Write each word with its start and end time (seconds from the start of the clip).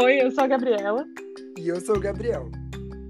Oi, 0.00 0.22
eu 0.22 0.30
sou 0.30 0.44
a 0.44 0.46
Gabriela. 0.46 1.04
E 1.58 1.66
eu 1.66 1.80
sou 1.80 1.96
o 1.96 2.00
Gabriel. 2.00 2.48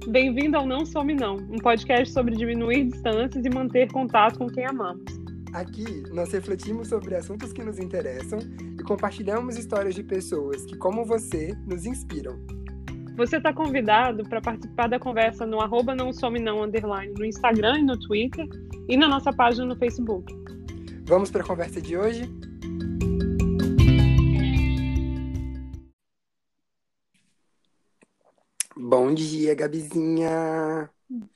Bem-vindo 0.08 0.57
ao 0.57 0.67
Não 0.67 0.86
Some 0.86 1.13
Não, 1.13 1.36
um 1.36 1.58
podcast 1.58 2.15
sobre 2.15 2.34
diminuir 2.34 2.84
distâncias 2.84 3.45
e 3.45 3.50
manter 3.50 3.92
contato 3.92 4.38
com 4.38 4.47
quem 4.47 4.65
amamos. 4.65 5.04
Aqui 5.52 5.84
nós 6.15 6.33
refletimos 6.33 6.88
sobre 6.88 7.15
assuntos 7.15 7.52
que 7.52 7.63
nos 7.63 7.79
interessam 7.79 8.38
e 8.80 8.82
compartilhamos 8.84 9.59
histórias 9.59 9.95
de 9.95 10.02
pessoas 10.02 10.64
que, 10.64 10.79
como 10.79 11.04
você, 11.04 11.54
nos 11.66 11.84
inspiram. 11.84 12.38
Você 13.18 13.36
está 13.36 13.52
convidado 13.52 14.27
para 14.27 14.41
participar 14.41 14.89
da 14.89 14.98
conversa 14.98 15.45
no 15.45 15.61
arroba 15.61 15.95
não 15.95 16.11
some 16.11 16.41
não 16.41 16.62
underline 16.62 17.12
no 17.18 17.27
Instagram 17.27 17.80
e 17.80 17.82
no 17.82 17.98
Twitter 17.98 18.48
e 18.89 18.96
na 18.96 19.09
nossa 19.09 19.30
página 19.30 19.66
no 19.66 19.77
Facebook. 19.77 20.34
Vamos 21.05 21.30
para 21.30 21.43
a 21.43 21.46
conversa 21.46 21.82
de 21.82 21.98
hoje? 21.98 22.38
Bom 28.90 29.12
dia, 29.12 29.54
Gabizinha! 29.54 30.90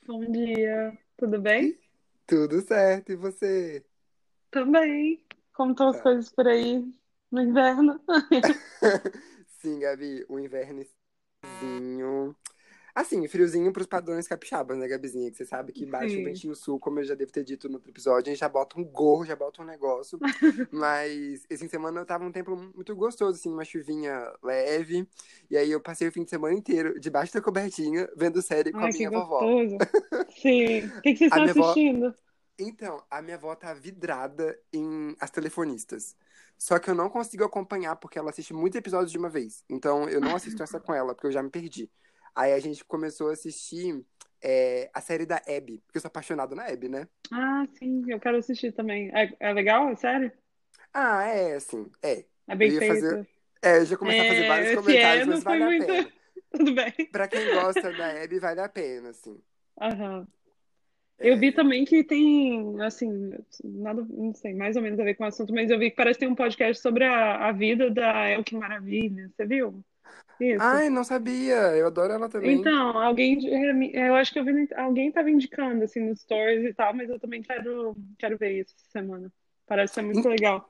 Bom 0.07 0.25
dia, 0.31 0.97
tudo 1.15 1.39
bem? 1.39 1.77
Tudo 2.25 2.59
certo, 2.61 3.11
e 3.11 3.15
você? 3.15 3.85
Também. 4.49 5.23
Como 5.53 5.73
estão 5.73 5.89
as 5.89 6.01
coisas 6.01 6.31
por 6.31 6.47
aí 6.47 6.83
no 7.31 7.41
inverno? 7.43 8.01
Sim, 9.61 9.77
Gabi, 9.77 10.25
o 10.27 10.39
invernozinho. 10.39 12.35
Assim, 12.95 13.27
friozinho 13.27 13.73
pros 13.73 13.87
padrões 13.87 14.27
capixabas, 14.27 14.77
né, 14.77 14.87
Gabizinha? 14.87 15.31
Que 15.31 15.37
você 15.37 15.45
sabe 15.45 15.71
que 15.71 15.83
bate 15.83 16.15
um 16.15 16.23
ventinho 16.23 16.55
sul, 16.55 16.79
como 16.79 16.99
eu 16.99 17.03
já 17.03 17.15
devo 17.15 17.31
ter 17.31 17.43
dito 17.43 17.67
no 17.67 17.75
outro 17.75 17.89
episódio, 17.89 18.29
a 18.29 18.33
gente 18.33 18.39
já 18.39 18.47
bota 18.47 18.79
um 18.79 18.83
gorro, 18.83 19.25
já 19.25 19.35
bota 19.35 19.63
um 19.63 19.65
negócio. 19.65 20.19
Mas 20.71 21.43
esse 21.49 21.57
fim 21.57 21.65
de 21.65 21.71
semana 21.71 21.99
eu 21.99 22.05
tava 22.05 22.23
um 22.23 22.31
tempo 22.31 22.55
muito 22.55 22.95
gostoso, 22.95 23.39
assim, 23.39 23.51
uma 23.51 23.65
chuvinha 23.65 24.31
leve. 24.43 25.07
E 25.49 25.57
aí 25.57 25.71
eu 25.71 25.81
passei 25.81 26.07
o 26.07 26.11
fim 26.11 26.23
de 26.23 26.29
semana 26.29 26.53
inteiro 26.53 26.99
debaixo 26.99 27.33
da 27.33 27.41
cobertinha, 27.41 28.07
vendo 28.15 28.41
série 28.43 28.71
com 28.71 28.77
Ai, 28.77 28.91
a 28.91 28.93
minha 28.93 29.09
vovó. 29.09 29.41
Sim. 30.39 30.85
O 30.85 31.01
que, 31.01 31.13
que 31.13 31.29
vocês 31.29 31.31
A 31.31 31.45
estão 31.45 31.63
assistindo? 31.63 32.15
Então, 32.59 33.03
a 33.09 33.23
minha 33.23 33.37
avó 33.37 33.55
tá 33.55 33.73
vidrada 33.73 34.55
em 34.71 35.15
As 35.19 35.31
Telefonistas. 35.31 36.15
Só 36.57 36.77
que 36.79 36.89
eu 36.89 36.95
não 36.95 37.09
consigo 37.09 37.43
acompanhar 37.43 37.95
porque 37.95 38.19
ela 38.19 38.29
assiste 38.29 38.53
muitos 38.53 38.77
episódios 38.77 39.11
de 39.11 39.17
uma 39.17 39.29
vez. 39.29 39.65
Então 39.67 40.07
eu 40.07 40.21
não 40.21 40.35
assisto 40.35 40.61
essa 40.61 40.79
com 40.79 40.93
ela, 40.93 41.13
porque 41.13 41.27
eu 41.27 41.31
já 41.31 41.41
me 41.41 41.49
perdi. 41.49 41.89
Aí 42.35 42.53
a 42.53 42.59
gente 42.59 42.83
começou 42.85 43.29
a 43.29 43.33
assistir 43.33 44.03
é, 44.41 44.89
a 44.93 44.99
série 45.01 45.25
da 45.25 45.37
Abby, 45.37 45.81
porque 45.85 45.97
eu 45.97 46.01
sou 46.01 46.07
apaixonado 46.09 46.55
na 46.55 46.65
Abby, 46.67 46.89
né? 46.89 47.07
Ah, 47.31 47.65
sim, 47.77 48.03
eu 48.07 48.19
quero 48.19 48.37
assistir 48.37 48.71
também. 48.73 49.09
É, 49.15 49.31
é 49.39 49.53
legal? 49.53 49.89
É 49.89 49.95
sério? 49.95 50.31
Ah, 50.93 51.23
é, 51.27 51.53
assim, 51.55 51.89
é. 52.01 52.25
É 52.47 52.55
bem 52.55 52.67
Eu 52.69 52.73
ia 52.73 52.79
feito. 52.79 52.93
fazer- 52.95 53.27
É, 53.61 53.77
eu 53.77 53.85
já 53.85 53.97
comecei 53.97 54.21
a 54.21 54.25
fazer 54.25 54.43
É, 54.43 54.47
vários 54.47 54.67
esse 54.67 54.75
comentários, 54.77 55.27
mas 55.27 55.43
vale 55.43 55.63
muito- 55.65 55.83
a 55.83 55.87
pena. 55.87 56.13
Tudo 56.51 56.75
bem. 56.75 56.93
Pra 57.11 57.27
quem 57.27 57.49
gosta 57.51 57.91
da 57.93 58.23
Abby, 58.23 58.39
vale 58.39 58.59
a 58.59 58.69
pena, 58.69 59.09
assim. 59.09 59.39
Aham. 59.81 60.27
Eu 61.19 61.33
É, 61.35 61.37
vi 61.37 61.51
também 61.51 61.85
que 61.85 62.03
tem, 62.03 62.81
assim, 62.81 63.31
nada, 63.63 64.05
não 64.09 64.33
sei, 64.33 64.53
mais 64.53 64.75
ou 64.75 64.81
menos 64.81 64.99
a 64.99 65.03
ver 65.03 65.13
com 65.15 65.23
o 65.23 65.27
assunto, 65.27 65.53
mas 65.53 65.69
eu 65.69 65.79
vi 65.79 65.89
que 65.91 65.95
parece 65.95 66.19
que 66.19 66.25
tem 66.25 66.31
um 66.31 66.35
podcast 66.35 66.81
sobre 66.81 67.05
a, 67.05 67.47
a 67.47 67.51
vida 67.51 67.89
da 67.89 68.27
El 68.29 68.43
Que 68.43 68.55
Maravilha. 68.55 69.31
Você 69.35 69.45
viu? 69.45 69.83
Isso. 70.43 70.61
Ai, 70.61 70.89
não 70.89 71.03
sabia. 71.03 71.55
Eu 71.75 71.87
adoro 71.87 72.13
ela 72.13 72.29
também. 72.29 72.55
Então, 72.57 72.97
alguém, 72.97 73.39
eu 73.93 74.15
acho 74.15 74.33
que 74.33 74.39
eu 74.39 74.45
vi, 74.45 74.67
alguém 74.75 75.07
estava 75.07 75.29
indicando, 75.29 75.83
assim, 75.83 76.01
nos 76.01 76.21
stories 76.21 76.65
e 76.65 76.73
tal, 76.73 76.93
mas 76.93 77.09
eu 77.09 77.19
também 77.19 77.41
quero, 77.41 77.95
quero 78.19 78.37
ver 78.37 78.59
isso 78.61 78.73
essa 78.77 78.89
semana. 78.91 79.31
Parece 79.65 79.95
ser 79.95 80.01
muito 80.01 80.27
legal. 80.27 80.69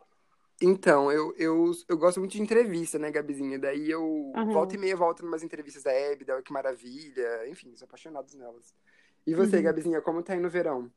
Então, 0.62 1.12
eu, 1.12 1.34
eu, 1.38 1.72
eu 1.90 1.98
gosto 1.98 2.20
muito 2.20 2.34
de 2.34 2.42
entrevista, 2.42 2.98
né, 3.00 3.12
Gabizinha? 3.12 3.60
Daí 3.60 3.90
eu 3.90 4.32
Aham. 4.36 4.54
volta 4.54 4.76
e 4.76 4.80
meia 4.80 4.96
volto 4.96 5.24
em 5.24 5.28
umas 5.28 5.44
entrevistas 5.44 5.84
da 5.84 5.92
Hebe, 5.92 6.24
da 6.24 6.42
Que 6.42 6.54
Maravilha, 6.54 7.48
enfim, 7.50 7.76
sou 7.76 7.86
apaixonado 7.86 8.28
nelas. 8.38 8.74
E 9.26 9.34
você, 9.34 9.58
Uhum. 9.58 9.64
Gabizinha, 9.64 10.02
como 10.02 10.22
tá 10.24 10.34
aí 10.34 10.40
no 10.40 10.50
verão? 10.50 10.92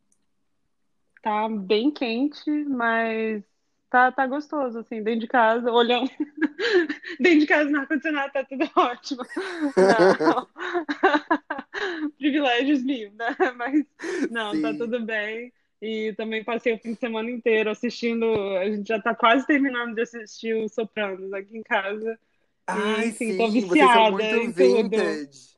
Tá 1.23 1.49
bem 1.49 1.91
quente, 1.91 2.51
mas 2.67 3.43
tá, 3.91 4.13
tá 4.13 4.27
gostoso, 4.27 4.81
assim, 4.81 5.03
dentro 5.03 5.21
de 5.21 5.27
casa, 5.27 5.71
olhando. 5.71 6.11
Dentro 7.21 7.41
de 7.41 7.47
casa 7.47 7.71
no 7.71 7.79
ar-condicionado 7.79 8.33
tá 8.33 8.45
tudo 8.45 8.69
ótimo. 8.77 9.23
Privilégios 12.19 12.83
mil, 12.83 13.13
né? 13.13 13.37
Mas 13.57 13.85
não, 14.31 14.61
tá 14.61 14.73
Sim. 14.73 14.79
tudo 14.79 15.05
bem. 15.05 15.53
E 15.81 16.13
também 16.15 16.43
passei 16.43 16.75
o 16.75 16.79
fim 16.79 16.95
de 16.95 16.99
semana 16.99 17.31
inteiro 17.31 17.71
assistindo. 17.71 18.25
A 18.59 18.65
gente 18.65 18.89
já 18.89 19.01
tá 19.01 19.15
quase 19.15 19.47
terminando 19.47 19.95
de 19.95 20.03
assistir 20.03 20.55
o 20.55 20.69
Sopranos 20.69 21.33
aqui 21.33 21.59
em 21.59 21.63
casa. 21.63 22.19
Ai, 22.67 23.09
enfim, 23.09 23.37
tô 23.37 23.51
sim, 23.51 23.61
vocês 23.61 23.93
são 23.93 24.11
viciada 24.11 24.11
muito 24.11 24.37
em 24.37 24.53
tudo. 24.53 25.56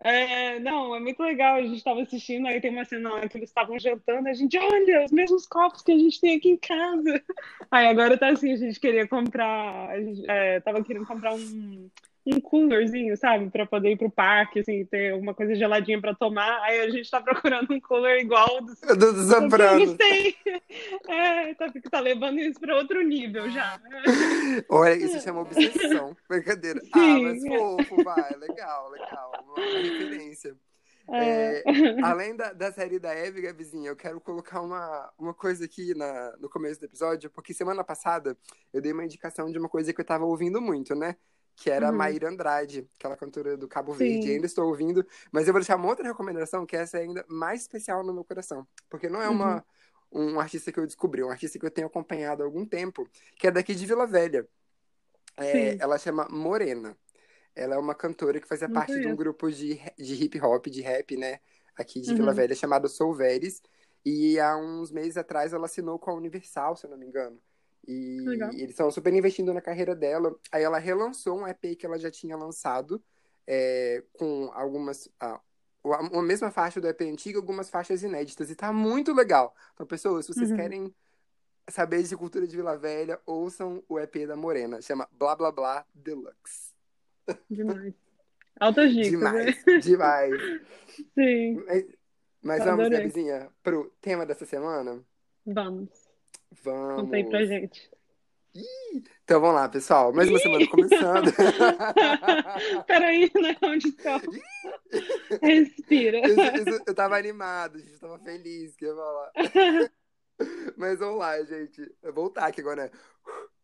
É, 0.00 0.60
não, 0.60 0.94
é 0.94 1.00
muito 1.00 1.20
legal. 1.22 1.56
A 1.56 1.62
gente 1.62 1.82
tava 1.82 2.02
assistindo, 2.02 2.46
aí 2.46 2.60
tem 2.60 2.70
uma 2.70 2.84
cena 2.84 3.10
lá 3.10 3.28
que 3.28 3.36
eles 3.36 3.50
estavam 3.50 3.78
jantando, 3.78 4.28
a 4.28 4.32
gente, 4.32 4.56
olha, 4.56 5.04
os 5.04 5.10
mesmos 5.10 5.46
copos 5.46 5.82
que 5.82 5.92
a 5.92 5.98
gente 5.98 6.20
tem 6.20 6.36
aqui 6.36 6.50
em 6.50 6.56
casa. 6.56 7.22
Aí 7.70 7.86
agora 7.86 8.16
tá 8.16 8.28
assim, 8.28 8.52
a 8.52 8.56
gente 8.56 8.78
queria 8.78 9.08
comprar, 9.08 9.90
a 9.90 10.00
gente, 10.00 10.24
é, 10.30 10.60
tava 10.60 10.82
querendo 10.84 11.06
comprar 11.06 11.34
um, 11.34 11.90
um 12.34 12.40
coolerzinho, 12.40 13.16
sabe, 13.16 13.50
pra 13.50 13.66
poder 13.66 13.92
ir 13.92 13.96
pro 13.96 14.10
parque, 14.10 14.60
assim, 14.60 14.84
ter 14.84 15.12
alguma 15.12 15.34
coisa 15.34 15.54
geladinha 15.54 16.00
pra 16.00 16.14
tomar. 16.14 16.60
Aí 16.62 16.80
a 16.80 16.90
gente 16.90 17.10
tá 17.10 17.20
procurando 17.20 17.72
um 17.72 17.80
cooler 17.80 18.20
igual 18.20 18.60
dos 18.62 18.80
Do, 18.80 19.24
Sopranos. 19.24 19.50
Sopranos 19.50 19.96
tem. 19.96 20.36
É, 21.08 21.54
tá, 21.54 21.72
tá 21.90 22.00
levando 22.00 22.38
isso 22.38 22.60
pra 22.60 22.76
outro 22.76 23.02
nível 23.02 23.48
já. 23.50 23.80
Olha, 24.68 24.94
isso 24.94 25.20
chama 25.20 25.40
obsessão. 25.40 26.16
Brincadeira. 26.28 26.80
Ah, 26.92 26.98
Sim. 26.98 27.24
mas 27.24 27.46
fofo, 27.46 28.04
vai. 28.04 28.30
Legal, 28.36 28.90
legal. 28.90 29.32
Uma, 29.44 29.54
uma 29.54 29.78
referência. 29.78 30.56
É. 31.10 31.62
Além 32.04 32.36
da, 32.36 32.52
da 32.52 32.70
série 32.70 32.98
da 32.98 33.14
Eve, 33.14 33.40
Gabizinha, 33.40 33.88
eu 33.88 33.96
quero 33.96 34.20
colocar 34.20 34.60
uma, 34.60 35.10
uma 35.18 35.32
coisa 35.32 35.64
aqui 35.64 35.94
na, 35.94 36.36
no 36.38 36.50
começo 36.50 36.78
do 36.78 36.84
episódio, 36.84 37.30
porque 37.30 37.54
semana 37.54 37.82
passada 37.82 38.36
eu 38.72 38.80
dei 38.80 38.92
uma 38.92 39.04
indicação 39.04 39.50
de 39.50 39.58
uma 39.58 39.68
coisa 39.68 39.92
que 39.92 40.00
eu 40.00 40.04
tava 40.04 40.24
ouvindo 40.24 40.60
muito, 40.60 40.94
né? 40.94 41.16
Que 41.60 41.70
era 41.70 41.88
a 41.88 41.92
Uhum. 41.92 41.96
Maíra 41.96 42.28
Andrade, 42.28 42.88
aquela 42.98 43.16
cantora 43.16 43.56
do 43.56 43.66
Cabo 43.68 43.92
Sim. 43.92 43.96
Verde. 43.96 44.30
Ainda 44.30 44.46
estou 44.46 44.66
ouvindo, 44.68 45.04
mas 45.32 45.46
eu 45.48 45.52
vou 45.52 45.60
deixar 45.60 45.76
uma 45.76 45.88
outra 45.88 46.06
recomendação, 46.06 46.64
que 46.64 46.76
essa 46.76 46.98
é 46.98 47.02
ainda 47.02 47.24
mais 47.28 47.62
especial 47.62 48.04
no 48.04 48.14
meu 48.14 48.24
coração. 48.24 48.66
Porque 48.88 49.08
não 49.08 49.20
é 49.20 49.28
uma, 49.28 49.64
um 50.12 50.38
artista 50.38 50.70
que 50.72 50.78
eu 50.78 50.86
descobri, 50.86 51.22
é 51.22 51.24
um 51.24 51.30
artista 51.30 51.58
que 51.58 51.66
eu 51.66 51.70
tenho 51.70 51.88
acompanhado 51.88 52.42
há 52.42 52.46
algum 52.46 52.64
tempo, 52.64 53.08
que 53.36 53.48
é 53.48 53.50
daqui 53.50 53.74
de 53.74 53.86
Vila 53.86 54.06
Velha. 54.06 54.48
É, 55.36 55.76
ela 55.80 55.98
chama 55.98 56.28
Morena. 56.30 56.96
Ela 57.54 57.76
é 57.76 57.78
uma 57.78 57.94
cantora 57.94 58.40
que 58.40 58.48
fazia 58.48 58.68
Não 58.68 58.74
parte 58.74 59.00
de 59.00 59.08
um 59.08 59.14
conheço. 59.14 59.16
grupo 59.16 59.50
de, 59.52 59.76
de 59.98 60.14
hip 60.24 60.40
hop, 60.42 60.66
de 60.68 60.82
rap, 60.82 61.16
né? 61.16 61.40
Aqui 61.76 62.00
de 62.00 62.14
Vila 62.14 62.32
Uhum. 62.32 62.34
Velha, 62.34 62.54
chamado 62.54 62.88
Solveres. 62.88 63.62
E 64.04 64.38
há 64.40 64.56
uns 64.56 64.90
meses 64.92 65.16
atrás 65.18 65.52
ela 65.52 65.66
assinou 65.66 65.98
com 65.98 66.10
a 66.10 66.14
Universal, 66.14 66.76
se 66.76 66.86
eu 66.86 66.90
não 66.90 66.98
me 66.98 67.06
engano. 67.06 67.40
E 67.86 68.20
Legal. 68.26 68.50
eles 68.52 68.70
estão 68.70 68.90
super 68.90 69.12
investindo 69.14 69.52
na 69.54 69.60
carreira 69.60 69.94
dela. 69.94 70.34
Aí 70.52 70.62
ela 70.62 70.78
relançou 70.78 71.38
um 71.40 71.46
EP 71.48 71.74
que 71.76 71.86
ela 71.86 71.98
já 71.98 72.10
tinha 72.10 72.36
lançado, 72.36 73.02
é, 73.46 74.02
com 74.12 74.50
algumas. 74.54 75.08
ah, 75.20 75.40
a 75.84 76.22
mesma 76.22 76.50
faixa 76.50 76.80
do 76.80 76.88
EP 76.88 77.00
antigo, 77.02 77.38
algumas 77.38 77.70
faixas 77.70 78.02
inéditas. 78.02 78.50
E 78.50 78.54
tá 78.56 78.72
muito 78.72 79.12
legal. 79.14 79.54
Então, 79.72 79.86
pessoas, 79.86 80.26
se 80.26 80.34
vocês 80.34 80.50
Uhum. 80.50 80.56
querem 80.56 80.94
saber 81.70 82.02
de 82.02 82.16
cultura 82.16 82.46
de 82.46 82.56
Vila 82.56 82.76
Velha, 82.76 83.20
ouçam 83.24 83.82
o 83.88 83.98
EP 83.98 84.26
da 84.26 84.36
Morena. 84.36 84.82
Chama 84.82 85.08
Blá 85.12 85.34
Blá 85.36 85.50
Blá 85.52 85.86
Deluxe. 85.94 86.74
Demais. 87.48 87.94
Altas 88.60 88.92
dicas, 88.92 89.32
né? 89.32 89.52
Demais, 89.52 89.84
demais. 89.84 90.32
Sim, 91.14 91.62
Mas, 91.66 91.86
mas 92.42 92.64
vamos. 92.64 92.88
Gabizinha, 92.88 93.50
pro 93.62 93.90
tema 94.00 94.26
dessa 94.26 94.44
semana? 94.44 95.02
vamos. 95.46 96.07
Vamos. 96.62 97.02
Conta 97.02 97.16
aí 97.16 97.24
pra 97.28 97.44
gente. 97.44 97.90
Então 99.22 99.40
vamos 99.40 99.56
lá, 99.56 99.68
pessoal. 99.68 100.12
Mais 100.12 100.28
uma 100.28 100.38
semana 100.38 100.66
começando. 100.68 101.30
Peraí, 102.86 103.30
né? 103.34 103.56
Onde 103.62 103.88
estou? 103.88 104.20
Respira. 105.42 106.18
Isso- 106.26 106.68
isso- 106.70 106.82
eu 106.86 106.94
tava 106.94 107.16
animado, 107.16 107.76
a 107.76 107.80
gente 107.80 107.98
tava 107.98 108.18
feliz 108.18 108.74
que 108.74 108.86
ia 108.86 108.94
falar. 108.94 109.32
Mas 110.76 110.98
vamos 110.98 111.18
lá, 111.18 111.42
gente. 111.44 111.80
Eu 112.02 112.12
vou 112.12 112.24
voltar 112.24 112.46
aqui 112.46 112.60
agora, 112.60 112.84
né? 112.84 112.90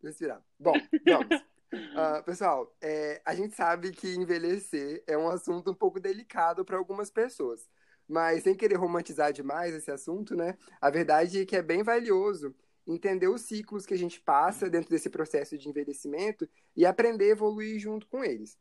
Respirar. 0.03 0.41
Bom, 0.59 0.73
vamos. 1.05 1.27
Ah, 1.93 2.23
pessoal, 2.25 2.73
é, 2.81 3.21
a 3.25 3.35
gente 3.35 3.53
sabe 3.53 3.91
que 3.91 4.15
envelhecer 4.15 5.03
é 5.05 5.17
um 5.17 5.27
assunto 5.27 5.71
um 5.71 5.73
pouco 5.73 5.99
delicado 5.99 6.63
para 6.63 6.77
algumas 6.77 7.09
pessoas. 7.11 7.67
Mas 8.07 8.43
sem 8.43 8.55
querer 8.55 8.75
romantizar 8.75 9.33
demais 9.33 9.73
esse 9.75 9.91
assunto, 9.91 10.35
né? 10.37 10.55
A 10.79 10.89
verdade 10.89 11.41
é 11.41 11.45
que 11.45 11.53
é 11.55 11.61
bem 11.61 11.83
valioso 11.83 12.55
entender 12.87 13.27
os 13.27 13.41
ciclos 13.41 13.85
que 13.85 13.93
a 13.93 13.97
gente 13.97 14.19
passa 14.21 14.69
dentro 14.69 14.89
desse 14.89 15.09
processo 15.09 15.57
de 15.57 15.67
envelhecimento 15.69 16.47
e 16.75 16.85
aprender 16.85 17.25
a 17.25 17.29
evoluir 17.29 17.79
junto 17.79 18.07
com 18.07 18.23
eles. 18.23 18.57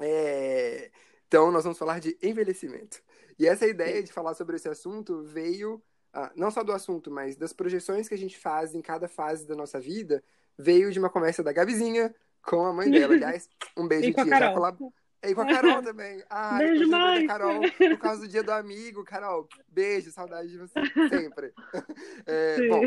É, 0.00 0.90
Então, 1.26 1.50
nós 1.52 1.62
vamos 1.64 1.78
falar 1.78 2.00
de 2.00 2.16
envelhecimento. 2.22 3.02
E 3.38 3.46
essa 3.46 3.66
ideia 3.66 4.02
de 4.02 4.12
falar 4.12 4.34
sobre 4.34 4.56
esse 4.56 4.68
assunto 4.68 5.22
veio, 5.24 5.82
ah, 6.12 6.32
não 6.36 6.50
só 6.50 6.62
do 6.64 6.72
assunto, 6.72 7.10
mas 7.10 7.36
das 7.36 7.52
projeções 7.52 8.08
que 8.08 8.14
a 8.14 8.18
gente 8.18 8.38
faz 8.38 8.74
em 8.74 8.82
cada 8.82 9.08
fase 9.08 9.46
da 9.46 9.54
nossa 9.54 9.78
vida, 9.80 10.22
veio 10.58 10.90
de 10.92 10.98
uma 10.98 11.10
conversa 11.10 11.42
da 11.42 11.52
Gabizinha 11.52 12.14
Com 12.42 12.64
a 12.66 12.72
mãe 12.72 12.90
dela, 12.90 13.14
aliás. 13.14 13.48
Um 13.76 13.86
beijo, 13.88 14.10
E 14.10 14.14
tia. 14.14 14.24
Já 14.24 14.30
Carol. 14.40 14.54
colab... 14.54 14.78
E 15.22 15.34
com 15.34 15.42
a 15.42 15.46
Carol 15.46 15.82
também. 15.82 16.24
Ah, 16.30 16.58
Beijo, 16.58 16.88
da 16.88 17.26
Carol, 17.26 17.60
por 17.76 17.98
causa 17.98 18.22
do 18.22 18.28
dia 18.28 18.42
do 18.42 18.50
amigo. 18.52 19.04
Carol, 19.04 19.46
beijo, 19.68 20.10
saudade 20.10 20.48
de 20.50 20.58
você. 20.58 20.80
Sempre. 21.08 21.52
É, 22.26 22.66
bom. 22.68 22.80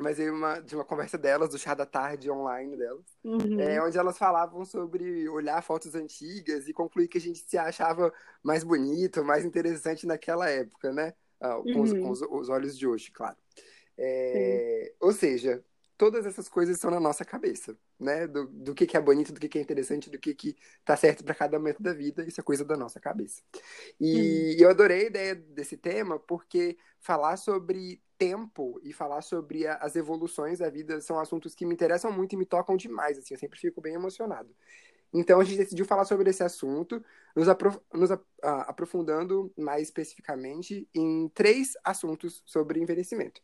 Mas 0.00 0.18
aí 0.20 0.30
uma, 0.30 0.60
de 0.60 0.74
uma 0.74 0.84
conversa 0.84 1.18
delas, 1.18 1.50
do 1.50 1.58
chá 1.58 1.74
da 1.74 1.86
tarde 1.86 2.30
online 2.30 2.76
delas. 2.76 3.04
Uhum. 3.24 3.56
É, 3.56 3.82
onde 3.82 3.98
elas 3.98 4.16
falavam 4.18 4.64
sobre 4.64 5.28
olhar 5.28 5.60
fotos 5.62 5.94
antigas 5.94 6.68
e 6.68 6.72
concluir 6.72 7.08
que 7.08 7.18
a 7.18 7.20
gente 7.20 7.40
se 7.40 7.58
achava 7.58 8.12
mais 8.42 8.62
bonito, 8.64 9.24
mais 9.24 9.44
interessante 9.44 10.06
naquela 10.06 10.48
época, 10.48 10.92
né? 10.92 11.12
Ah, 11.40 11.56
com, 11.70 11.82
os, 11.82 11.92
Uhum. 11.92 11.94
com 11.94 12.10
os- 12.10 12.22
os 12.22 12.48
olhos 12.48 12.78
de 12.78 12.86
hoje, 12.86 13.10
claro. 13.10 13.36
É, 13.98 14.94
ou 15.00 15.12
seja, 15.12 15.64
todas 15.98 16.24
essas 16.26 16.48
coisas 16.48 16.76
estão 16.76 16.90
na 16.90 17.00
nossa 17.00 17.24
cabeça, 17.24 17.76
né? 18.00 18.26
Do, 18.28 18.46
do 18.48 18.74
que, 18.74 18.86
que 18.86 18.96
é 18.96 19.00
bonito, 19.00 19.32
do 19.32 19.40
que, 19.40 19.48
que 19.48 19.58
é 19.58 19.62
interessante, 19.62 20.10
do 20.10 20.18
que, 20.18 20.34
que 20.34 20.56
tá 20.84 20.96
certo 20.96 21.24
para 21.24 21.34
cada 21.34 21.58
momento 21.58 21.82
da 21.82 21.92
vida, 21.92 22.24
isso 22.26 22.40
é 22.40 22.44
coisa 22.44 22.64
da 22.64 22.76
nossa 22.76 23.00
cabeça. 23.00 23.42
E 24.00 24.56
eu 24.58 24.70
adorei 24.70 25.04
a 25.04 25.08
ideia 25.08 25.34
desse 25.34 25.76
tema 25.76 26.18
porque 26.18 26.78
falar 27.00 27.36
sobre 27.36 28.02
tempo 28.18 28.80
e 28.82 28.92
falar 28.92 29.22
sobre 29.22 29.66
a- 29.66 29.76
as 29.76 29.96
evoluções 29.96 30.58
da 30.60 30.70
vida 30.70 31.00
são 31.00 31.18
assuntos 31.20 31.54
que 31.54 31.66
me 31.66 31.74
interessam 31.74 32.12
muito 32.12 32.34
e 32.34 32.36
me 32.36 32.46
tocam 32.46 32.76
demais, 32.76 33.18
assim, 33.18 33.34
eu 33.34 33.38
sempre 33.40 33.58
fico 33.58 33.80
bem 33.80 33.94
emocionado. 33.94 34.54
Então 35.12 35.40
a 35.40 35.44
gente 35.44 35.56
decidiu 35.58 35.84
falar 35.86 36.04
sobre 36.04 36.28
esse 36.30 36.42
assunto, 36.42 37.02
nos, 37.34 37.48
apro- 37.48 37.82
nos 37.94 38.10
a- 38.10 38.20
a- 38.42 38.62
aprofundando 38.70 39.52
mais 39.56 39.84
especificamente 39.84 40.88
em 40.94 41.28
três 41.30 41.74
assuntos 41.84 42.42
sobre 42.44 42.80
envelhecimento. 42.80 43.40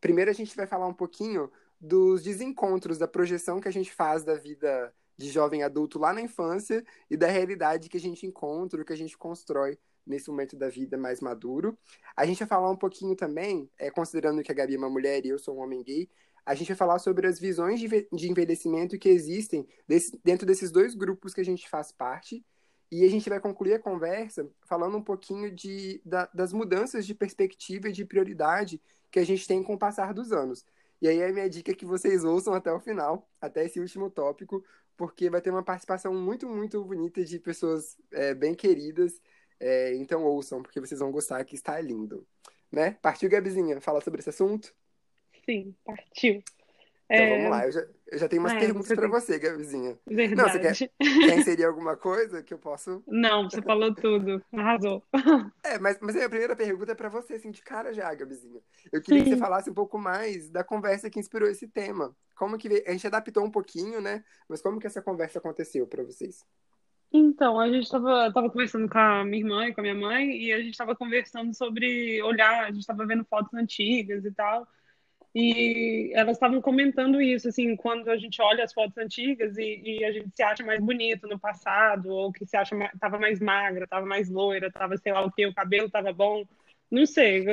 Primeiro 0.00 0.30
a 0.30 0.34
gente 0.34 0.54
vai 0.56 0.66
falar 0.66 0.86
um 0.86 0.94
pouquinho 0.94 1.50
dos 1.84 2.22
desencontros 2.22 2.98
da 2.98 3.06
projeção 3.06 3.60
que 3.60 3.68
a 3.68 3.72
gente 3.72 3.92
faz 3.92 4.24
da 4.24 4.34
vida 4.34 4.92
de 5.16 5.28
jovem 5.30 5.62
adulto 5.62 5.98
lá 5.98 6.12
na 6.12 6.20
infância 6.20 6.84
e 7.10 7.16
da 7.16 7.28
realidade 7.28 7.88
que 7.88 7.96
a 7.96 8.00
gente 8.00 8.26
encontra, 8.26 8.84
que 8.84 8.92
a 8.92 8.96
gente 8.96 9.16
constrói 9.16 9.78
nesse 10.06 10.28
momento 10.30 10.56
da 10.56 10.68
vida 10.68 10.96
mais 10.98 11.20
maduro. 11.20 11.78
A 12.16 12.26
gente 12.26 12.38
vai 12.38 12.48
falar 12.48 12.70
um 12.70 12.76
pouquinho 12.76 13.14
também, 13.14 13.70
é, 13.78 13.90
considerando 13.90 14.42
que 14.42 14.50
a 14.50 14.54
Gabi 14.54 14.74
é 14.74 14.78
uma 14.78 14.90
mulher 14.90 15.24
e 15.24 15.28
eu 15.28 15.38
sou 15.38 15.56
um 15.56 15.60
homem 15.62 15.82
gay, 15.82 16.08
a 16.44 16.54
gente 16.54 16.68
vai 16.68 16.76
falar 16.76 16.98
sobre 16.98 17.26
as 17.26 17.38
visões 17.38 17.80
de 17.80 17.88
de 18.12 18.30
envelhecimento 18.30 18.98
que 18.98 19.08
existem 19.08 19.66
desse- 19.88 20.18
dentro 20.24 20.46
desses 20.46 20.70
dois 20.70 20.94
grupos 20.94 21.32
que 21.34 21.40
a 21.40 21.44
gente 21.44 21.68
faz 21.68 21.92
parte. 21.92 22.44
E 22.90 23.04
a 23.04 23.08
gente 23.10 23.28
vai 23.28 23.40
concluir 23.40 23.74
a 23.74 23.78
conversa 23.78 24.48
falando 24.68 24.96
um 24.96 25.02
pouquinho 25.02 25.50
de, 25.50 26.00
da- 26.04 26.28
das 26.34 26.52
mudanças 26.52 27.06
de 27.06 27.14
perspectiva 27.14 27.88
e 27.88 27.92
de 27.92 28.04
prioridade 28.04 28.80
que 29.10 29.18
a 29.18 29.24
gente 29.24 29.46
tem 29.46 29.62
com 29.62 29.74
o 29.74 29.78
passar 29.78 30.12
dos 30.14 30.32
anos. 30.32 30.64
E 31.00 31.08
aí 31.08 31.22
a 31.22 31.32
minha 31.32 31.48
dica 31.48 31.72
é 31.72 31.74
que 31.74 31.84
vocês 31.84 32.24
ouçam 32.24 32.54
até 32.54 32.72
o 32.72 32.80
final, 32.80 33.28
até 33.40 33.64
esse 33.64 33.78
último 33.80 34.10
tópico, 34.10 34.64
porque 34.96 35.28
vai 35.28 35.40
ter 35.40 35.50
uma 35.50 35.62
participação 35.62 36.14
muito, 36.14 36.48
muito 36.48 36.82
bonita 36.84 37.24
de 37.24 37.38
pessoas 37.38 37.96
é, 38.12 38.34
bem 38.34 38.54
queridas. 38.54 39.20
É, 39.60 39.94
então 39.94 40.24
ouçam, 40.24 40.62
porque 40.62 40.80
vocês 40.80 41.00
vão 41.00 41.10
gostar, 41.10 41.44
que 41.44 41.54
está 41.54 41.80
lindo. 41.80 42.26
Né? 42.70 42.92
Partiu, 43.02 43.28
Gabizinha, 43.28 43.80
falar 43.80 44.00
sobre 44.00 44.20
esse 44.20 44.30
assunto? 44.30 44.74
Sim, 45.44 45.74
partiu. 45.84 46.42
Então 47.10 47.26
É, 47.26 47.36
vamos 47.36 47.50
lá, 47.50 47.66
eu 47.66 47.72
já, 47.72 47.86
eu 48.06 48.18
já 48.18 48.28
tenho 48.28 48.42
umas 48.42 48.52
Ah, 48.52 48.56
é, 48.56 48.60
perguntas 48.60 48.92
para 48.94 49.08
você, 49.08 49.38
Gabizinha. 49.38 49.98
Verdade. 50.06 50.74
você 50.74 50.90
Quer 50.98 51.38
inserir 51.38 51.64
alguma 51.64 51.96
coisa 51.96 52.42
que 52.42 52.54
eu 52.54 52.58
posso. 52.58 53.02
Não, 53.06 53.44
você 53.48 53.60
falou 53.62 53.94
tudo. 53.94 54.42
Arrasou. 54.52 55.02
É, 55.62 55.78
mas, 55.78 55.98
mas 56.00 56.16
a 56.16 56.28
primeira 56.28 56.56
pergunta 56.56 56.92
é 56.92 56.94
para 56.94 57.08
você, 57.08 57.34
assim, 57.34 57.50
de 57.50 57.62
cara 57.62 57.92
já, 57.92 58.12
Gabizinha. 58.14 58.60
Eu 58.92 59.02
queria 59.02 59.22
que 59.22 59.28
Sim. 59.28 59.34
você 59.34 59.36
falasse 59.36 59.70
um 59.70 59.74
pouco 59.74 59.98
mais 59.98 60.50
da 60.50 60.64
conversa 60.64 61.10
que 61.10 61.20
inspirou 61.20 61.48
esse 61.48 61.68
tema. 61.68 62.14
Como 62.34 62.58
que 62.58 62.84
a 62.86 62.90
gente 62.92 63.06
adaptou 63.06 63.44
um 63.44 63.50
pouquinho, 63.50 64.00
né? 64.00 64.24
Mas 64.48 64.60
como 64.62 64.80
que 64.80 64.86
essa 64.86 65.02
conversa 65.02 65.38
aconteceu 65.38 65.86
para 65.86 66.02
vocês? 66.02 66.44
Então, 67.12 67.60
a 67.60 67.70
gente 67.70 67.88
tava, 67.88 68.32
tava 68.32 68.50
conversando 68.50 68.88
com 68.88 68.98
a 68.98 69.24
minha 69.24 69.38
irmã 69.42 69.68
e 69.68 69.74
com 69.74 69.80
a 69.80 69.82
minha 69.82 69.94
mãe, 69.94 70.32
e 70.42 70.52
a 70.52 70.60
gente 70.60 70.76
tava 70.76 70.96
conversando 70.96 71.54
sobre 71.54 72.20
olhar, 72.22 72.64
a 72.64 72.72
gente 72.72 72.84
tava 72.84 73.06
vendo 73.06 73.24
fotos 73.24 73.54
antigas 73.54 74.24
e 74.24 74.32
tal, 74.32 74.66
e 75.34 76.12
elas 76.14 76.36
estavam 76.36 76.60
comentando 76.60 77.20
isso, 77.20 77.48
assim, 77.48 77.74
quando 77.76 78.08
a 78.10 78.16
gente 78.16 78.40
olha 78.40 78.62
as 78.64 78.72
fotos 78.72 78.96
antigas 78.98 79.56
e, 79.58 79.82
e 79.84 80.04
a 80.04 80.12
gente 80.12 80.30
se 80.34 80.42
acha 80.42 80.64
mais 80.64 80.80
bonito 80.80 81.26
no 81.26 81.38
passado, 81.38 82.08
ou 82.08 82.32
que 82.32 82.46
se 82.46 82.56
acha, 82.56 82.76
tava 83.00 83.18
mais 83.18 83.40
magra, 83.40 83.86
tava 83.86 84.06
mais 84.06 84.30
loira, 84.30 84.70
tava 84.70 84.96
sei 84.96 85.12
lá 85.12 85.22
o 85.24 85.32
que, 85.32 85.46
o 85.46 85.54
cabelo 85.54 85.90
tava 85.90 86.12
bom, 86.12 86.44
não 86.90 87.04
sei, 87.06 87.44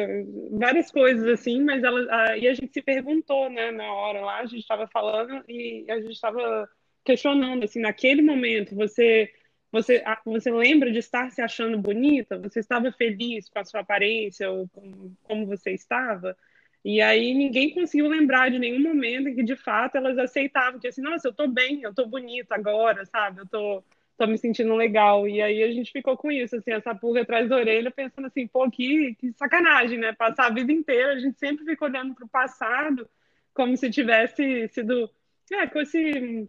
várias 0.52 0.92
coisas 0.92 1.26
assim, 1.28 1.62
mas 1.64 1.84
ela, 1.84 2.38
e 2.38 2.48
a 2.48 2.54
gente 2.54 2.72
se 2.72 2.82
perguntou, 2.84 3.50
né, 3.50 3.72
na 3.72 3.92
hora 3.94 4.22
lá, 4.22 4.40
a 4.42 4.46
gente 4.46 4.68
tava 4.68 4.88
falando 4.88 5.44
e 5.50 5.86
a 5.90 6.00
gente 6.00 6.20
tava 6.22 6.70
questionando, 7.04 7.64
assim, 7.64 7.80
naquele 7.82 8.22
momento, 8.22 8.76
você 8.76 9.32
você, 9.72 10.04
você 10.26 10.52
lembra 10.52 10.92
de 10.92 11.00
estar 11.00 11.32
se 11.32 11.42
achando 11.42 11.78
bonita? 11.78 12.38
Você 12.40 12.60
estava 12.60 12.92
feliz 12.92 13.48
com 13.50 13.60
a 13.60 13.64
sua 13.64 13.80
aparência 13.82 14.52
ou 14.52 14.68
com, 14.68 15.16
como 15.24 15.46
você 15.46 15.72
estava? 15.72 16.36
E 16.84 17.00
aí 17.02 17.34
ninguém 17.34 17.74
conseguiu 17.74 18.08
lembrar 18.08 18.50
de 18.50 18.58
nenhum 18.60 18.82
momento 18.82 19.30
em 19.30 19.36
que 19.36 19.44
de 19.44 19.56
fato 19.56 19.96
elas 19.98 20.18
aceitavam 20.18 20.80
que 20.80 20.88
assim, 20.88 21.02
nossa, 21.02 21.28
eu 21.28 21.34
tô 21.34 21.48
bem, 21.48 21.82
eu 21.84 21.94
tô 21.94 22.06
bonita 22.08 22.56
agora, 22.56 23.06
sabe? 23.06 23.42
Eu 23.42 23.48
tô, 23.48 23.84
tô 24.18 24.26
me 24.28 24.38
sentindo 24.38 24.76
legal. 24.76 25.28
E 25.28 25.42
aí 25.42 25.62
a 25.64 25.72
gente 25.72 25.92
ficou 25.92 26.18
com 26.18 26.32
isso, 26.32 26.56
assim, 26.56 26.72
essa 26.72 26.96
pulga 26.96 27.22
atrás 27.22 27.48
da 27.50 27.56
orelha, 27.58 27.92
pensando 27.92 28.28
assim, 28.28 28.48
pô, 28.48 28.70
que, 28.72 29.14
que 29.16 29.32
sacanagem, 29.34 30.00
né? 30.00 30.14
Passar 30.14 30.48
a 30.48 30.54
vida 30.54 30.72
inteira, 30.72 31.14
a 31.14 31.20
gente 31.20 31.38
sempre 31.40 31.64
fica 31.66 31.86
olhando 31.86 32.16
para 32.16 32.26
o 32.26 32.30
passado 32.30 33.08
como 33.54 33.76
se 33.78 33.90
tivesse 33.92 34.68
sido, 34.70 35.10
é, 35.52 35.68
com 35.68 35.80
esse 35.82 36.48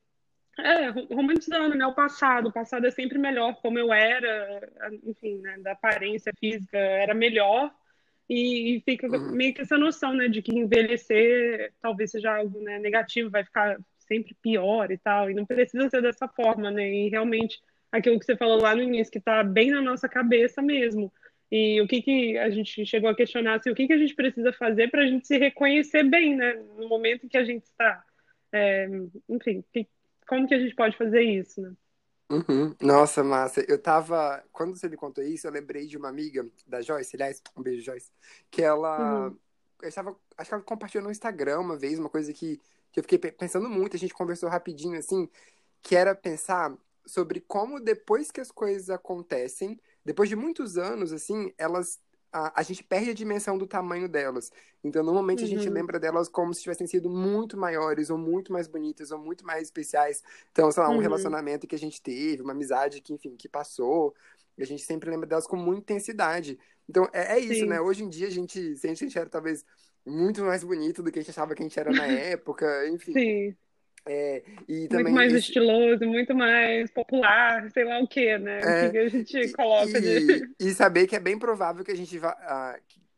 é, 0.59 0.89
ro- 0.91 1.07
romantizando, 1.15 1.75
né, 1.77 1.87
o 1.87 1.95
passado. 1.95 2.49
O 2.49 2.53
passado 2.53 2.87
é 2.87 2.91
sempre 2.91 3.19
melhor, 3.19 3.55
como 3.61 3.79
eu 3.79 3.93
era, 3.93 4.71
enfim, 5.05 5.39
né, 5.39 5.59
da 5.59 5.73
aparência 5.73 6.33
física 6.39 6.79
era 6.79 7.15
melhor. 7.15 7.73
E, 8.35 8.77
e 8.77 8.81
fica 8.83 9.09
Uhum. 9.09 9.33
meio 9.37 9.53
que 9.55 9.61
essa 9.63 9.77
noção, 9.77 10.15
né, 10.15 10.29
de 10.29 10.41
que 10.43 10.53
envelhecer 10.57 11.73
talvez 11.83 12.11
seja 12.11 12.35
algo, 12.37 12.61
né, 12.63 12.79
negativo, 12.79 13.31
vai 13.31 13.45
ficar 13.45 13.79
sempre 13.99 14.35
pior 14.41 14.91
e 14.91 14.99
tal. 14.99 15.31
E 15.31 15.35
não 15.35 15.45
precisa 15.47 15.89
ser 15.91 16.01
dessa 16.03 16.27
forma, 16.29 16.71
né? 16.71 16.89
E 16.91 17.09
realmente 17.11 17.61
aquilo 17.91 18.19
que 18.19 18.25
você 18.25 18.37
falou 18.37 18.61
lá 18.61 18.75
no 18.75 18.83
início, 18.83 19.13
que 19.13 19.19
está 19.19 19.43
bem 19.45 19.71
na 19.71 19.83
nossa 19.83 20.09
cabeça 20.09 20.63
mesmo. 20.63 21.13
E 21.51 21.81
o 21.83 21.87
que 21.87 22.01
que 22.01 22.39
a 22.39 22.49
gente 22.51 22.87
chegou 22.87 23.11
a 23.11 23.15
questionar, 23.17 23.57
assim, 23.57 23.71
o 23.71 23.75
que 23.75 23.87
que 23.87 23.93
a 23.93 23.99
gente 23.99 24.15
precisa 24.15 24.53
fazer 24.55 24.91
para 24.91 25.03
a 25.03 25.07
gente 25.07 25.27
se 25.27 25.37
reconhecer 25.39 26.03
bem, 26.05 26.35
né, 26.37 26.55
no 26.79 26.89
momento 26.89 27.27
em 27.27 27.29
que 27.29 27.37
a 27.39 27.45
gente 27.45 27.65
está. 27.65 28.03
É, 28.53 28.87
enfim, 29.29 29.63
que- 29.73 29.87
como 30.27 30.47
que 30.49 30.55
a 30.55 30.59
gente 30.59 30.75
pode 30.75 30.97
fazer 30.97 31.23
isso, 31.23 31.61
né? 31.61 31.73
Uhum. 32.33 32.75
Nossa, 32.81 33.23
massa. 33.23 33.65
Eu 33.69 33.81
tava. 33.81 34.43
Quando 34.53 34.75
você 34.77 34.89
me 34.89 34.97
contou 34.97 35.23
isso, 35.23 35.47
eu 35.47 35.51
lembrei 35.53 35.87
de 35.87 35.99
uma 35.99 36.09
amiga 36.09 36.49
da 36.67 36.81
Joyce, 36.81 37.15
aliás, 37.15 37.43
um 37.57 37.63
beijo, 37.63 37.85
Joyce, 37.85 38.11
que 38.51 38.63
ela. 38.63 39.29
Uhum. 39.29 39.39
Eu 39.83 39.89
estava. 39.89 40.17
Acho 40.39 40.49
que 40.49 40.55
ela 40.55 40.63
compartilhou 40.63 41.05
no 41.05 41.11
Instagram 41.11 41.61
uma 41.61 41.77
vez, 41.77 41.99
uma 41.99 42.09
coisa 42.09 42.33
que, 42.33 42.59
que 42.91 43.01
eu 43.01 43.03
fiquei 43.03 43.19
pe- 43.19 43.33
pensando 43.33 43.69
muito, 43.69 43.97
a 43.97 43.99
gente 43.99 44.15
conversou 44.15 44.49
rapidinho, 44.49 44.99
assim, 44.99 45.29
que 45.83 45.95
era 45.95 46.15
pensar 46.15 46.75
sobre 47.07 47.41
como 47.41 47.81
depois 47.81 48.31
que 48.31 48.41
as 48.41 48.51
coisas 48.51 48.89
acontecem, 48.89 49.79
depois 50.05 50.29
de 50.29 50.37
muitos 50.37 50.79
anos, 50.79 51.13
assim, 51.13 51.53
elas. 51.59 52.01
A, 52.33 52.61
a 52.61 52.63
gente 52.63 52.83
perde 52.85 53.11
a 53.11 53.15
dimensão 53.15 53.59
do 53.59 53.67
tamanho 53.67 54.09
delas. 54.09 54.51
Então, 54.83 55.03
normalmente, 55.03 55.45
a 55.45 55.49
gente 55.49 55.69
Uhum. 55.69 55.71
lembra 55.71 56.01
delas 56.01 56.29
como 56.29 56.55
se 56.55 56.63
tivessem 56.63 56.87
sido 56.87 57.11
muito 57.11 57.57
maiores, 57.57 58.11
ou 58.11 58.19
muito 58.19 58.53
mais 58.53 58.67
bonitas, 58.69 59.11
ou 59.11 59.19
muito 59.19 59.45
mais 59.47 59.65
especiais. 59.65 60.23
Então, 60.51 60.71
sei 60.73 60.83
lá, 60.83 60.91
um 60.91 60.97
Uhum. 60.97 60.99
relacionamento 60.99 61.67
que 61.67 61.75
a 61.75 61.79
gente 61.79 62.01
teve, 62.03 62.43
uma 62.43 62.53
amizade 62.53 63.01
que, 63.01 63.13
enfim, 63.13 63.37
que 63.37 63.49
passou. 63.49 64.15
A 64.59 64.65
gente 64.65 64.83
sempre 64.83 65.11
lembra 65.11 65.27
delas 65.27 65.47
com 65.47 65.57
muita 65.57 65.81
intensidade. 65.93 66.59
Então, 66.89 67.09
é, 67.13 67.35
é 67.37 67.39
isso, 67.39 67.65
Sim. 67.65 67.67
né? 67.67 67.81
Hoje 67.81 68.05
em 68.05 68.09
dia, 68.09 68.27
a 68.29 68.31
gente 68.31 68.77
sente 68.77 68.99
que 68.99 69.05
a 69.05 69.09
gente 69.09 69.19
era 69.19 69.29
talvez 69.31 69.65
muito 70.05 70.43
mais 70.43 70.65
bonito 70.65 71.03
do 71.03 71.11
que 71.13 71.19
a 71.19 71.23
gente 71.23 71.31
achava 71.31 71.55
que 71.55 71.63
a 71.63 71.67
gente 71.67 71.79
era 71.79 71.93
na 71.95 72.07
época, 72.09 72.89
enfim. 72.89 73.17
Sim, 73.17 73.57
É, 74.07 74.43
e 74.69 74.89
muito 74.91 75.11
também 75.11 75.13
mais 75.13 75.33
estiloso, 75.35 76.05
muito 76.07 76.35
mais 76.35 76.91
popular, 76.91 77.71
sei 77.73 77.85
lá 77.85 77.99
o 78.01 78.07
quê, 78.09 78.39
né? 78.39 78.69
O 78.71 78.75
É, 78.75 78.75
que 78.75 78.91
que 78.91 78.99
a 78.99 79.09
gente 79.09 79.49
E, 79.49 79.49
coloca 79.51 80.01
de. 80.01 80.21
e, 80.61 80.69
e 80.69 80.75
saber 80.75 81.07
que 81.07 81.17
é 81.17 81.21
bem 81.21 81.39
provável 81.39 81.85
que 81.85 81.91
a 81.91 81.97
gente 81.97 82.19
vá. 82.19 82.37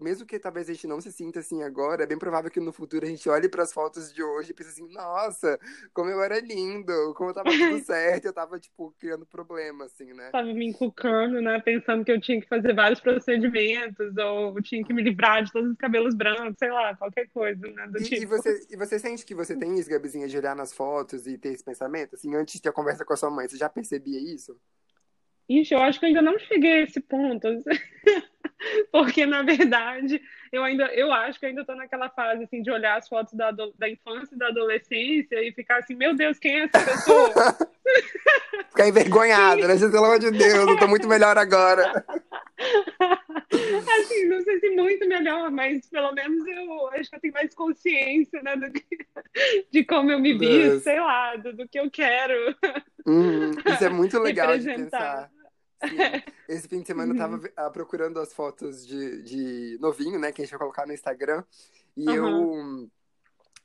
Mesmo 0.05 0.27
que 0.27 0.39
talvez 0.39 0.69
a 0.69 0.73
gente 0.73 0.87
não 0.87 1.01
se 1.01 1.11
sinta 1.11 1.41
assim 1.41 1.63
agora, 1.63 2.03
é 2.03 2.07
bem 2.07 2.19
provável 2.19 2.51
que 2.51 2.61
no 2.61 2.73
futuro 2.73 3.07
a 3.07 3.09
gente 3.09 3.27
olhe 3.29 3.49
para 3.49 3.63
as 3.63 3.73
fotos 3.73 4.13
de 4.13 4.23
hoje 4.23 4.51
e 4.51 4.55
pense 4.55 4.71
assim: 4.71 4.93
nossa, 4.93 5.59
como 5.95 6.11
eu 6.11 6.23
era 6.23 6.39
lindo, 6.39 6.93
como 7.17 7.31
eu 7.31 7.35
tava 7.35 7.49
tudo 7.49 7.79
certo, 7.83 8.27
eu 8.27 8.33
tava, 8.33 8.61
tipo, 8.61 8.95
criando 9.01 9.25
problema, 9.25 9.87
assim, 9.87 10.13
né? 10.13 10.29
Tava 10.31 10.53
me 10.53 10.67
encucando, 10.67 11.41
né? 11.41 11.59
Pensando 11.61 12.05
que 12.05 12.13
eu 12.13 12.21
tinha 12.21 12.41
que 12.41 12.47
fazer 12.47 12.75
vários 12.75 13.01
procedimentos, 13.01 14.15
ou 14.19 14.61
tinha 14.61 14.85
que 14.85 14.93
me 14.93 15.03
livrar 15.03 15.43
de 15.43 15.51
todos 15.51 15.71
os 15.71 15.77
cabelos 15.77 16.15
brancos, 16.15 16.57
sei 16.59 16.71
lá, 16.71 16.95
qualquer 16.95 17.29
coisa, 17.31 17.67
né? 17.67 17.87
Do 17.89 17.99
E, 17.99 18.03
e 18.03 18.05
tipo. 18.05 18.29
você, 18.29 18.67
e 18.71 18.77
você 18.77 18.99
sente 18.99 19.25
que 19.25 19.35
você 19.35 19.57
tem 19.57 19.79
isso, 19.79 19.89
Gabizinha, 19.89 20.29
de 20.29 20.37
olhar 20.37 20.55
nas 20.55 20.73
fotos 20.73 21.27
e 21.27 21.39
ter 21.39 21.55
esse 21.55 21.65
pensamento? 21.65 22.15
Assim, 22.15 22.35
antes 22.35 22.55
de 22.55 22.63
ter 22.63 22.69
a 22.69 22.73
conversa 22.73 23.05
com 23.05 23.15
a 23.15 23.17
sua 23.17 23.31
mãe, 23.31 23.49
você 23.49 23.57
já 23.57 23.71
percebia 23.71 24.21
isso? 24.21 24.55
Ixi, 25.49 25.75
eu 25.75 25.81
acho 25.81 25.99
que 25.99 26.07
eu 26.07 26.09
ainda 26.09 26.23
não 26.23 26.39
cheguei 26.39 26.73
a 26.73 26.83
esse 26.83 27.01
ponto. 27.01 27.49
Porque, 28.93 29.27
na 29.27 29.43
verdade, 29.43 30.21
eu 30.53 30.63
ainda, 30.63 30.87
eu 30.95 31.13
acho 31.13 31.39
que 31.39 31.47
ainda 31.47 31.63
estou 31.63 31.77
naquela 31.77 32.09
fase 32.11 32.45
assim 32.45 32.63
de 32.63 32.71
olhar 32.71 32.97
as 32.99 33.09
fotos 33.09 33.35
da, 33.35 33.51
da 33.51 33.89
infância 33.89 34.35
e 34.35 34.39
da 34.39 34.49
adolescência 34.49 35.43
e 35.43 35.53
ficar 35.53 35.79
assim, 35.79 35.95
meu 35.95 36.15
Deus, 36.15 36.39
quem 36.39 36.61
é 36.61 36.65
essa 36.65 36.85
pessoa? 36.85 37.33
Ficar 38.71 38.89
envergonhado, 38.89 39.69
né? 39.69 39.79
Pelo 39.79 40.05
amor 40.05 40.19
de 40.19 40.31
Deus, 40.31 40.69
eu 40.69 40.79
tô 40.79 40.89
muito 40.89 41.07
melhor 41.07 41.39
agora. 41.39 42.05
Assim, 43.55 44.27
não 44.27 44.43
sei 44.43 44.59
se 44.59 44.71
muito 44.71 45.07
melhor, 45.07 45.51
mas 45.51 45.89
pelo 45.89 46.13
menos 46.13 46.45
eu 46.47 46.89
acho 46.89 47.11
que 47.11 47.17
eu 47.17 47.21
tenho 47.21 47.35
mais 47.35 47.55
consciência, 47.55 48.43
né, 48.43 48.57
do 48.57 48.71
que, 48.73 48.85
de 49.71 49.85
como 49.85 50.11
eu 50.11 50.19
me 50.19 50.37
vi, 50.37 50.81
sei 50.81 50.99
lá, 50.99 51.37
do, 51.37 51.53
do, 51.53 51.69
que 51.69 51.79
eu 51.79 51.91
quero. 51.91 52.35
Hum, 53.07 53.53
isso 53.53 53.85
é 53.85 53.89
muito 53.89 54.19
legal 54.19 54.59
de 54.59 54.65
pensar. 54.65 55.31
Esse 56.49 56.69
fim 56.69 56.81
de 56.81 56.87
semana 56.87 57.13
eu 57.13 57.19
tava 57.19 57.37
uh, 57.37 57.73
procurando 57.73 58.21
as 58.21 58.33
fotos 58.33 58.87
de, 58.87 59.23
de 59.23 59.79
novinho, 59.81 60.19
né, 60.19 60.33
que 60.33 60.43
a 60.43 60.45
gente 60.45 60.53
vai 60.53 60.61
colocar 60.61 60.87
no 60.87 60.93
Instagram, 60.93 61.43
e 61.97 62.09
uhum. 62.09 62.83
eu 62.83 62.91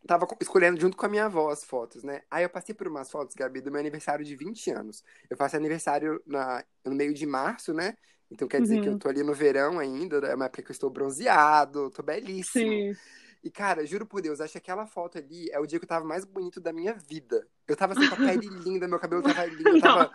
tava 0.07 0.27
escolhendo 0.39 0.79
junto 0.79 0.95
com 0.95 1.05
a 1.05 1.09
minha 1.09 1.25
avó 1.25 1.49
as 1.49 1.63
fotos, 1.63 2.03
né? 2.03 2.21
Aí 2.31 2.43
eu 2.43 2.49
passei 2.49 2.73
por 2.73 2.87
umas 2.87 3.11
fotos, 3.11 3.35
Gabi, 3.35 3.61
do 3.61 3.71
meu 3.71 3.79
aniversário 3.79 4.23
de 4.23 4.35
20 4.35 4.71
anos. 4.71 5.03
Eu 5.29 5.35
faço 5.35 5.57
aniversário 5.57 6.21
na, 6.25 6.63
no 6.85 6.95
meio 6.95 7.13
de 7.13 7.25
março, 7.25 7.73
né? 7.73 7.95
Então 8.31 8.47
quer 8.47 8.61
dizer 8.61 8.75
uhum. 8.75 8.81
que 8.81 8.87
eu 8.87 8.93
uhum. 8.93 8.99
tô 8.99 9.09
ali 9.09 9.23
no 9.23 9.33
verão 9.33 9.79
ainda, 9.79 10.17
é 10.27 10.35
uma 10.35 10.45
época 10.45 10.63
que 10.63 10.71
eu 10.71 10.73
estou 10.73 10.89
bronzeado, 10.89 11.89
tô 11.89 12.01
belíssimo. 12.01 12.69
Sim. 12.69 12.95
E, 13.43 13.49
cara, 13.49 13.85
juro 13.85 14.05
por 14.05 14.21
Deus, 14.21 14.41
acho 14.41 14.51
que 14.51 14.57
aquela 14.57 14.85
foto 14.85 15.17
ali 15.17 15.49
é 15.51 15.59
o 15.59 15.65
dia 15.65 15.79
que 15.79 15.85
eu 15.85 15.89
tava 15.89 16.05
mais 16.05 16.25
bonito 16.25 16.59
da 16.59 16.73
minha 16.73 16.93
vida. 16.93 17.47
Eu 17.67 17.75
tava 17.75 17.93
assim, 17.93 18.07
com 18.09 18.15
a 18.15 18.17
pele 18.17 18.47
linda, 18.65 18.87
meu 18.87 18.99
cabelo 18.99 19.21
tava 19.21 19.45
lindo, 19.45 19.69
eu 19.69 19.81
tava 19.81 20.11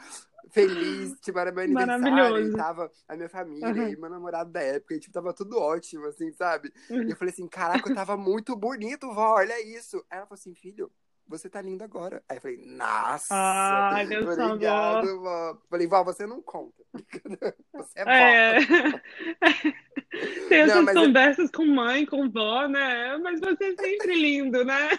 feliz, 0.50 1.18
tipo, 1.22 1.38
era 1.38 1.52
meu 1.52 1.64
aniversário, 1.64 2.46
e 2.46 2.52
tava 2.52 2.90
a 3.08 3.16
minha 3.16 3.28
família 3.28 3.68
uhum. 3.68 3.88
e 3.88 3.96
meu 3.96 4.10
namorado 4.10 4.50
da 4.50 4.60
época, 4.60 4.94
e, 4.94 5.00
tipo, 5.00 5.12
tava 5.12 5.32
tudo 5.32 5.58
ótimo, 5.58 6.06
assim, 6.06 6.32
sabe? 6.32 6.72
Uhum. 6.90 7.02
E 7.02 7.10
eu 7.10 7.16
falei 7.16 7.32
assim, 7.32 7.48
caraca, 7.48 7.88
eu 7.88 7.94
tava 7.94 8.16
muito 8.16 8.56
bonito, 8.56 9.12
vó, 9.12 9.34
olha 9.34 9.60
isso. 9.62 9.98
Aí 10.10 10.18
ela 10.18 10.26
falou 10.26 10.38
assim, 10.38 10.54
filho, 10.54 10.90
você 11.26 11.48
tá 11.48 11.60
lindo 11.60 11.82
agora. 11.82 12.22
Aí 12.28 12.36
eu 12.36 12.40
falei, 12.40 12.56
nossa! 12.64 13.34
Ai, 13.34 14.06
Deus 14.06 14.26
obrigado, 14.38 15.20
vó. 15.20 15.58
Falei, 15.70 15.86
vó, 15.86 16.04
você 16.04 16.26
não 16.26 16.42
conta. 16.42 16.84
Você 17.74 17.98
é 17.98 18.04
vó. 18.04 18.10
É. 18.10 18.58
Tem 20.48 20.60
essas 20.60 20.84
não, 20.84 20.94
conversas 20.94 21.46
eu... 21.46 21.58
com 21.58 21.66
mãe, 21.66 22.06
com 22.06 22.30
vó, 22.30 22.68
né? 22.68 23.16
Mas 23.18 23.40
você 23.40 23.64
é 23.64 23.74
sempre 23.74 24.14
lindo, 24.14 24.64
né? 24.64 24.90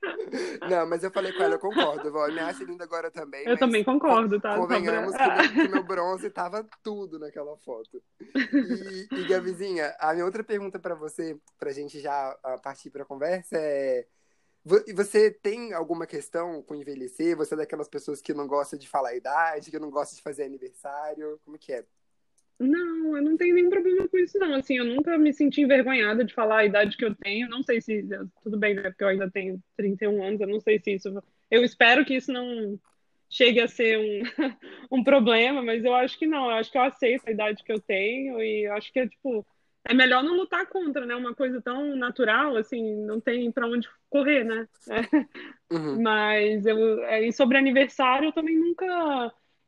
Não, 0.68 0.86
mas 0.86 1.04
eu 1.04 1.10
falei 1.10 1.32
com 1.32 1.42
ela, 1.42 1.54
eu 1.54 1.58
concordo, 1.58 2.10
vó. 2.10 2.26
Me 2.28 2.40
acha 2.40 2.64
linda 2.64 2.84
agora 2.84 3.10
também. 3.10 3.46
Eu 3.46 3.56
também 3.56 3.84
concordo, 3.84 4.40
tá? 4.40 4.56
Convenhamos 4.56 5.14
que 5.14 5.26
meu, 5.26 5.66
que 5.66 5.68
meu, 5.68 5.82
bronze 5.82 6.28
tava 6.30 6.66
tudo 6.82 7.18
naquela 7.18 7.56
foto. 7.58 8.02
E, 8.20 9.08
e 9.12 9.28
Gavizinha, 9.28 9.94
a 9.98 10.12
minha 10.12 10.24
outra 10.24 10.42
pergunta 10.42 10.78
para 10.78 10.94
você, 10.94 11.38
pra 11.58 11.72
gente 11.72 12.00
já 12.00 12.36
ah, 12.42 12.58
partir 12.58 12.90
pra 12.90 13.04
conversa 13.04 13.56
é 13.56 14.06
você 14.94 15.30
tem 15.30 15.72
alguma 15.72 16.06
questão 16.06 16.62
com 16.62 16.74
envelhecer? 16.74 17.36
Você 17.36 17.54
é 17.54 17.56
daquelas 17.58 17.88
pessoas 17.88 18.20
que 18.20 18.34
não 18.34 18.46
gosta 18.46 18.76
de 18.76 18.88
falar 18.88 19.10
a 19.10 19.16
idade, 19.16 19.70
que 19.70 19.78
não 19.78 19.90
gosta 19.90 20.14
de 20.14 20.22
fazer 20.22 20.44
aniversário? 20.44 21.40
Como 21.44 21.58
que 21.58 21.72
é? 21.72 21.84
Não, 22.58 23.16
eu 23.16 23.22
não 23.22 23.36
tenho 23.36 23.54
nenhum 23.54 23.70
problema 23.70 24.08
com 24.08 24.18
isso, 24.18 24.36
não. 24.38 24.54
Assim, 24.54 24.78
eu 24.78 24.84
nunca 24.84 25.16
me 25.16 25.32
senti 25.32 25.60
envergonhada 25.60 26.24
de 26.24 26.34
falar 26.34 26.58
a 26.58 26.64
idade 26.64 26.96
que 26.96 27.04
eu 27.04 27.14
tenho. 27.14 27.48
Não 27.48 27.62
sei 27.62 27.80
se. 27.80 28.04
Tudo 28.42 28.58
bem, 28.58 28.74
né? 28.74 28.82
Porque 28.82 29.04
eu 29.04 29.08
ainda 29.08 29.30
tenho 29.30 29.62
31 29.76 30.22
anos, 30.22 30.40
eu 30.40 30.48
não 30.48 30.60
sei 30.60 30.80
se 30.80 30.92
isso. 30.92 31.22
Eu 31.50 31.64
espero 31.64 32.04
que 32.04 32.16
isso 32.16 32.32
não 32.32 32.78
chegue 33.30 33.60
a 33.60 33.68
ser 33.68 33.98
um, 33.98 34.22
um 34.98 35.04
problema, 35.04 35.62
mas 35.62 35.84
eu 35.84 35.94
acho 35.94 36.18
que 36.18 36.26
não. 36.26 36.46
Eu 36.46 36.56
acho 36.56 36.70
que 36.70 36.78
eu 36.78 36.82
aceito 36.82 37.28
a 37.28 37.30
idade 37.30 37.62
que 37.62 37.72
eu 37.72 37.80
tenho 37.80 38.42
e 38.42 38.66
acho 38.66 38.92
que 38.92 39.00
é, 39.00 39.08
tipo 39.08 39.46
é 39.84 39.94
melhor 39.94 40.22
não 40.22 40.36
lutar 40.36 40.66
contra, 40.66 41.06
né? 41.06 41.14
Uma 41.14 41.34
coisa 41.34 41.60
tão 41.62 41.96
natural, 41.96 42.56
assim, 42.56 42.94
não 43.04 43.20
tem 43.20 43.50
para 43.50 43.66
onde 43.66 43.88
correr, 44.10 44.44
né? 44.44 44.68
É. 44.90 45.74
Uhum. 45.74 46.02
Mas 46.02 46.64
eu, 46.66 47.04
é, 47.04 47.26
e 47.26 47.32
sobre 47.32 47.58
aniversário, 47.58 48.28
eu 48.28 48.32
também 48.32 48.58
nunca. 48.58 48.86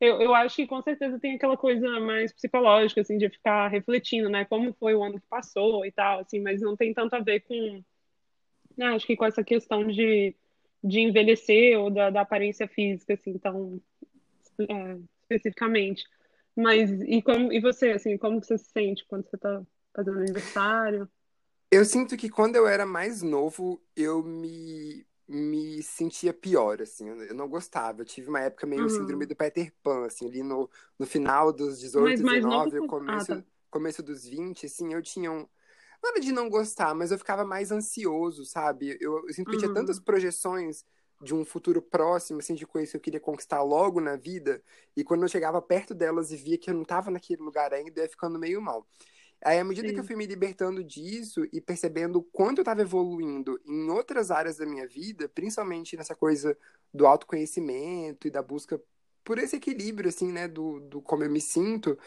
Eu, 0.00 0.20
eu 0.20 0.34
acho 0.34 0.56
que 0.56 0.66
com 0.66 0.80
certeza 0.82 1.18
tem 1.18 1.34
aquela 1.34 1.56
coisa 1.56 2.00
mais 2.00 2.32
psicológica, 2.32 3.02
assim, 3.02 3.18
de 3.18 3.28
ficar 3.28 3.68
refletindo, 3.68 4.28
né? 4.28 4.44
Como 4.44 4.72
foi 4.74 4.94
o 4.94 5.02
ano 5.02 5.20
que 5.20 5.26
passou 5.28 5.84
e 5.84 5.92
tal, 5.92 6.20
assim, 6.20 6.40
mas 6.40 6.60
não 6.60 6.76
tem 6.76 6.92
tanto 6.94 7.14
a 7.14 7.20
ver 7.20 7.40
com. 7.40 7.82
Né, 8.76 8.86
acho 8.86 9.06
que 9.06 9.16
com 9.16 9.26
essa 9.26 9.44
questão 9.44 9.86
de, 9.86 10.34
de 10.82 11.00
envelhecer 11.00 11.78
ou 11.78 11.90
da, 11.90 12.08
da 12.08 12.22
aparência 12.22 12.66
física, 12.66 13.14
assim, 13.14 13.36
tão 13.38 13.80
é, 14.58 14.98
especificamente. 15.22 16.04
Mas 16.56 16.90
e 17.02 17.22
como 17.22 17.52
e 17.52 17.60
você, 17.60 17.90
assim, 17.90 18.16
como 18.16 18.42
você 18.42 18.56
se 18.58 18.70
sente 18.70 19.04
quando 19.06 19.28
você 19.28 19.36
tá 19.36 19.62
fazendo 19.94 20.18
aniversário? 20.18 21.08
Eu 21.70 21.84
sinto 21.84 22.16
que 22.16 22.28
quando 22.28 22.56
eu 22.56 22.66
era 22.66 22.84
mais 22.84 23.22
novo, 23.22 23.80
eu 23.94 24.22
me, 24.24 25.06
me 25.28 25.80
sentia 25.82 26.32
pior, 26.32 26.82
assim. 26.82 27.08
Eu 27.08 27.34
não 27.34 27.48
gostava. 27.48 28.00
Eu 28.00 28.04
tive 28.04 28.28
uma 28.28 28.40
época 28.40 28.66
meio 28.66 28.82
uhum. 28.82 28.88
síndrome 28.88 29.24
do 29.24 29.36
Peter 29.36 29.72
Pan, 29.82 30.06
assim, 30.06 30.26
ali 30.26 30.42
no, 30.42 30.68
no 30.98 31.06
final 31.06 31.52
dos 31.52 31.78
18, 31.78 32.22
Mas 32.22 32.42
19, 32.42 32.76
novo... 32.76 32.86
começo, 32.88 33.32
ah, 33.32 33.36
tá. 33.36 33.44
começo 33.70 34.02
dos 34.02 34.24
20, 34.24 34.66
assim, 34.66 34.92
eu 34.92 35.00
tinha 35.00 35.30
um. 35.30 35.46
Nada 36.02 36.18
de 36.18 36.32
não 36.32 36.48
gostar, 36.48 36.94
mas 36.94 37.12
eu 37.12 37.18
ficava 37.18 37.44
mais 37.44 37.70
ansioso, 37.70 38.44
sabe? 38.44 38.96
Eu, 39.00 39.24
eu 39.28 39.34
sinto 39.34 39.48
que 39.50 39.56
uhum. 39.56 39.62
tinha 39.62 39.74
tantas 39.74 40.00
projeções 40.00 40.84
de 41.22 41.34
um 41.34 41.44
futuro 41.44 41.82
próximo, 41.82 42.40
assim, 42.40 42.54
de 42.54 42.66
coisas 42.66 42.90
que 42.90 42.96
eu 42.96 43.00
queria 43.00 43.20
conquistar 43.20 43.62
logo 43.62 44.00
na 44.00 44.16
vida, 44.16 44.62
e 44.96 45.04
quando 45.04 45.22
eu 45.22 45.28
chegava 45.28 45.60
perto 45.60 45.94
delas 45.94 46.32
e 46.32 46.36
via 46.36 46.56
que 46.56 46.70
eu 46.70 46.74
não 46.74 46.82
estava 46.82 47.10
naquele 47.10 47.42
lugar 47.42 47.74
ainda, 47.74 48.00
eu 48.00 48.04
ia 48.04 48.08
ficando 48.10 48.38
meio 48.38 48.60
mal. 48.60 48.86
Aí, 49.42 49.58
à 49.58 49.64
medida 49.64 49.88
Sim. 49.88 49.94
que 49.94 50.00
eu 50.00 50.04
fui 50.04 50.16
me 50.16 50.26
libertando 50.26 50.84
disso 50.84 51.46
e 51.52 51.60
percebendo 51.60 52.16
o 52.18 52.22
quanto 52.22 52.58
eu 52.58 52.62
estava 52.62 52.82
evoluindo 52.82 53.58
em 53.66 53.88
outras 53.90 54.30
áreas 54.30 54.58
da 54.58 54.66
minha 54.66 54.86
vida, 54.86 55.28
principalmente 55.28 55.96
nessa 55.96 56.14
coisa 56.14 56.56
do 56.92 57.06
autoconhecimento 57.06 58.26
e 58.28 58.30
da 58.30 58.42
busca 58.42 58.80
por 59.24 59.38
esse 59.38 59.56
equilíbrio, 59.56 60.08
assim, 60.08 60.30
né, 60.32 60.48
do, 60.48 60.80
do 60.80 61.00
como 61.02 61.24
eu 61.24 61.30
me 61.30 61.40
sinto, 61.40 61.98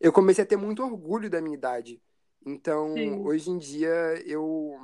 eu 0.00 0.12
comecei 0.12 0.44
a 0.44 0.46
ter 0.46 0.56
muito 0.56 0.82
orgulho 0.82 1.30
da 1.30 1.40
minha 1.40 1.56
idade. 1.56 2.02
Então, 2.44 2.90
Sim. 2.94 3.20
hoje 3.22 3.50
em 3.50 3.58
dia, 3.58 3.90
eu, 4.26 4.76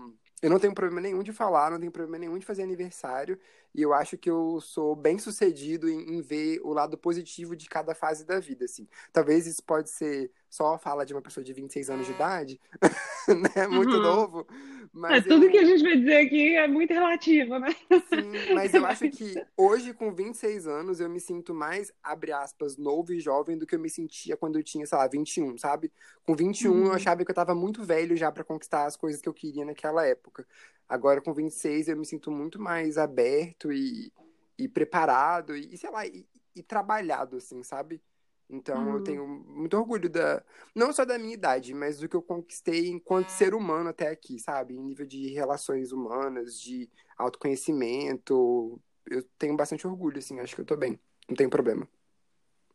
eu 0.43 0.51
não 0.51 0.59
tenho 0.59 0.75
problema 0.75 1.01
nenhum 1.01 1.23
de 1.23 1.33
falar, 1.33 1.71
não 1.71 1.81
tenho 1.81 1.93
problema 1.93 2.19
nenhum 2.19 2.39
de 2.39 2.47
fazer 2.47 2.63
aniversário. 2.63 3.39
E 3.77 3.83
eu 3.83 3.93
acho 3.93 4.17
que 4.17 4.31
eu 4.31 4.59
sou 4.63 4.97
bem 4.97 5.19
sucedido 5.19 5.87
em, 5.87 6.17
em, 6.17 6.23
ver 6.23 6.61
o 6.65 6.73
lado 6.73 6.97
positivo 6.97 7.55
de 7.55 7.69
cada 7.69 7.95
fase 7.95 8.25
da 8.25 8.41
vida, 8.41 8.65
assim. 8.65 8.89
Talvez 9.13 9.47
isso 9.47 9.63
pode 9.63 9.91
ser 9.91 10.31
só 10.49 10.79
fala 10.79 11.05
de 11.05 11.13
uma 11.13 11.21
pessoa 11.21 11.45
de 11.45 11.53
26 11.53 11.91
anos 11.91 12.07
de 12.07 12.13
idade, 12.13 12.59
né? 13.29 13.67
Muito 13.67 13.97
uhum. 13.97 14.03
novo. 14.03 14.47
Mas 14.91 15.27
é, 15.27 15.29
tudo 15.29 15.45
eu... 15.45 15.51
que 15.51 15.59
a 15.59 15.65
gente 15.67 15.83
vai 15.83 15.99
dizer 15.99 16.17
aqui 16.17 16.57
é 16.57 16.67
muito 16.67 16.91
relativo, 16.91 17.59
né? 17.59 17.69
Sim, 18.09 18.55
mas 18.55 18.73
eu 18.73 18.87
acho 18.87 19.11
que 19.11 19.35
hoje, 19.55 19.93
com 19.93 20.11
26 20.11 20.67
anos, 20.67 20.99
eu 20.99 21.11
me 21.11 21.21
sinto 21.21 21.53
mais, 21.53 21.93
abre 22.03 22.33
aspas, 22.33 22.79
novo 22.79 23.13
e 23.13 23.21
jovem 23.21 23.59
do 23.59 23.67
que 23.67 23.75
eu 23.75 23.81
me 23.81 23.91
sentia 23.91 24.39
quando 24.39 24.59
eu 24.59 24.63
tinha, 24.63 24.87
sei 24.87 24.97
lá, 24.97 25.07
21, 25.07 25.59
sabe? 25.59 25.93
Com 26.25 26.35
21, 26.35 26.73
uhum. 26.73 26.87
eu 26.87 26.93
achava 26.93 27.23
que 27.23 27.31
eu 27.31 27.35
tava 27.35 27.55
muito 27.55 27.85
velho 27.85 28.17
já 28.17 28.33
para 28.33 28.43
conquistar 28.43 28.87
as 28.87 28.97
coisas 28.97 29.21
que 29.21 29.29
eu 29.29 29.35
queria 29.35 29.67
naquela 29.67 30.07
época. 30.07 30.47
Agora, 30.89 31.21
com 31.21 31.35
26, 31.35 31.89
eu 31.89 31.97
me 31.97 32.07
sinto 32.07 32.31
muito 32.31 32.61
mais 32.61 32.97
aberto 32.97 33.73
e, 33.73 34.13
e 34.59 34.69
preparado 34.69 35.57
e, 35.57 35.77
sei 35.77 35.91
lá, 35.91 36.07
e, 36.07 36.27
e 36.55 36.63
trabalhado, 36.63 37.37
assim, 37.37 37.63
sabe? 37.63 38.01
Então 38.49 38.87
uhum. 38.87 38.95
eu 38.95 39.03
tenho 39.03 39.27
muito 39.27 39.77
orgulho 39.77 40.09
da. 40.09 40.43
Não 40.75 40.93
só 40.93 41.05
da 41.05 41.19
minha 41.19 41.35
idade, 41.35 41.75
mas 41.75 41.99
do 41.99 42.09
que 42.09 42.15
eu 42.15 42.23
conquistei 42.23 42.89
enquanto 42.89 43.31
ser 43.31 43.55
humano 43.55 43.89
até 43.89 44.09
aqui, 44.09 44.39
sabe? 44.39 44.75
Em 44.75 44.81
nível 44.81 45.05
de 45.05 45.33
relações 45.33 45.91
humanas, 45.91 46.61
de 46.61 46.89
autoconhecimento. 47.19 48.81
Eu 49.11 49.25
tenho 49.37 49.57
bastante 49.57 49.87
orgulho, 49.87 50.19
assim, 50.19 50.39
acho 50.39 50.55
que 50.55 50.61
eu 50.61 50.65
tô 50.65 50.77
bem. 50.77 50.99
Não 51.29 51.37
tem 51.37 51.49
problema. 51.49 51.89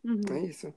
Uhum. 0.03 0.21
É 0.31 0.39
isso. 0.41 0.73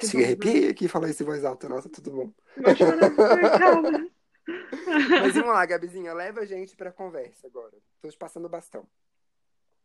Se 0.00 0.16
arrepia 0.16 0.70
aqui 0.70 0.88
falar 0.88 1.10
isso 1.10 1.22
em 1.22 1.26
voz 1.26 1.44
alta, 1.44 1.68
nossa, 1.68 1.88
tudo 1.88 2.10
bom. 2.10 2.32
Mas 4.46 5.34
vamos 5.34 5.50
lá, 5.50 5.64
Gabizinha, 5.64 6.12
leva 6.12 6.40
a 6.40 6.44
gente 6.44 6.76
pra 6.76 6.92
conversa 6.92 7.46
agora. 7.46 7.72
Tô 8.00 8.08
te 8.08 8.16
passando 8.16 8.46
o 8.46 8.48
bastão. 8.48 8.86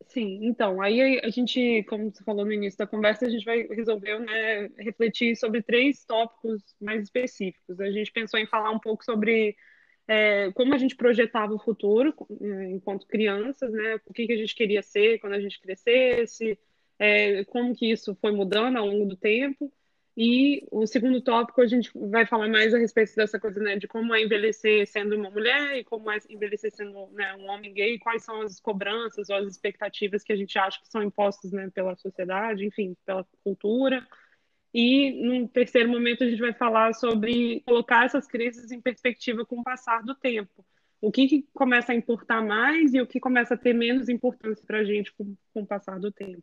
Sim, 0.08 0.40
então, 0.44 0.82
aí 0.82 1.20
a 1.20 1.30
gente, 1.30 1.84
como 1.90 2.10
você 2.10 2.24
falou 2.24 2.46
no 2.46 2.54
início 2.54 2.78
da 2.78 2.88
conversa, 2.88 3.26
a 3.26 3.30
gente 3.30 3.44
vai 3.44 3.64
resolver, 3.68 4.20
né, 4.20 4.70
refletir 4.78 5.36
sobre 5.36 5.62
três 5.62 6.06
tópicos 6.06 6.64
mais 6.80 7.04
específicos. 7.04 7.80
A 7.80 7.92
gente 7.92 8.12
pensou 8.12 8.40
em 8.40 8.48
falar 8.48 8.72
um 8.72 8.80
pouco 8.80 9.04
sobre 9.04 9.56
é, 10.08 10.52
como 10.54 10.74
a 10.74 10.78
gente 10.78 10.96
projetava 10.96 11.54
o 11.54 11.60
futuro 11.60 12.14
é, 12.40 12.72
enquanto 12.72 13.08
crianças, 13.08 13.72
né, 13.72 14.00
o 14.06 14.14
que, 14.14 14.26
que 14.26 14.34
a 14.34 14.38
gente 14.38 14.56
queria 14.56 14.82
ser 14.82 15.20
quando 15.20 15.34
a 15.34 15.42
gente 15.42 15.60
crescesse, 15.60 16.58
é, 16.98 17.44
como 17.46 17.76
que 17.76 17.92
isso 17.92 18.16
foi 18.22 18.32
mudando 18.32 18.78
ao 18.78 18.88
longo 18.88 19.06
do 19.06 19.18
tempo, 19.18 19.72
e 20.20 20.68
o 20.72 20.88
segundo 20.88 21.22
tópico, 21.22 21.62
a 21.62 21.68
gente 21.68 21.92
vai 21.94 22.26
falar 22.26 22.50
mais 22.50 22.74
a 22.74 22.80
respeito 22.80 23.16
dessa 23.16 23.40
coisa, 23.40 23.62
né, 23.62 23.76
de 23.76 23.88
como 23.88 24.16
é 24.16 24.24
envelhecer 24.24 24.88
sendo 24.88 25.16
uma 25.16 25.30
mulher 25.30 25.78
e 25.78 25.84
como 25.84 26.10
é 26.10 26.18
envelhecer 26.28 26.72
sendo 26.72 27.08
né, 27.12 27.36
um 27.36 27.48
homem 27.48 27.72
gay, 27.72 28.00
quais 28.00 28.24
são 28.24 28.42
as 28.42 28.60
cobranças 28.60 29.30
ou 29.30 29.36
as 29.36 29.46
expectativas 29.46 30.24
que 30.24 30.34
a 30.34 30.36
gente 30.36 30.58
acha 30.58 30.82
que 30.82 30.88
são 30.90 31.04
impostas 31.04 31.52
né, 31.52 31.70
pela 31.70 31.96
sociedade, 31.96 32.66
enfim, 32.66 32.98
pela 33.06 33.24
cultura. 33.44 34.04
E 34.74 35.12
no 35.24 35.48
terceiro 35.50 35.88
momento 35.88 36.24
a 36.24 36.28
gente 36.28 36.42
vai 36.42 36.52
falar 36.52 36.96
sobre 36.96 37.62
colocar 37.62 38.06
essas 38.06 38.26
crenças 38.26 38.72
em 38.72 38.82
perspectiva 38.82 39.46
com 39.46 39.60
o 39.60 39.64
passar 39.64 40.02
do 40.02 40.16
tempo. 40.16 40.66
O 41.00 41.12
que, 41.12 41.28
que 41.28 41.48
começa 41.54 41.92
a 41.92 41.96
importar 41.96 42.44
mais 42.44 42.92
e 42.92 43.00
o 43.00 43.06
que 43.06 43.20
começa 43.20 43.54
a 43.54 43.58
ter 43.58 43.74
menos 43.74 44.10
importância 44.10 44.66
para 44.66 44.80
a 44.80 44.84
gente 44.84 45.14
com, 45.14 45.36
com, 45.54 45.62
o 45.62 45.68
passar 45.68 46.00
do 46.00 46.12
tempo. 46.12 46.42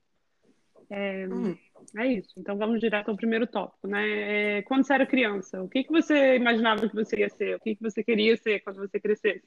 É, 0.88 1.26
hum. 1.26 1.56
É, 1.96 2.06
isso. 2.06 2.30
Então 2.36 2.56
vamos 2.56 2.80
direto 2.80 3.10
ao 3.10 3.16
primeiro 3.16 3.46
tópico, 3.46 3.86
né? 3.86 4.58
É, 4.58 4.62
quando 4.62 4.84
você 4.84 4.94
era 4.94 5.06
criança, 5.06 5.62
o 5.62 5.68
que, 5.68 5.84
que 5.84 5.90
você 5.90 6.36
imaginava 6.36 6.88
que 6.88 6.94
você 6.94 7.18
ia 7.18 7.28
ser? 7.28 7.56
O 7.56 7.60
que, 7.60 7.76
que 7.76 7.82
você 7.82 8.02
queria 8.02 8.36
ser 8.36 8.60
quando 8.60 8.78
você 8.78 8.98
crescesse? 8.98 9.44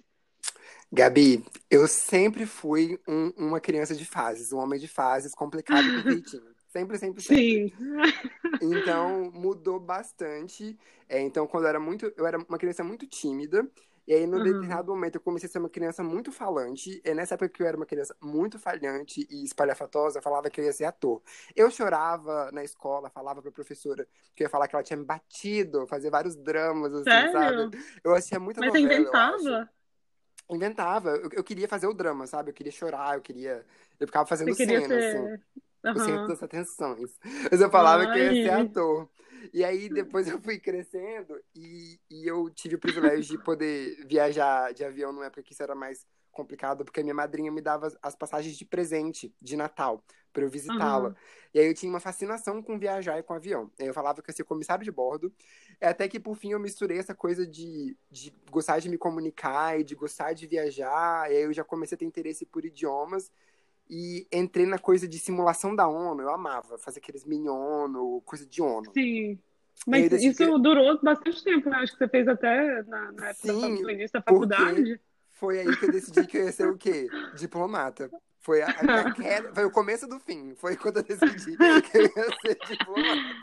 Gabi, 0.91 1.43
eu 1.69 1.87
sempre 1.87 2.45
fui 2.45 2.97
um, 3.07 3.31
uma 3.37 3.59
criança 3.59 3.93
de 3.93 4.05
fases, 4.05 4.53
um 4.53 4.57
homem 4.57 4.79
de 4.79 4.87
fases, 4.87 5.33
complicado 5.33 5.85
e 5.85 6.03
perfeitinho. 6.03 6.43
Sempre, 6.67 6.97
sempre, 6.99 7.21
sempre. 7.21 7.37
Sim. 7.37 7.73
Então, 8.61 9.31
mudou 9.31 9.79
bastante. 9.79 10.77
É, 11.09 11.19
então, 11.19 11.47
quando 11.47 11.63
eu 11.63 11.69
era 11.69 11.79
muito. 11.79 12.13
Eu 12.15 12.27
era 12.27 12.37
uma 12.37 12.57
criança 12.57 12.83
muito 12.83 13.07
tímida. 13.07 13.67
E 14.07 14.13
aí, 14.13 14.25
no 14.25 14.37
uhum. 14.37 14.43
determinado 14.43 14.91
momento, 14.91 15.15
eu 15.15 15.21
comecei 15.21 15.49
a 15.49 15.51
ser 15.51 15.59
uma 15.59 15.69
criança 15.69 16.01
muito 16.01 16.31
falante. 16.31 17.01
E 17.03 17.13
nessa 17.13 17.33
época 17.33 17.49
que 17.49 17.61
eu 17.61 17.67
era 17.67 17.75
uma 17.75 17.85
criança 17.85 18.15
muito 18.21 18.57
falhante 18.57 19.27
e 19.29 19.43
espalhafatosa, 19.43 20.19
eu 20.19 20.23
falava 20.23 20.49
que 20.49 20.61
eu 20.61 20.65
ia 20.65 20.71
ser 20.71 20.85
ator. 20.85 21.21
Eu 21.53 21.69
chorava 21.69 22.49
na 22.53 22.63
escola, 22.63 23.09
falava 23.09 23.41
pra 23.41 23.51
professora 23.51 24.07
que 24.33 24.43
eu 24.43 24.45
ia 24.45 24.49
falar 24.49 24.69
que 24.69 24.75
ela 24.75 24.83
tinha 24.83 24.95
me 24.95 25.03
batido, 25.03 25.85
fazer 25.87 26.09
vários 26.09 26.37
dramas, 26.37 26.93
assim, 26.93 27.03
Sério? 27.03 27.31
sabe? 27.33 27.77
Eu 28.01 28.15
achei 28.15 28.39
muita 28.39 28.61
Mas 28.61 28.69
novela, 28.69 28.87
você 28.87 28.95
inventava? 28.95 29.69
inventava. 30.49 31.09
Eu, 31.09 31.29
eu, 31.33 31.43
queria 31.43 31.67
fazer 31.67 31.87
o 31.87 31.93
drama, 31.93 32.25
sabe? 32.25 32.51
Eu 32.51 32.53
queria 32.53 32.71
chorar, 32.71 33.15
eu 33.15 33.21
queria. 33.21 33.65
Eu 33.99 34.07
ficava 34.07 34.25
fazendo 34.25 34.53
cena, 34.53 34.87
ser... 34.87 35.17
assim. 35.17 35.43
Uhum. 35.85 35.93
O 35.93 35.99
centro 35.99 36.27
das 36.27 36.43
atenções. 36.43 37.11
Mas 37.51 37.61
eu 37.61 37.69
falava 37.69 38.03
Ai. 38.03 38.13
que 38.13 38.19
eu 38.19 38.33
ia 38.33 38.43
ser 38.43 38.61
ator. 38.61 39.09
E 39.53 39.63
aí 39.63 39.89
depois 39.89 40.27
eu 40.27 40.39
fui 40.41 40.59
crescendo 40.59 41.39
e, 41.55 41.99
e 42.09 42.27
eu 42.27 42.49
tive 42.49 42.75
o 42.75 42.79
privilégio 42.79 43.37
de 43.37 43.43
poder 43.43 44.05
viajar 44.05 44.73
de 44.73 44.83
avião 44.83 45.11
numa 45.11 45.25
época 45.25 45.43
que 45.43 45.53
isso 45.53 45.63
era 45.63 45.75
mais 45.75 46.05
complicado, 46.31 46.85
porque 46.85 46.99
a 46.99 47.03
minha 47.03 47.15
madrinha 47.15 47.51
me 47.51 47.61
dava 47.61 47.91
as 48.01 48.15
passagens 48.15 48.55
de 48.55 48.63
presente 48.63 49.33
de 49.41 49.57
Natal 49.57 50.03
para 50.31 50.43
eu 50.43 50.49
visitá-la. 50.49 51.09
Uhum. 51.09 51.15
E 51.51 51.59
aí 51.59 51.65
eu 51.65 51.73
tinha 51.73 51.91
uma 51.91 51.99
fascinação 51.99 52.61
com 52.61 52.77
viajar 52.77 53.17
e 53.17 53.23
com 53.23 53.33
avião. 53.33 53.71
Eu 53.79 53.91
falava 53.91 54.21
que 54.21 54.29
eu 54.29 54.31
ia 54.31 54.35
ser 54.35 54.43
comissário 54.43 54.83
de 54.83 54.91
bordo, 54.91 55.33
até 55.81 56.07
que 56.07 56.19
por 56.19 56.35
fim 56.35 56.51
eu 56.51 56.59
misturei 56.59 56.99
essa 56.99 57.15
coisa 57.15 57.45
de, 57.47 57.97
de 58.11 58.31
gostar 58.51 58.77
de 58.77 58.87
me 58.87 58.99
comunicar 58.99 59.79
e 59.79 59.83
de 59.83 59.95
gostar 59.95 60.33
de 60.33 60.45
viajar, 60.45 61.31
e 61.31 61.35
aí 61.35 61.43
eu 61.43 61.53
já 61.53 61.63
comecei 61.63 61.95
a 61.95 61.99
ter 61.99 62.05
interesse 62.05 62.45
por 62.45 62.63
idiomas 62.63 63.31
e 63.89 64.27
entrei 64.31 64.65
na 64.65 64.77
coisa 64.77 65.07
de 65.07 65.17
simulação 65.19 65.75
da 65.75 65.87
ONU. 65.87 66.21
Eu 66.21 66.29
amava 66.29 66.77
fazer 66.77 66.99
aqueles 66.99 67.25
mini 67.25 67.49
ONU, 67.49 68.21
coisa 68.25 68.45
de 68.45 68.61
ONU. 68.61 68.91
Sim. 68.93 69.39
Mas 69.85 70.11
isso 70.11 70.37
que... 70.37 70.59
durou 70.61 70.99
bastante 71.01 71.43
tempo, 71.43 71.69
né? 71.69 71.77
Acho 71.77 71.93
que 71.93 71.99
você 71.99 72.07
fez 72.07 72.27
até 72.27 72.83
na, 72.83 73.11
na 73.11 73.29
época 73.29 73.53
Sim, 73.53 73.81
do 73.81 73.89
início 73.89 74.13
da 74.13 74.21
faculdade. 74.21 74.99
Foi 75.31 75.59
aí 75.59 75.77
que 75.77 75.85
eu 75.85 75.91
decidi 75.91 76.25
que 76.25 76.37
eu 76.37 76.45
ia 76.45 76.51
ser 76.51 76.67
o 76.67 76.77
quê? 76.77 77.07
Diplomata. 77.35 78.09
Foi, 78.39 78.61
a, 78.61 78.67
a 78.67 79.11
queda, 79.13 79.53
foi 79.53 79.65
o 79.65 79.71
começo 79.71 80.07
do 80.07 80.19
fim. 80.19 80.55
Foi 80.55 80.75
quando 80.75 80.97
eu 80.97 81.03
decidi 81.03 81.55
que 81.91 81.97
eu 81.97 82.01
ia 82.03 82.37
ser 82.41 82.57
diplomata. 82.67 83.35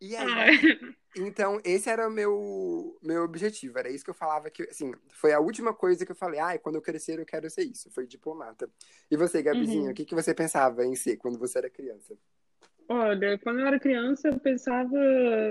E 0.00 0.16
aí, 0.16 0.80
então, 1.26 1.60
esse 1.64 1.88
era 1.88 2.08
o 2.08 2.10
meu, 2.10 2.98
meu 3.02 3.24
objetivo. 3.24 3.78
Era 3.78 3.90
isso 3.90 4.04
que 4.04 4.10
eu 4.10 4.14
falava 4.14 4.50
que, 4.50 4.62
assim, 4.64 4.92
foi 5.10 5.32
a 5.32 5.40
última 5.40 5.72
coisa 5.72 6.04
que 6.04 6.12
eu 6.12 6.16
falei. 6.16 6.40
Ah, 6.40 6.58
quando 6.58 6.76
eu 6.76 6.82
crescer 6.82 7.18
eu 7.18 7.26
quero 7.26 7.48
ser 7.50 7.64
isso. 7.64 7.90
Foi 7.90 8.06
diplomata. 8.06 8.68
E 9.10 9.16
você, 9.16 9.42
Gabizinha, 9.42 9.84
uhum. 9.84 9.90
o 9.90 9.94
que, 9.94 10.04
que 10.04 10.14
você 10.14 10.34
pensava 10.34 10.84
em 10.84 10.94
ser 10.94 11.16
quando 11.16 11.38
você 11.38 11.58
era 11.58 11.70
criança? 11.70 12.16
Olha, 12.90 13.36
quando 13.38 13.60
eu 13.60 13.66
era 13.66 13.78
criança, 13.78 14.28
eu 14.28 14.40
pensava. 14.40 14.96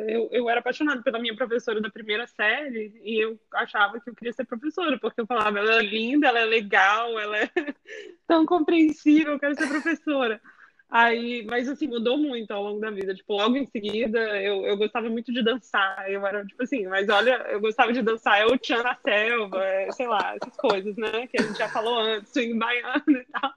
Eu, 0.07 0.27
eu 0.31 0.49
era 0.49 0.59
apaixonada 0.59 1.03
pela 1.03 1.19
minha 1.19 1.35
professora 1.35 1.79
da 1.79 1.89
primeira 1.89 2.25
série 2.25 2.99
e 3.03 3.23
eu 3.23 3.39
achava 3.53 3.99
que 3.99 4.09
eu 4.09 4.15
queria 4.15 4.33
ser 4.33 4.43
professora, 4.45 4.97
porque 4.99 5.21
eu 5.21 5.27
falava, 5.27 5.59
ela 5.59 5.75
é 5.75 5.83
linda, 5.83 6.27
ela 6.27 6.39
é 6.39 6.45
legal, 6.45 7.19
ela 7.19 7.37
é 7.37 7.49
tão 8.27 8.43
compreensível, 8.43 9.33
eu 9.33 9.39
quero 9.39 9.55
ser 9.55 9.67
professora. 9.67 10.41
Aí, 10.89 11.45
mas 11.45 11.67
assim, 11.67 11.85
mudou 11.85 12.17
muito 12.17 12.51
ao 12.51 12.63
longo 12.63 12.79
da 12.79 12.89
vida. 12.89 13.13
Tipo, 13.13 13.33
logo 13.33 13.57
em 13.57 13.65
seguida, 13.65 14.19
eu, 14.41 14.65
eu 14.65 14.77
gostava 14.77 15.09
muito 15.09 15.33
de 15.33 15.43
dançar. 15.43 16.09
Eu 16.09 16.25
era, 16.25 16.45
tipo 16.45 16.63
assim, 16.63 16.87
mas 16.87 17.09
olha, 17.09 17.45
eu 17.49 17.59
gostava 17.59 17.91
de 17.91 18.01
dançar, 18.01 18.39
é 18.39 18.45
o 18.45 18.57
Tchan 18.57 18.83
na 18.83 18.95
selva, 18.95 19.63
é, 19.63 19.91
sei 19.91 20.07
lá, 20.07 20.35
essas 20.41 20.55
coisas, 20.55 20.95
né? 20.95 21.27
Que 21.27 21.41
a 21.41 21.43
gente 21.43 21.57
já 21.57 21.67
falou 21.67 21.99
antes, 21.99 22.31
swing 22.31 22.57
baiano 22.57 23.03
e 23.07 23.25
tal. 23.25 23.53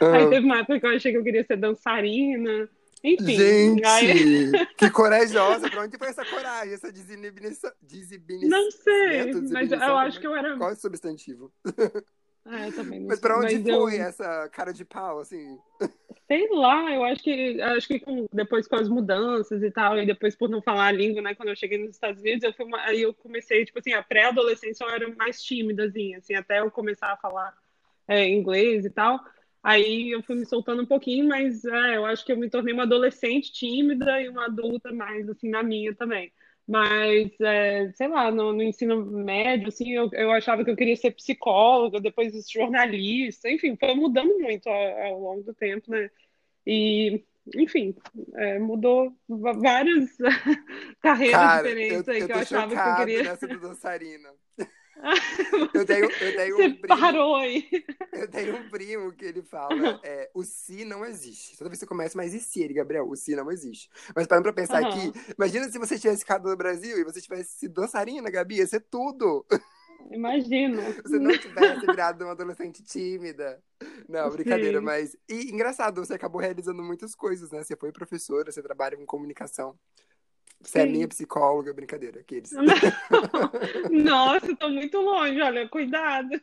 Uhum. 0.00 0.14
Aí 0.14 0.30
teve 0.30 0.46
uma 0.46 0.58
época 0.58 0.80
que 0.80 0.86
eu 0.86 0.90
achei 0.90 1.12
que 1.12 1.18
eu 1.18 1.24
queria 1.24 1.44
ser 1.44 1.56
dançarina. 1.58 2.68
Enfim. 3.04 3.36
Gente, 3.36 3.84
aí... 3.84 4.50
que 4.78 4.88
corajosa. 4.90 5.68
Pra 5.68 5.82
onde 5.82 5.98
foi 5.98 6.08
essa 6.08 6.24
coragem, 6.24 6.72
essa 6.72 6.90
desinibição? 6.90 7.70
Não 8.48 8.70
sei, 8.70 9.32
mas 9.50 9.70
eu 9.70 9.96
acho 9.98 10.20
que 10.20 10.26
eu 10.26 10.34
era. 10.34 10.56
Qual 10.56 10.70
é 10.70 10.72
o 10.72 10.76
substantivo? 10.76 11.52
Ah, 12.44 12.66
eu 12.66 12.74
também 12.74 13.00
não 13.00 13.08
Mas 13.08 13.20
pra 13.20 13.38
onde 13.38 13.58
Mas 13.58 13.62
foi 13.62 13.98
eu... 13.98 14.02
essa 14.02 14.48
cara 14.48 14.72
de 14.72 14.84
pau, 14.84 15.20
assim? 15.20 15.58
Sei 16.26 16.48
lá, 16.50 16.92
eu 16.92 17.04
acho 17.04 17.22
que 17.22 17.60
acho 17.60 17.88
que 17.88 18.02
depois 18.32 18.66
com 18.66 18.76
as 18.76 18.88
mudanças 18.88 19.62
e 19.62 19.70
tal, 19.70 19.98
e 19.98 20.06
depois 20.06 20.34
por 20.34 20.48
não 20.48 20.62
falar 20.62 20.86
a 20.86 20.92
língua, 20.92 21.22
né, 21.22 21.34
quando 21.34 21.50
eu 21.50 21.56
cheguei 21.56 21.78
nos 21.78 21.90
Estados 21.90 22.20
Unidos, 22.20 22.42
eu 22.42 22.52
fui 22.52 22.64
uma, 22.64 22.80
aí 22.80 23.02
eu 23.02 23.14
comecei, 23.14 23.64
tipo 23.64 23.78
assim, 23.78 23.92
a 23.92 24.02
pré-adolescência 24.02 24.84
eu 24.84 24.90
era 24.90 25.14
mais 25.14 25.42
tímidazinha, 25.42 26.18
assim, 26.18 26.34
até 26.34 26.60
eu 26.60 26.70
começar 26.70 27.12
a 27.12 27.16
falar 27.16 27.54
é, 28.08 28.28
inglês 28.28 28.84
e 28.84 28.90
tal. 28.90 29.20
Aí 29.62 30.10
eu 30.10 30.22
fui 30.22 30.34
me 30.34 30.44
soltando 30.44 30.82
um 30.82 30.86
pouquinho, 30.86 31.28
mas 31.28 31.64
é, 31.64 31.96
eu 31.96 32.04
acho 32.04 32.24
que 32.24 32.32
eu 32.32 32.36
me 32.36 32.50
tornei 32.50 32.74
uma 32.74 32.82
adolescente 32.82 33.52
tímida 33.52 34.20
e 34.20 34.28
uma 34.28 34.46
adulta 34.46 34.92
mais, 34.92 35.28
assim, 35.28 35.48
na 35.48 35.62
minha 35.62 35.94
também. 35.94 36.32
Mas, 36.72 37.30
é, 37.38 37.92
sei 37.92 38.08
lá, 38.08 38.30
no, 38.30 38.50
no, 38.54 38.62
ensino 38.62 39.04
médio, 39.04 39.68
assim, 39.68 39.90
eu, 39.90 40.08
eu 40.14 40.32
achava 40.32 40.64
que 40.64 40.70
eu 40.70 40.76
queria 40.76 40.96
ser 40.96 41.10
psicóloga, 41.10 42.00
depois 42.00 42.32
jornalista, 42.50 43.50
enfim, 43.50 43.76
foi 43.76 43.94
mudando 43.94 44.38
muito 44.38 44.70
ao, 44.70 45.02
ao 45.02 45.20
longo 45.20 45.42
do 45.42 45.52
tempo, 45.52 45.90
né? 45.90 46.10
E, 46.66 47.22
enfim, 47.54 47.94
é, 48.36 48.58
mudou 48.58 49.14
várias 49.28 50.16
carreiras 51.02 51.38
Cara, 51.38 51.62
diferentes 51.62 52.08
eu, 52.08 52.14
aí 52.14 52.20
eu 52.20 52.26
que 52.26 52.32
eu 52.32 52.38
achava 52.38 52.74
que 52.74 52.88
eu 52.88 52.96
queria. 52.96 53.22
Nessa 53.22 53.46
do 53.46 53.60
dançarina. 53.60 54.30
Eu 55.74 55.84
tenho, 55.84 56.04
eu 56.04 56.36
tenho 56.36 56.56
Você 56.56 56.66
um 56.66 56.76
primo. 56.76 57.00
Parou 57.00 57.36
aí. 57.36 57.68
Eu 58.12 58.28
tenho 58.28 58.56
um 58.56 58.68
primo 58.68 59.12
que 59.12 59.24
ele 59.24 59.42
fala: 59.42 60.00
é, 60.04 60.30
o 60.32 60.42
si 60.44 60.84
não 60.84 61.04
existe. 61.04 61.56
Toda 61.58 61.68
vez 61.70 61.78
que 61.78 61.84
você 61.84 61.88
começa, 61.88 62.16
mas 62.16 62.32
e 62.32 62.40
se 62.40 62.62
ele, 62.62 62.74
Gabriel? 62.74 63.08
O 63.08 63.16
si 63.16 63.34
não 63.34 63.50
existe. 63.50 63.90
Mas 64.14 64.26
parando 64.26 64.44
pra 64.44 64.52
pensar 64.52 64.82
uhum. 64.82 64.88
aqui, 64.88 65.12
imagina 65.36 65.68
se 65.68 65.78
você 65.78 65.98
tivesse 65.98 66.20
ficado 66.20 66.48
no 66.48 66.56
Brasil 66.56 66.98
e 66.98 67.04
você 67.04 67.20
tivesse 67.20 67.58
sido 67.58 67.74
dançarina, 67.74 68.30
Gabi, 68.30 68.56
ia 68.56 68.66
ser 68.66 68.80
tudo. 68.80 69.44
Imagina. 70.10 70.82
Você 71.04 71.18
não 71.18 71.30
tivesse 71.38 71.86
virado 71.86 72.24
uma 72.24 72.32
adolescente 72.32 72.82
tímida. 72.82 73.62
Não, 74.08 74.30
brincadeira, 74.30 74.78
Sim. 74.78 74.84
mas. 74.84 75.16
E 75.28 75.50
engraçado, 75.50 76.04
você 76.04 76.14
acabou 76.14 76.40
realizando 76.40 76.82
muitas 76.82 77.14
coisas, 77.14 77.50
né? 77.50 77.62
Você 77.62 77.76
foi 77.76 77.92
professora, 77.92 78.50
você 78.50 78.62
trabalha 78.62 78.96
com 78.96 79.06
comunicação. 79.06 79.78
Você 80.62 80.80
Sim. 80.80 80.86
é 80.86 80.86
minha 80.86 81.08
psicóloga, 81.08 81.74
brincadeira, 81.74 82.20
aqueles. 82.20 82.52
Nossa, 83.90 84.54
tô 84.56 84.68
muito 84.68 85.00
longe, 85.00 85.40
olha, 85.40 85.68
cuidado. 85.68 86.40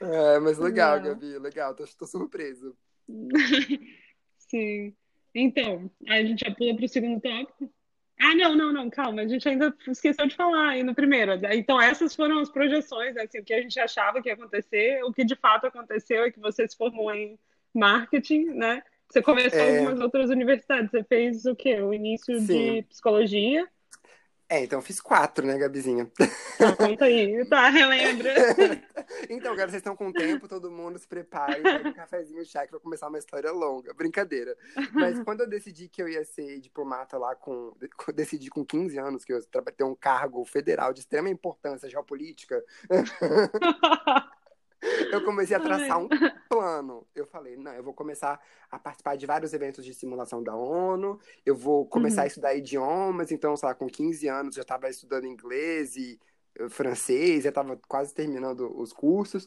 É, 0.00 0.38
mas 0.38 0.58
legal, 0.58 0.96
Não. 0.98 1.04
Gabi, 1.04 1.38
legal, 1.38 1.74
tô, 1.74 1.84
tô 1.98 2.06
surpreso. 2.06 2.76
Sim. 4.38 4.94
Então, 5.34 5.90
a 6.08 6.22
gente 6.22 6.44
já 6.44 6.54
pula 6.54 6.76
pro 6.76 6.88
segundo 6.88 7.20
tópico. 7.20 7.72
Ah, 8.18 8.34
não, 8.34 8.54
não, 8.54 8.70
não, 8.70 8.90
calma, 8.90 9.22
a 9.22 9.26
gente 9.26 9.48
ainda 9.48 9.74
esqueceu 9.88 10.26
de 10.26 10.36
falar 10.36 10.70
aí 10.70 10.82
no 10.82 10.94
primeiro. 10.94 11.32
Então, 11.54 11.80
essas 11.80 12.14
foram 12.14 12.40
as 12.40 12.50
projeções, 12.50 13.16
assim, 13.16 13.38
o 13.38 13.44
que 13.44 13.54
a 13.54 13.62
gente 13.62 13.80
achava 13.80 14.20
que 14.20 14.28
ia 14.28 14.34
acontecer, 14.34 15.02
o 15.04 15.12
que 15.12 15.24
de 15.24 15.34
fato 15.34 15.66
aconteceu 15.66 16.24
é 16.24 16.30
que 16.30 16.38
você 16.38 16.68
se 16.68 16.76
formou 16.76 17.10
em 17.14 17.38
marketing, 17.72 18.50
né? 18.50 18.82
Você 19.10 19.20
começou 19.20 19.58
é... 19.58 19.78
algumas 19.78 20.00
outras 20.00 20.30
universidades. 20.30 20.90
Você 20.90 21.02
fez 21.04 21.44
o 21.44 21.56
quê? 21.56 21.80
O 21.80 21.92
início 21.92 22.38
Sim. 22.40 22.46
de 22.46 22.82
psicologia. 22.82 23.68
É, 24.48 24.64
então 24.64 24.80
eu 24.80 24.82
fiz 24.82 25.00
quatro, 25.00 25.46
né, 25.46 25.56
Gabizinha? 25.56 26.10
Tá, 26.58 26.74
conta 26.74 27.04
aí. 27.04 27.44
Tá, 27.46 27.68
relembra. 27.68 28.34
então, 29.30 29.52
agora 29.52 29.68
vocês 29.68 29.78
estão 29.78 29.94
com 29.94 30.12
tempo, 30.12 30.48
todo 30.48 30.72
mundo 30.72 30.98
se 30.98 31.06
prepare, 31.06 31.62
pega 31.62 31.88
um 31.88 31.92
cafezinho, 31.92 32.44
chá, 32.44 32.66
que 32.66 32.72
vai 32.72 32.80
começar 32.80 33.06
uma 33.06 33.18
história 33.18 33.52
longa. 33.52 33.94
Brincadeira. 33.94 34.56
Mas 34.92 35.20
quando 35.22 35.42
eu 35.42 35.48
decidi 35.48 35.88
que 35.88 36.02
eu 36.02 36.08
ia 36.08 36.24
ser 36.24 36.58
diplomata 36.58 37.16
lá 37.16 37.36
com... 37.36 37.72
Decidi 38.12 38.50
com 38.50 38.64
15 38.64 38.98
anos 38.98 39.24
que 39.24 39.32
eu 39.32 39.38
ia 39.38 39.62
ter 39.72 39.84
um 39.84 39.94
cargo 39.94 40.44
federal 40.44 40.92
de 40.92 40.98
extrema 40.98 41.30
importância 41.30 41.88
geopolítica 41.88 42.60
eu 45.12 45.24
comecei 45.24 45.56
a 45.56 45.60
traçar 45.60 45.98
um 45.98 46.08
plano. 46.48 47.06
Eu 47.14 47.26
falei, 47.26 47.56
não, 47.56 47.72
eu 47.72 47.82
vou 47.82 47.92
começar 47.92 48.40
a 48.70 48.78
participar 48.78 49.16
de 49.16 49.26
vários 49.26 49.52
eventos 49.52 49.84
de 49.84 49.92
simulação 49.92 50.42
da 50.42 50.54
ONU, 50.54 51.18
eu 51.44 51.54
vou 51.54 51.86
começar 51.86 52.22
uhum. 52.22 52.24
a 52.24 52.26
estudar 52.26 52.54
idiomas, 52.54 53.30
então, 53.30 53.56
sei 53.56 53.68
lá, 53.68 53.74
com 53.74 53.86
15 53.86 54.28
anos 54.28 54.54
já 54.54 54.62
estava 54.62 54.88
estudando 54.88 55.26
inglês 55.26 55.96
e 55.96 56.18
eh, 56.58 56.68
francês, 56.68 57.44
já 57.44 57.50
estava 57.50 57.78
quase 57.88 58.14
terminando 58.14 58.72
os 58.78 58.92
cursos. 58.92 59.46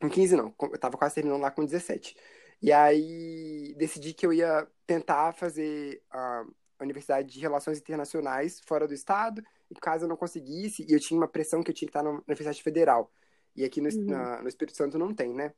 Com 0.00 0.08
15 0.08 0.36
não, 0.36 0.54
eu 0.60 0.74
estava 0.74 0.96
quase 0.96 1.14
terminando 1.14 1.42
lá 1.42 1.50
com 1.50 1.64
17. 1.64 2.16
E 2.60 2.72
aí 2.72 3.74
decidi 3.76 4.14
que 4.14 4.24
eu 4.24 4.32
ia 4.32 4.66
tentar 4.86 5.32
fazer 5.32 6.00
a 6.10 6.44
Universidade 6.80 7.32
de 7.32 7.40
Relações 7.40 7.78
Internacionais 7.78 8.60
fora 8.60 8.86
do 8.86 8.94
estado, 8.94 9.42
e 9.70 9.74
caso 9.74 10.04
eu 10.04 10.08
não 10.08 10.16
conseguisse, 10.16 10.84
e 10.88 10.92
eu 10.92 11.00
tinha 11.00 11.18
uma 11.18 11.28
pressão 11.28 11.62
que 11.62 11.70
eu 11.70 11.74
tinha 11.74 11.88
que 11.88 11.96
estar 11.96 12.02
na 12.02 12.10
Universidade 12.10 12.62
Federal. 12.62 13.10
E 13.54 13.64
aqui 13.64 13.80
no, 13.80 13.88
uhum. 13.88 14.06
na, 14.06 14.42
no 14.42 14.48
Espírito 14.48 14.76
Santo 14.76 14.98
não 14.98 15.14
tem, 15.14 15.32
né? 15.34 15.52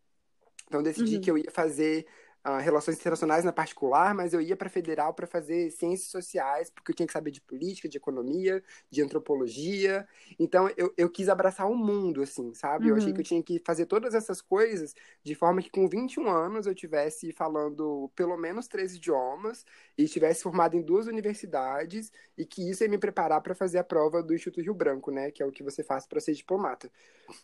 Então 0.66 0.82
decidi 0.82 1.16
uhum. 1.16 1.20
que 1.20 1.30
eu 1.30 1.38
ia 1.38 1.50
fazer 1.50 2.06
uh, 2.46 2.58
relações 2.60 2.98
internacionais 2.98 3.44
na 3.44 3.52
particular, 3.52 4.14
mas 4.14 4.32
eu 4.32 4.40
ia 4.40 4.56
para 4.56 4.68
federal 4.68 5.14
para 5.14 5.26
fazer 5.26 5.70
ciências 5.70 6.10
sociais, 6.10 6.70
porque 6.70 6.92
eu 6.92 6.94
tinha 6.94 7.06
que 7.06 7.12
saber 7.12 7.30
de 7.30 7.40
política, 7.40 7.88
de 7.88 7.96
economia, 7.96 8.62
de 8.90 9.02
antropologia. 9.02 10.06
Então 10.38 10.70
eu, 10.76 10.92
eu 10.96 11.10
quis 11.10 11.28
abraçar 11.28 11.68
o 11.68 11.74
mundo, 11.74 12.22
assim, 12.22 12.52
sabe? 12.54 12.84
Uhum. 12.84 12.90
Eu 12.90 12.96
achei 12.96 13.12
que 13.12 13.20
eu 13.20 13.24
tinha 13.24 13.42
que 13.42 13.60
fazer 13.64 13.86
todas 13.86 14.14
essas 14.14 14.40
coisas 14.40 14.94
de 15.22 15.34
forma 15.34 15.62
que 15.62 15.70
com 15.70 15.88
21 15.88 16.28
anos 16.28 16.66
eu 16.66 16.74
tivesse 16.74 17.32
falando 17.32 18.10
pelo 18.14 18.36
menos 18.36 18.68
três 18.68 18.94
idiomas 18.94 19.64
e 19.96 20.08
tivesse 20.08 20.42
formado 20.42 20.76
em 20.76 20.82
duas 20.82 21.06
universidades 21.06 22.10
e 22.36 22.44
que 22.44 22.68
isso 22.68 22.82
ia 22.82 22.88
me 22.88 22.98
preparar 22.98 23.40
para 23.40 23.54
fazer 23.54 23.78
a 23.78 23.84
prova 23.84 24.22
do 24.22 24.34
Instituto 24.34 24.62
Rio 24.62 24.74
Branco, 24.74 25.10
né? 25.10 25.30
Que 25.30 25.42
é 25.42 25.46
o 25.46 25.52
que 25.52 25.62
você 25.62 25.84
faz 25.84 26.06
para 26.06 26.20
ser 26.20 26.32
diplomata. 26.32 26.90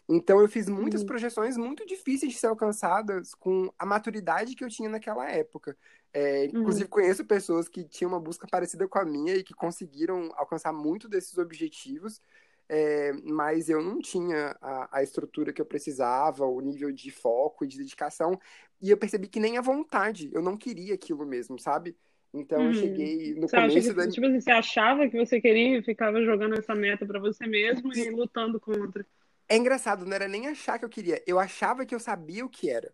Então 0.08 0.40
eu 0.40 0.48
fiz 0.48 0.68
muitas 0.68 1.02
uhum. 1.02 1.06
projeções 1.06 1.56
muito 1.56 1.86
difíceis 1.86 2.32
de 2.32 2.38
ser 2.38 2.48
alcançadas 2.48 3.34
com 3.34 3.72
a 3.78 3.86
maturidade 3.86 4.54
que 4.54 4.64
eu 4.64 4.68
tinha 4.68 4.88
naquela 4.88 5.30
época. 5.30 5.76
É, 6.12 6.46
inclusive, 6.46 6.84
uhum. 6.84 6.90
conheço 6.90 7.24
pessoas 7.24 7.68
que 7.68 7.84
tinham 7.84 8.10
uma 8.10 8.20
busca 8.20 8.46
parecida 8.50 8.88
com 8.88 8.98
a 8.98 9.04
minha 9.04 9.36
e 9.36 9.44
que 9.44 9.54
conseguiram 9.54 10.32
alcançar 10.34 10.72
muito 10.72 11.08
desses 11.08 11.38
objetivos, 11.38 12.20
é, 12.68 13.12
mas 13.24 13.68
eu 13.68 13.80
não 13.80 14.00
tinha 14.00 14.56
a, 14.60 14.98
a, 14.98 15.02
estrutura 15.04 15.52
que 15.52 15.60
eu 15.60 15.66
precisava, 15.66 16.44
o 16.44 16.60
nível 16.60 16.90
de 16.90 17.10
foco 17.10 17.64
e 17.64 17.68
de 17.68 17.78
dedicação, 17.78 18.38
e 18.80 18.90
eu 18.90 18.96
percebi 18.96 19.28
que 19.28 19.38
nem 19.38 19.56
a 19.56 19.60
vontade, 19.60 20.30
eu 20.32 20.42
não 20.42 20.56
queria 20.56 20.94
aquilo 20.94 21.24
mesmo, 21.24 21.58
sabe? 21.58 21.96
Então, 22.32 22.66
eu 22.66 22.74
cheguei 22.74 23.34
no 23.34 23.48
você 23.48 23.56
começo 23.56 23.88
que, 23.88 23.94
da... 23.94 24.08
Tipo 24.08 24.26
assim, 24.26 24.40
você 24.40 24.50
achava 24.50 25.08
que 25.08 25.16
você 25.16 25.40
queria 25.40 25.78
e 25.78 25.82
ficava 25.82 26.22
jogando 26.22 26.56
essa 26.56 26.74
meta 26.74 27.04
para 27.04 27.18
você 27.18 27.46
mesmo 27.46 27.92
e 27.92 28.10
lutando 28.10 28.60
contra. 28.60 29.04
É 29.48 29.56
engraçado, 29.56 30.06
não 30.06 30.14
era 30.14 30.28
nem 30.28 30.46
achar 30.46 30.78
que 30.78 30.84
eu 30.84 30.88
queria, 30.88 31.20
eu 31.26 31.38
achava 31.40 31.84
que 31.84 31.94
eu 31.94 31.98
sabia 31.98 32.44
o 32.44 32.48
que 32.48 32.70
era 32.70 32.92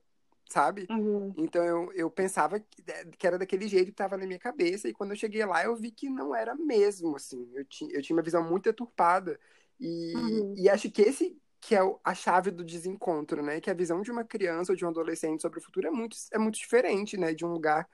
sabe? 0.48 0.86
Uhum. 0.90 1.32
Então 1.36 1.64
eu, 1.64 1.92
eu 1.92 2.10
pensava 2.10 2.60
que 2.60 3.26
era 3.26 3.38
daquele 3.38 3.66
jeito 3.68 3.86
que 3.86 3.90
estava 3.90 4.16
na 4.16 4.26
minha 4.26 4.38
cabeça, 4.38 4.88
e 4.88 4.92
quando 4.92 5.10
eu 5.10 5.16
cheguei 5.16 5.44
lá 5.44 5.64
eu 5.64 5.76
vi 5.76 5.90
que 5.90 6.08
não 6.08 6.34
era 6.34 6.54
mesmo, 6.54 7.16
assim. 7.16 7.48
Eu, 7.54 7.64
tinha, 7.64 7.92
eu 7.92 8.02
tinha 8.02 8.16
uma 8.16 8.22
visão 8.22 8.48
muito 8.48 8.64
deturpada, 8.64 9.38
e, 9.78 10.14
uhum. 10.16 10.54
e 10.56 10.68
acho 10.68 10.90
que 10.90 11.02
esse 11.02 11.36
que 11.60 11.74
é 11.74 11.80
a 12.04 12.14
chave 12.14 12.52
do 12.52 12.62
desencontro, 12.62 13.42
né? 13.42 13.60
Que 13.60 13.70
a 13.70 13.74
visão 13.74 14.00
de 14.00 14.10
uma 14.10 14.22
criança 14.22 14.72
ou 14.72 14.76
de 14.76 14.84
um 14.84 14.88
adolescente 14.88 15.42
sobre 15.42 15.58
o 15.58 15.62
futuro 15.62 15.88
é 15.88 15.90
muito, 15.90 16.16
é 16.32 16.38
muito 16.38 16.58
diferente, 16.58 17.16
né? 17.16 17.34
De 17.34 17.44
um 17.44 17.50
lugar 17.50 17.88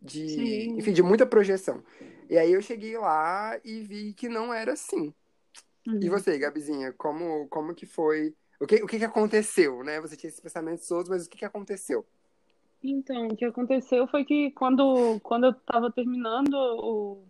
de, 0.00 0.28
Sim. 0.28 0.78
enfim, 0.78 0.92
de 0.92 1.02
muita 1.02 1.26
projeção. 1.26 1.82
E 2.28 2.38
aí 2.38 2.52
eu 2.52 2.62
cheguei 2.62 2.96
lá 2.98 3.58
e 3.64 3.80
vi 3.80 4.12
que 4.12 4.28
não 4.28 4.52
era 4.52 4.72
assim. 4.72 5.12
Uhum. 5.86 6.00
E 6.02 6.08
você, 6.08 6.38
Gabizinha, 6.38 6.92
como, 6.92 7.46
como 7.48 7.74
que 7.74 7.86
foi 7.86 8.34
o 8.60 8.66
que, 8.66 8.76
o 8.76 8.86
que, 8.86 8.98
que 8.98 9.04
aconteceu, 9.04 9.82
né? 9.84 10.00
Você 10.00 10.16
tinha 10.16 10.28
esses 10.28 10.40
pensamentos 10.40 10.86
todos, 10.86 11.08
mas 11.08 11.26
o 11.26 11.30
que, 11.30 11.38
que 11.38 11.44
aconteceu? 11.44 12.06
Então, 12.82 13.28
o 13.28 13.36
que 13.36 13.44
aconteceu 13.44 14.06
foi 14.06 14.24
que 14.24 14.50
quando, 14.52 15.18
quando 15.20 15.44
eu 15.44 15.50
estava 15.50 15.90
terminando 15.90 16.54
o, 16.54 17.24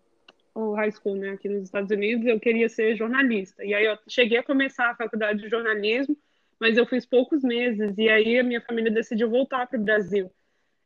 o 0.54 0.74
high 0.74 0.90
school, 0.90 1.16
né, 1.16 1.30
aqui 1.30 1.48
nos 1.48 1.64
Estados 1.64 1.90
Unidos, 1.90 2.26
eu 2.26 2.40
queria 2.40 2.68
ser 2.68 2.96
jornalista. 2.96 3.64
E 3.64 3.72
aí 3.72 3.84
eu 3.84 3.96
cheguei 4.08 4.38
a 4.38 4.42
começar 4.42 4.90
a 4.90 4.96
faculdade 4.96 5.40
de 5.40 5.48
jornalismo, 5.48 6.16
mas 6.58 6.76
eu 6.76 6.86
fiz 6.86 7.06
poucos 7.06 7.42
meses. 7.42 7.96
E 7.96 8.08
aí 8.08 8.38
a 8.38 8.44
minha 8.44 8.60
família 8.60 8.90
decidiu 8.90 9.30
voltar 9.30 9.66
para 9.66 9.78
o 9.78 9.82
Brasil. 9.82 10.30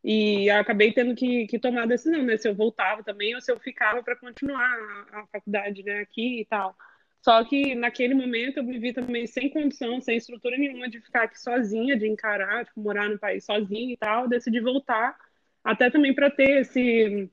E 0.03 0.49
acabei 0.51 0.93
tendo 0.93 1.15
que, 1.15 1.47
que 1.47 1.59
tomar 1.59 1.83
a 1.83 1.87
decisão, 1.87 2.23
né, 2.23 2.37
se 2.37 2.49
eu 2.49 2.55
voltava 2.55 3.03
também 3.03 3.35
ou 3.35 3.41
se 3.41 3.51
eu 3.51 3.59
ficava 3.59 4.03
para 4.03 4.17
continuar 4.17 4.65
a, 5.13 5.27
faculdade, 5.27 5.83
né, 5.83 6.01
aqui 6.01 6.41
e 6.41 6.45
tal. 6.47 6.77
Só 7.23 7.45
que 7.45 7.75
naquele 7.75 8.15
momento 8.15 8.59
eu 8.59 8.65
me 8.65 8.79
vi 8.79 8.93
também 8.93 9.27
sem 9.27 9.51
condição, 9.51 10.01
sem 10.01 10.17
estrutura 10.17 10.57
nenhuma 10.57 10.89
de 10.89 11.01
ficar 11.01 11.25
aqui 11.25 11.41
sozinha, 11.41 11.97
de 11.99 12.07
encarar, 12.07 12.65
tipo, 12.65 12.81
morar 12.81 13.09
no 13.09 13.19
país 13.19 13.45
sozinha 13.45 13.93
e 13.93 13.97
tal. 13.97 14.29
Decidi 14.29 14.61
voltar, 14.61 15.17
até 15.65 15.91
também 15.91 16.15
para 16.15 16.31
ter 16.31 16.61
esse, 16.61 17.29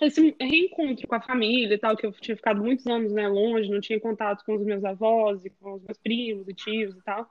esse 0.00 0.36
reencontro 0.40 1.06
com 1.08 1.14
a 1.14 1.20
família 1.20 1.74
e 1.74 1.78
tal, 1.78 1.96
que 1.96 2.06
eu 2.06 2.12
tinha 2.12 2.36
ficado 2.36 2.62
muitos 2.62 2.86
anos 2.86 3.12
né, 3.12 3.26
longe, 3.28 3.70
não 3.70 3.80
tinha 3.80 4.00
contato 4.00 4.44
com 4.44 4.54
os 4.54 4.64
meus 4.64 4.84
avós 4.84 5.44
e 5.44 5.50
com 5.50 5.74
os 5.74 5.82
meus 5.82 5.98
primos 5.98 6.48
e 6.48 6.54
tios 6.54 6.96
e 6.96 7.02
tal. 7.02 7.30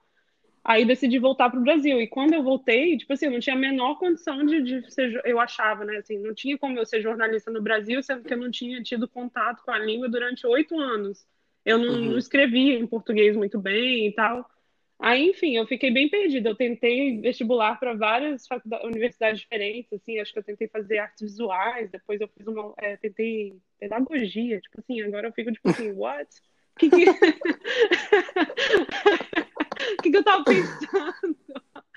Aí 0.68 0.84
decidi 0.84 1.20
voltar 1.20 1.52
para 1.52 1.60
o 1.60 1.64
Brasil. 1.64 2.02
E 2.02 2.08
quando 2.08 2.34
eu 2.34 2.42
voltei, 2.42 2.98
tipo 2.98 3.14
assim, 3.14 3.28
eu 3.28 3.32
não 3.32 3.40
tinha 3.40 3.56
a 3.56 3.60
menor 3.60 4.00
condição 4.00 4.44
de, 4.44 4.64
de 4.64 4.92
ser, 4.92 5.22
eu 5.24 5.40
achava, 5.40 5.86
né? 5.86 5.98
Assim, 5.98 6.18
não 6.18 6.34
tinha 6.34 6.58
como 6.58 6.80
eu 6.80 6.86
ser 6.88 7.04
jornalista 7.04 7.52
no 7.52 7.62
Brasil, 7.62 8.02
sendo 8.02 8.24
que 8.24 8.34
eu 8.34 8.38
não 8.38 8.50
tinha 8.50 8.82
tido 8.82 9.08
contato 9.08 9.62
com 9.64 9.70
a 9.70 9.78
língua 9.78 10.10
durante 10.10 10.48
oito 10.48 10.80
anos. 10.80 11.24
Eu 11.64 11.78
não, 11.78 11.94
uhum. 11.94 12.12
não 12.12 12.18
escrevia 12.18 12.80
em 12.80 12.88
português 12.88 13.38
muito 13.38 13.60
bem 13.60 14.08
e 14.08 14.12
tal. 14.14 14.44
Aí, 14.98 15.30
enfim, 15.30 15.56
eu 15.56 15.68
fiquei 15.68 15.92
bem 15.92 16.10
perdida. 16.10 16.50
Eu 16.50 16.56
tentei 16.56 17.22
vestibular 17.22 17.80
para 17.80 17.94
várias 17.94 18.48
universidades 18.84 19.42
diferentes, 19.42 19.94
assim, 19.94 20.20
acho 20.20 20.34
que 20.34 20.40
eu 20.40 20.44
tentei 20.44 20.68
fazer 20.68 20.98
artes 20.98 21.22
visuais, 21.22 21.92
depois 21.92 22.20
eu 22.20 22.28
fiz 22.30 22.48
uma, 22.48 22.74
é, 22.80 22.98
tentei 22.98 23.56
pedagogia, 23.80 24.60
tipo 24.60 24.80
assim, 24.80 25.00
agora 25.04 25.28
eu 25.28 25.32
fico 25.32 25.52
tipo 25.52 25.70
assim, 25.70 25.92
what? 25.92 26.28
O 26.76 26.80
que 26.80 26.90
que... 29.86 29.96
que, 30.04 30.12
que 30.12 30.18
eu 30.18 30.24
tava 30.24 30.44
pensando? 30.44 31.38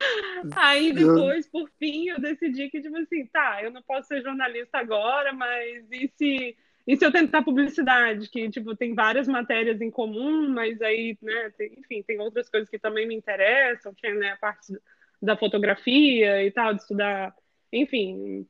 Aí 0.57 0.92
depois, 0.92 1.46
por 1.48 1.68
fim, 1.79 2.09
eu 2.09 2.20
decidi 2.20 2.68
que, 2.70 2.81
tipo 2.81 2.96
assim, 2.96 3.27
tá, 3.27 3.62
eu 3.62 3.70
não 3.70 3.83
posso 3.83 4.09
ser 4.09 4.22
jornalista 4.22 4.79
agora, 4.79 5.33
mas 5.33 5.85
e 5.90 6.09
se 6.16 6.57
e 6.88 6.96
se 6.96 7.05
eu 7.05 7.12
tentar 7.12 7.42
publicidade, 7.42 8.31
que, 8.31 8.48
tipo, 8.48 8.74
tem 8.74 8.94
várias 8.94 9.29
matérias 9.29 9.79
em 9.83 9.90
comum, 9.90 10.48
mas 10.48 10.81
aí, 10.81 11.18
né, 11.20 11.51
tem, 11.51 11.74
enfim, 11.77 12.03
tem 12.03 12.18
outras 12.18 12.48
coisas 12.48 12.66
que 12.66 12.79
também 12.79 13.07
me 13.07 13.14
interessam, 13.14 13.92
que 13.94 14.07
é, 14.07 14.14
né, 14.14 14.31
a 14.31 14.37
parte 14.38 14.72
da 15.20 15.37
fotografia 15.37 16.42
e 16.42 16.51
tal, 16.51 16.72
de 16.72 16.81
estudar, 16.81 17.35
enfim, 17.70 18.46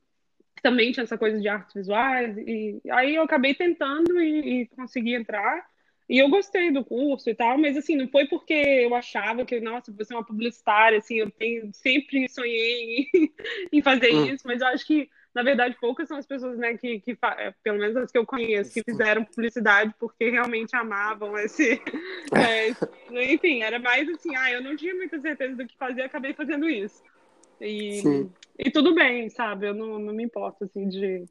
também 0.63 0.93
tinha 0.93 1.03
essa 1.03 1.19
coisa 1.19 1.41
de 1.41 1.49
artes 1.49 1.75
visuais, 1.75 2.39
e 2.39 2.81
aí 2.91 3.17
eu 3.17 3.25
acabei 3.25 3.55
tentando 3.57 4.21
e, 4.21 4.63
e 4.63 4.67
consegui 4.69 5.15
entrar, 5.17 5.67
e 6.09 6.19
eu 6.19 6.29
gostei 6.29 6.71
do 6.71 6.85
curso 6.85 7.29
e 7.29 7.35
tal, 7.35 7.59
mas 7.59 7.77
assim, 7.77 7.97
não 7.97 8.09
foi 8.09 8.27
porque 8.27 8.55
eu 8.55 8.95
achava 8.95 9.45
que, 9.45 9.61
nossa, 9.61 9.93
vou 9.93 10.05
ser 10.05 10.15
uma 10.15 10.25
publicitária, 10.25 10.99
assim, 10.99 11.17
eu 11.17 11.31
tenho, 11.31 11.71
sempre 11.73 12.29
sonhei 12.29 13.09
em, 13.15 13.33
em 13.73 13.83
fazer 13.83 14.15
hum. 14.15 14.27
isso, 14.27 14.45
mas 14.47 14.61
eu 14.61 14.69
acho 14.69 14.87
que 14.87 15.09
na 15.35 15.45
verdade, 15.45 15.77
poucas 15.81 16.09
são 16.09 16.17
as 16.17 16.27
pessoas, 16.27 16.59
né, 16.59 16.77
que, 16.77 16.99
que 16.99 17.17
é, 17.23 17.55
pelo 17.63 17.79
menos 17.79 17.97
as 17.97 18.11
que 18.11 18.19
eu 18.19 18.27
conheço, 18.27 18.73
que 18.73 18.83
fizeram 18.83 19.25
publicidade 19.25 19.95
porque 19.97 20.31
realmente 20.31 20.75
amavam 20.75 21.39
esse. 21.39 21.81
É, 22.35 22.71
enfim, 23.33 23.63
era 23.63 23.79
mais 23.79 24.09
assim, 24.09 24.35
ah, 24.35 24.51
eu 24.51 24.61
não 24.61 24.75
tinha 24.75 24.95
muita 24.95 25.21
certeza 25.21 25.55
do 25.55 25.65
que 25.65 25.77
fazer, 25.77 26.03
acabei 26.03 26.33
fazendo 26.33 26.69
isso. 26.69 27.05
E, 27.61 28.03
e 28.59 28.71
tudo 28.71 28.95
bem, 28.95 29.29
sabe? 29.31 29.69
Eu 29.69 29.75
não, 29.75 29.99
não 29.99 30.13
me 30.13 30.25
importo, 30.25 30.65
assim, 30.65 30.89
de. 30.89 31.25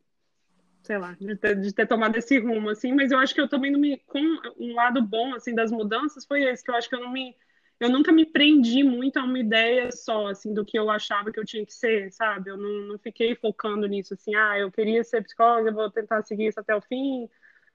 Sei 0.83 0.97
lá, 0.97 1.17
de 1.19 1.35
ter, 1.35 1.59
de 1.59 1.73
ter 1.73 1.85
tomado 1.85 2.15
esse 2.15 2.39
rumo, 2.39 2.69
assim, 2.69 2.93
mas 2.93 3.11
eu 3.11 3.19
acho 3.19 3.33
que 3.35 3.41
eu 3.41 3.47
também 3.47 3.71
não 3.71 3.79
me. 3.79 3.97
Com 4.07 4.19
um 4.57 4.73
lado 4.73 5.01
bom, 5.01 5.33
assim, 5.33 5.53
das 5.53 5.71
mudanças 5.71 6.25
foi 6.25 6.43
esse, 6.43 6.63
que 6.63 6.71
eu 6.71 6.75
acho 6.75 6.87
que 6.87 6.95
eu 6.95 7.01
não 7.01 7.11
me 7.11 7.35
eu 7.79 7.89
nunca 7.89 8.11
me 8.11 8.25
prendi 8.25 8.83
muito 8.83 9.17
a 9.17 9.23
uma 9.23 9.39
ideia 9.39 9.91
só, 9.91 10.27
assim, 10.27 10.53
do 10.53 10.65
que 10.65 10.77
eu 10.77 10.89
achava 10.89 11.31
que 11.31 11.39
eu 11.39 11.45
tinha 11.45 11.65
que 11.65 11.73
ser, 11.73 12.11
sabe? 12.11 12.49
Eu 12.49 12.57
não, 12.57 12.87
não 12.87 12.97
fiquei 12.97 13.35
focando 13.35 13.87
nisso, 13.87 14.15
assim, 14.15 14.33
ah, 14.35 14.57
eu 14.57 14.71
queria 14.71 15.03
ser 15.03 15.21
psicóloga, 15.23 15.71
vou 15.71 15.89
tentar 15.91 16.23
seguir 16.23 16.47
isso 16.47 16.59
até 16.59 16.75
o 16.75 16.81
fim, 16.81 17.29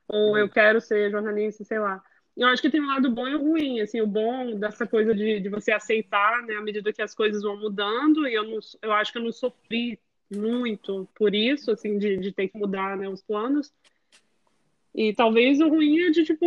ou 0.08 0.36
eu 0.36 0.48
quero 0.48 0.80
ser 0.80 1.10
jornalista, 1.10 1.62
sei 1.64 1.78
lá. 1.78 2.02
Eu 2.36 2.48
acho 2.48 2.60
que 2.60 2.70
tem 2.70 2.80
um 2.80 2.86
lado 2.86 3.10
bom 3.10 3.28
e 3.28 3.36
ruim, 3.36 3.80
assim, 3.80 4.00
o 4.00 4.06
bom 4.06 4.58
dessa 4.58 4.86
coisa 4.86 5.14
de, 5.14 5.38
de 5.38 5.48
você 5.48 5.70
aceitar, 5.70 6.42
né, 6.42 6.56
à 6.56 6.62
medida 6.62 6.92
que 6.92 7.02
as 7.02 7.14
coisas 7.14 7.42
vão 7.42 7.56
mudando, 7.56 8.26
e 8.26 8.34
eu, 8.34 8.44
não, 8.44 8.58
eu 8.82 8.92
acho 8.92 9.12
que 9.12 9.18
eu 9.18 9.22
não 9.22 9.32
sofri 9.32 10.00
muito 10.36 11.08
por 11.14 11.34
isso, 11.34 11.70
assim, 11.70 11.98
de, 11.98 12.16
de 12.16 12.32
ter 12.32 12.48
que 12.48 12.58
mudar, 12.58 12.96
né, 12.96 13.08
os 13.08 13.22
planos, 13.22 13.72
e 14.94 15.14
talvez 15.14 15.58
o 15.58 15.68
ruim 15.68 16.00
é 16.00 16.10
de, 16.10 16.22
tipo, 16.22 16.44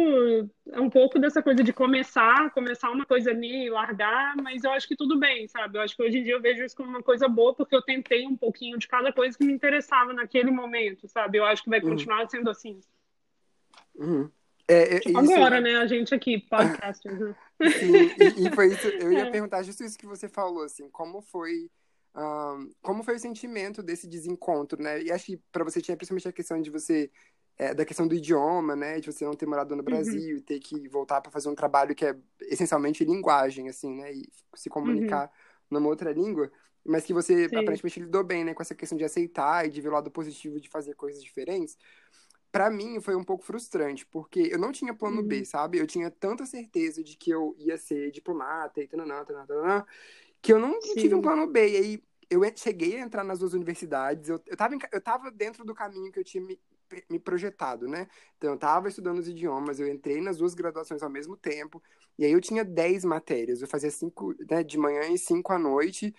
é 0.71 0.79
um 0.79 0.89
pouco 0.89 1.17
dessa 1.17 1.41
coisa 1.41 1.63
de 1.63 1.73
começar, 1.73 2.51
começar 2.51 2.91
uma 2.91 3.05
coisa 3.05 3.31
ali 3.31 3.65
e 3.65 3.69
largar, 3.71 4.35
mas 4.37 4.63
eu 4.63 4.71
acho 4.71 4.87
que 4.87 4.95
tudo 4.95 5.17
bem, 5.17 5.47
sabe? 5.47 5.77
Eu 5.77 5.81
acho 5.81 5.95
que 5.95 6.03
hoje 6.03 6.19
em 6.19 6.23
dia 6.23 6.33
eu 6.33 6.41
vejo 6.41 6.63
isso 6.63 6.75
como 6.75 6.89
uma 6.89 7.01
coisa 7.01 7.27
boa, 7.27 7.55
porque 7.55 7.75
eu 7.75 7.81
tentei 7.81 8.27
um 8.27 8.37
pouquinho 8.37 8.77
de 8.77 8.87
cada 8.87 9.11
coisa 9.11 9.35
que 9.35 9.43
me 9.43 9.51
interessava 9.51 10.13
naquele 10.13 10.51
momento, 10.51 11.07
sabe? 11.07 11.39
Eu 11.39 11.45
acho 11.45 11.63
que 11.63 11.71
vai 11.71 11.81
uhum. 11.81 11.89
continuar 11.89 12.21
uhum. 12.21 12.29
sendo 12.29 12.49
assim. 12.51 12.79
Uhum. 13.95 14.29
É, 14.67 14.97
é, 14.97 14.99
tipo 14.99 15.19
isso... 15.23 15.33
Agora, 15.33 15.59
né? 15.59 15.77
A 15.77 15.87
gente 15.87 16.13
aqui, 16.13 16.37
podcasters, 16.37 17.19
né? 17.19 17.35
Sim, 17.79 17.93
e, 17.95 18.47
e, 18.47 18.51
foi 18.53 18.67
isso, 18.67 18.87
eu 18.87 19.11
ia 19.11 19.21
é. 19.25 19.31
perguntar 19.31 19.63
justo 19.63 19.83
isso 19.83 19.97
que 19.97 20.05
você 20.05 20.29
falou, 20.29 20.63
assim, 20.63 20.87
como 20.91 21.19
foi... 21.19 21.67
Um, 22.15 22.71
como 22.81 23.03
foi 23.03 23.15
o 23.15 23.19
sentimento 23.19 23.83
desse 23.83 24.07
desencontro, 24.07 24.81
né? 24.81 25.01
E 25.01 25.11
acho 25.11 25.25
que 25.25 25.37
para 25.51 25.63
você 25.63 25.81
tinha 25.81 25.97
principalmente 25.97 26.27
a 26.27 26.31
questão 26.31 26.61
de 26.61 26.69
você 26.69 27.11
é, 27.57 27.73
da 27.73 27.85
questão 27.85 28.07
do 28.07 28.15
idioma, 28.15 28.75
né? 28.75 28.99
De 28.99 29.11
você 29.11 29.25
não 29.25 29.33
ter 29.33 29.45
morado 29.45 29.75
no 29.75 29.81
uhum. 29.81 29.85
Brasil 29.85 30.33
uhum. 30.33 30.37
e 30.37 30.41
ter 30.41 30.59
que 30.59 30.87
voltar 30.87 31.21
para 31.21 31.31
fazer 31.31 31.49
um 31.49 31.55
trabalho 31.55 31.95
que 31.95 32.05
é 32.05 32.15
essencialmente 32.43 33.03
linguagem, 33.03 33.67
assim, 33.69 33.95
né? 33.95 34.13
E 34.13 34.29
se 34.55 34.69
comunicar 34.69 35.25
uhum. 35.25 35.77
numa 35.77 35.89
outra 35.89 36.11
língua, 36.11 36.51
mas 36.85 37.03
que 37.03 37.13
você 37.13 37.49
Sim. 37.49 37.55
aparentemente 37.57 37.99
lidou 37.99 38.23
bem, 38.23 38.43
né, 38.43 38.53
com 38.53 38.61
essa 38.61 38.75
questão 38.75 38.97
de 38.97 39.03
aceitar 39.03 39.65
e 39.65 39.69
de 39.69 39.81
ver 39.81 39.89
o 39.89 39.93
lado 39.93 40.11
positivo 40.11 40.59
de 40.59 40.69
fazer 40.69 40.93
coisas 40.95 41.21
diferentes. 41.23 41.77
Pra 42.51 42.69
mim 42.69 43.01
foi 43.01 43.15
um 43.15 43.23
pouco 43.23 43.43
frustrante, 43.43 44.05
porque 44.05 44.47
eu 44.51 44.57
não 44.57 44.71
tinha 44.71 44.93
plano 44.93 45.21
B, 45.21 45.39
Uhum. 45.39 45.45
sabe? 45.45 45.77
Eu 45.77 45.87
tinha 45.87 46.09
tanta 46.09 46.45
certeza 46.45 47.03
de 47.03 47.17
que 47.17 47.29
eu 47.29 47.53
ia 47.57 47.77
ser 47.77 48.11
diplomata 48.11 48.81
e 48.81 48.87
tananã, 48.87 49.25
tananã, 49.25 49.45
tananã, 49.45 49.85
que 50.45 50.53
eu 50.53 50.59
não 50.59 50.73
não 50.73 50.79
tive 50.95 51.15
um 51.15 51.17
Sim. 51.17 51.21
plano 51.23 51.47
B. 51.47 51.69
E 51.69 51.77
aí 51.77 52.03
eu 52.29 52.41
cheguei 52.55 52.97
a 52.97 52.99
entrar 52.99 53.23
nas 53.23 53.39
duas 53.39 53.53
universidades, 53.53 54.29
eu, 54.29 54.39
eu, 54.45 54.55
tava, 54.55 54.75
em 54.75 54.79
eu 54.91 55.01
tava 55.01 55.31
dentro 55.31 55.65
do 55.65 55.73
caminho 55.73 56.11
que 56.11 56.19
eu 56.19 56.23
tinha 56.23 56.43
me, 56.43 56.59
me 57.09 57.19
projetado, 57.19 57.87
né? 57.87 58.07
Então 58.37 58.51
eu 58.51 58.57
tava 58.57 58.87
estudando 58.87 59.17
os 59.17 59.27
idiomas, 59.27 59.79
eu 59.79 59.87
entrei 59.87 60.21
nas 60.21 60.37
duas 60.37 60.53
graduações 60.53 61.01
ao 61.01 61.09
mesmo 61.09 61.35
tempo, 61.35 61.81
e 62.17 62.25
aí 62.25 62.31
eu 62.31 62.39
tinha 62.41 62.63
10 62.63 63.03
matérias, 63.03 63.61
eu 63.61 63.67
fazia 63.67 63.89
cinco, 63.89 64.35
né, 64.49 64.63
de 64.63 64.77
manhã 64.77 65.07
e 65.09 65.17
cinco 65.17 65.51
à 65.51 65.57
noite, 65.57 66.13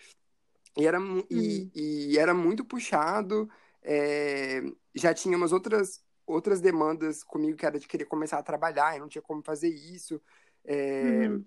e 0.76 0.86
era, 0.86 0.98
e, 1.30 1.34
Uhum. 1.36 1.70
e 1.74 2.18
era 2.18 2.34
muito 2.34 2.64
puxado, 2.64 3.48
é, 3.82 4.60
já 4.94 5.14
tinha 5.14 5.36
umas 5.36 5.52
outras, 5.52 6.02
outras 6.26 6.60
demandas 6.60 7.22
comigo, 7.22 7.56
que 7.56 7.66
era 7.66 7.78
de 7.78 7.86
querer 7.86 8.06
começar 8.06 8.38
a 8.38 8.42
trabalhar, 8.42 8.96
e 8.96 9.00
não 9.00 9.08
tinha 9.08 9.22
como 9.22 9.42
fazer 9.42 9.68
isso, 9.68 10.20
é, 10.64 11.28
Uhum. 11.28 11.44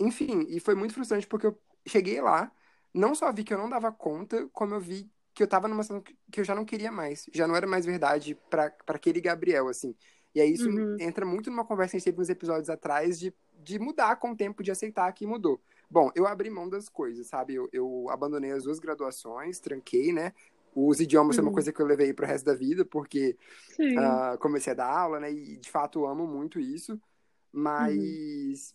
enfim, 0.00 0.46
e 0.48 0.58
foi 0.60 0.74
muito 0.74 0.94
frustrante 0.94 1.26
porque 1.26 1.46
eu 1.46 1.58
cheguei 1.86 2.20
lá, 2.20 2.52
não 2.94 3.14
só 3.14 3.32
vi 3.32 3.44
que 3.44 3.52
eu 3.54 3.58
não 3.58 3.68
dava 3.68 3.92
conta, 3.92 4.48
como 4.52 4.74
eu 4.74 4.80
vi 4.80 5.10
que 5.34 5.42
eu 5.42 5.48
tava 5.48 5.66
numa 5.68 5.82
situação 5.82 6.04
que 6.30 6.40
eu 6.40 6.44
já 6.44 6.54
não 6.54 6.64
queria 6.64 6.92
mais. 6.92 7.26
Já 7.32 7.46
não 7.48 7.56
era 7.56 7.66
mais 7.66 7.86
verdade 7.86 8.34
pra 8.50 8.72
aquele 8.88 9.20
Gabriel, 9.20 9.68
assim. 9.68 9.94
E 10.34 10.40
aí 10.40 10.52
isso 10.52 10.68
Uhum. 10.68 10.96
entra 10.98 11.24
muito 11.24 11.50
numa 11.50 11.64
conversa 11.64 11.92
que 11.92 11.96
a 11.96 11.98
gente 12.00 12.04
teve 12.06 12.20
uns 12.20 12.28
episódios 12.28 12.68
atrás 12.70 13.18
de, 13.18 13.34
de 13.62 13.78
mudar 13.78 14.16
com 14.16 14.32
o 14.32 14.36
tempo, 14.36 14.62
de 14.62 14.70
aceitar 14.70 15.10
que 15.12 15.26
mudou. 15.26 15.60
Bom, 15.90 16.10
eu 16.14 16.26
abri 16.26 16.50
mão 16.50 16.68
das 16.68 16.88
coisas, 16.88 17.26
sabe? 17.26 17.54
Eu, 17.54 17.68
eu 17.72 18.06
abandonei 18.10 18.50
as 18.52 18.64
duas 18.64 18.78
graduações, 18.78 19.58
tranquei, 19.60 20.12
né? 20.12 20.32
Os 20.74 21.00
idiomas 21.00 21.36
é 21.38 21.42
uma 21.42 21.50
Uhum. 21.50 21.52
coisa 21.52 21.72
que 21.72 21.80
eu 21.80 21.86
levei 21.86 22.14
pro 22.14 22.26
resto 22.26 22.46
da 22.46 22.54
vida, 22.54 22.84
porque 22.84 23.36
ah, 23.94 24.36
comecei 24.40 24.72
a 24.72 24.76
dar 24.76 24.88
aula, 24.90 25.20
né? 25.20 25.32
E 25.32 25.56
de 25.58 25.70
fato 25.70 26.06
amo 26.06 26.26
muito 26.26 26.58
isso. 26.60 27.00
Mas 27.52 28.74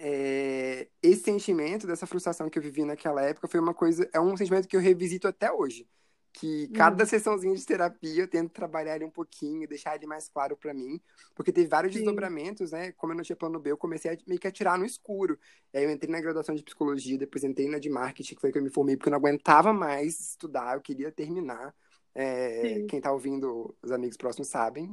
é, 0.00 0.88
esse 1.02 1.22
sentimento 1.24 1.86
dessa 1.86 2.06
frustração 2.06 2.48
que 2.50 2.58
eu 2.58 2.62
vivi 2.62 2.84
naquela 2.84 3.22
época 3.22 3.48
foi 3.48 3.60
uma 3.60 3.74
coisa, 3.74 4.08
é 4.12 4.20
um 4.20 4.36
sentimento 4.36 4.66
que 4.68 4.76
eu 4.76 4.80
revisito 4.80 5.28
até 5.28 5.52
hoje. 5.52 5.86
Que 6.32 6.68
cada 6.68 7.02
Uhum. 7.02 7.06
sessãozinha 7.06 7.54
de 7.56 7.66
terapia 7.66 8.22
eu 8.22 8.28
tento 8.28 8.52
trabalhar 8.52 8.94
ele 8.96 9.04
um 9.04 9.10
pouquinho, 9.10 9.68
deixar 9.68 9.96
ele 9.96 10.06
mais 10.06 10.28
claro 10.28 10.56
pra 10.56 10.72
mim, 10.72 11.00
porque 11.34 11.52
teve 11.52 11.66
vários 11.68 11.92
Sim. 11.92 12.00
desdobramentos, 12.00 12.70
né? 12.70 12.92
Como 12.92 13.12
eu 13.12 13.16
não 13.16 13.24
tinha 13.24 13.36
plano 13.36 13.58
B, 13.58 13.72
eu 13.72 13.76
comecei 13.76 14.12
a 14.12 14.16
meio 14.26 14.40
que 14.40 14.46
atirar 14.46 14.78
no 14.78 14.84
escuro. 14.86 15.38
E 15.74 15.78
aí 15.78 15.84
eu 15.84 15.90
entrei 15.90 16.10
na 16.10 16.20
graduação 16.20 16.54
de 16.54 16.62
psicologia, 16.62 17.18
depois 17.18 17.42
entrei 17.44 17.68
na 17.68 17.78
de 17.80 17.90
marketing, 17.90 18.36
que 18.36 18.40
foi 18.40 18.52
que 18.52 18.58
eu 18.58 18.62
me 18.62 18.70
formei, 18.70 18.96
porque 18.96 19.08
eu 19.08 19.12
não 19.12 19.18
aguentava 19.18 19.72
mais 19.72 20.20
estudar, 20.20 20.76
eu 20.76 20.80
queria 20.80 21.10
terminar. 21.12 21.74
É, 22.14 22.84
quem 22.88 23.00
tá 23.00 23.12
ouvindo, 23.12 23.76
os 23.82 23.90
amigos 23.92 24.16
próximos 24.16 24.48
sabem, 24.50 24.88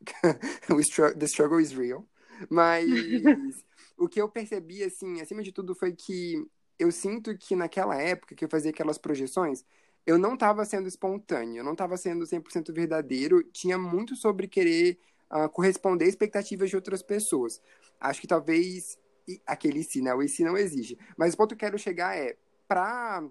stru- 0.82 1.14
the 1.16 1.26
struggle 1.26 1.58
is 1.60 1.72
real. 1.72 2.06
Mas 2.50 2.86
o 3.96 4.08
que 4.08 4.20
eu 4.20 4.28
percebi, 4.28 4.82
assim, 4.82 5.20
acima 5.20 5.42
de 5.42 5.52
tudo, 5.52 5.74
foi 5.74 5.92
que 5.92 6.46
eu 6.78 6.90
sinto 6.90 7.36
que 7.36 7.54
naquela 7.56 7.96
época 8.00 8.34
que 8.34 8.44
eu 8.44 8.48
fazia 8.48 8.70
aquelas 8.70 8.98
projeções, 8.98 9.64
eu 10.06 10.18
não 10.18 10.34
estava 10.34 10.64
sendo 10.64 10.88
espontâneo, 10.88 11.58
eu 11.60 11.64
não 11.64 11.72
estava 11.72 11.96
sendo 11.96 12.26
100% 12.26 12.72
verdadeiro, 12.72 13.42
tinha 13.44 13.78
muito 13.78 14.16
sobre 14.16 14.48
querer 14.48 14.98
ah, 15.30 15.48
corresponder 15.48 16.06
expectativas 16.06 16.68
de 16.70 16.76
outras 16.76 17.02
pessoas. 17.02 17.60
Acho 18.00 18.20
que 18.20 18.26
talvez 18.26 18.98
e- 19.26 19.40
aquele 19.46 19.82
si, 19.82 20.02
né? 20.02 20.14
O 20.14 20.22
e 20.22 20.28
si 20.28 20.44
não 20.44 20.56
exige. 20.56 20.98
Mas 21.16 21.34
o 21.34 21.36
ponto 21.36 21.50
que 21.50 21.54
eu 21.64 21.68
quero 21.68 21.78
chegar 21.78 22.16
é, 22.16 22.36
para 22.68 23.22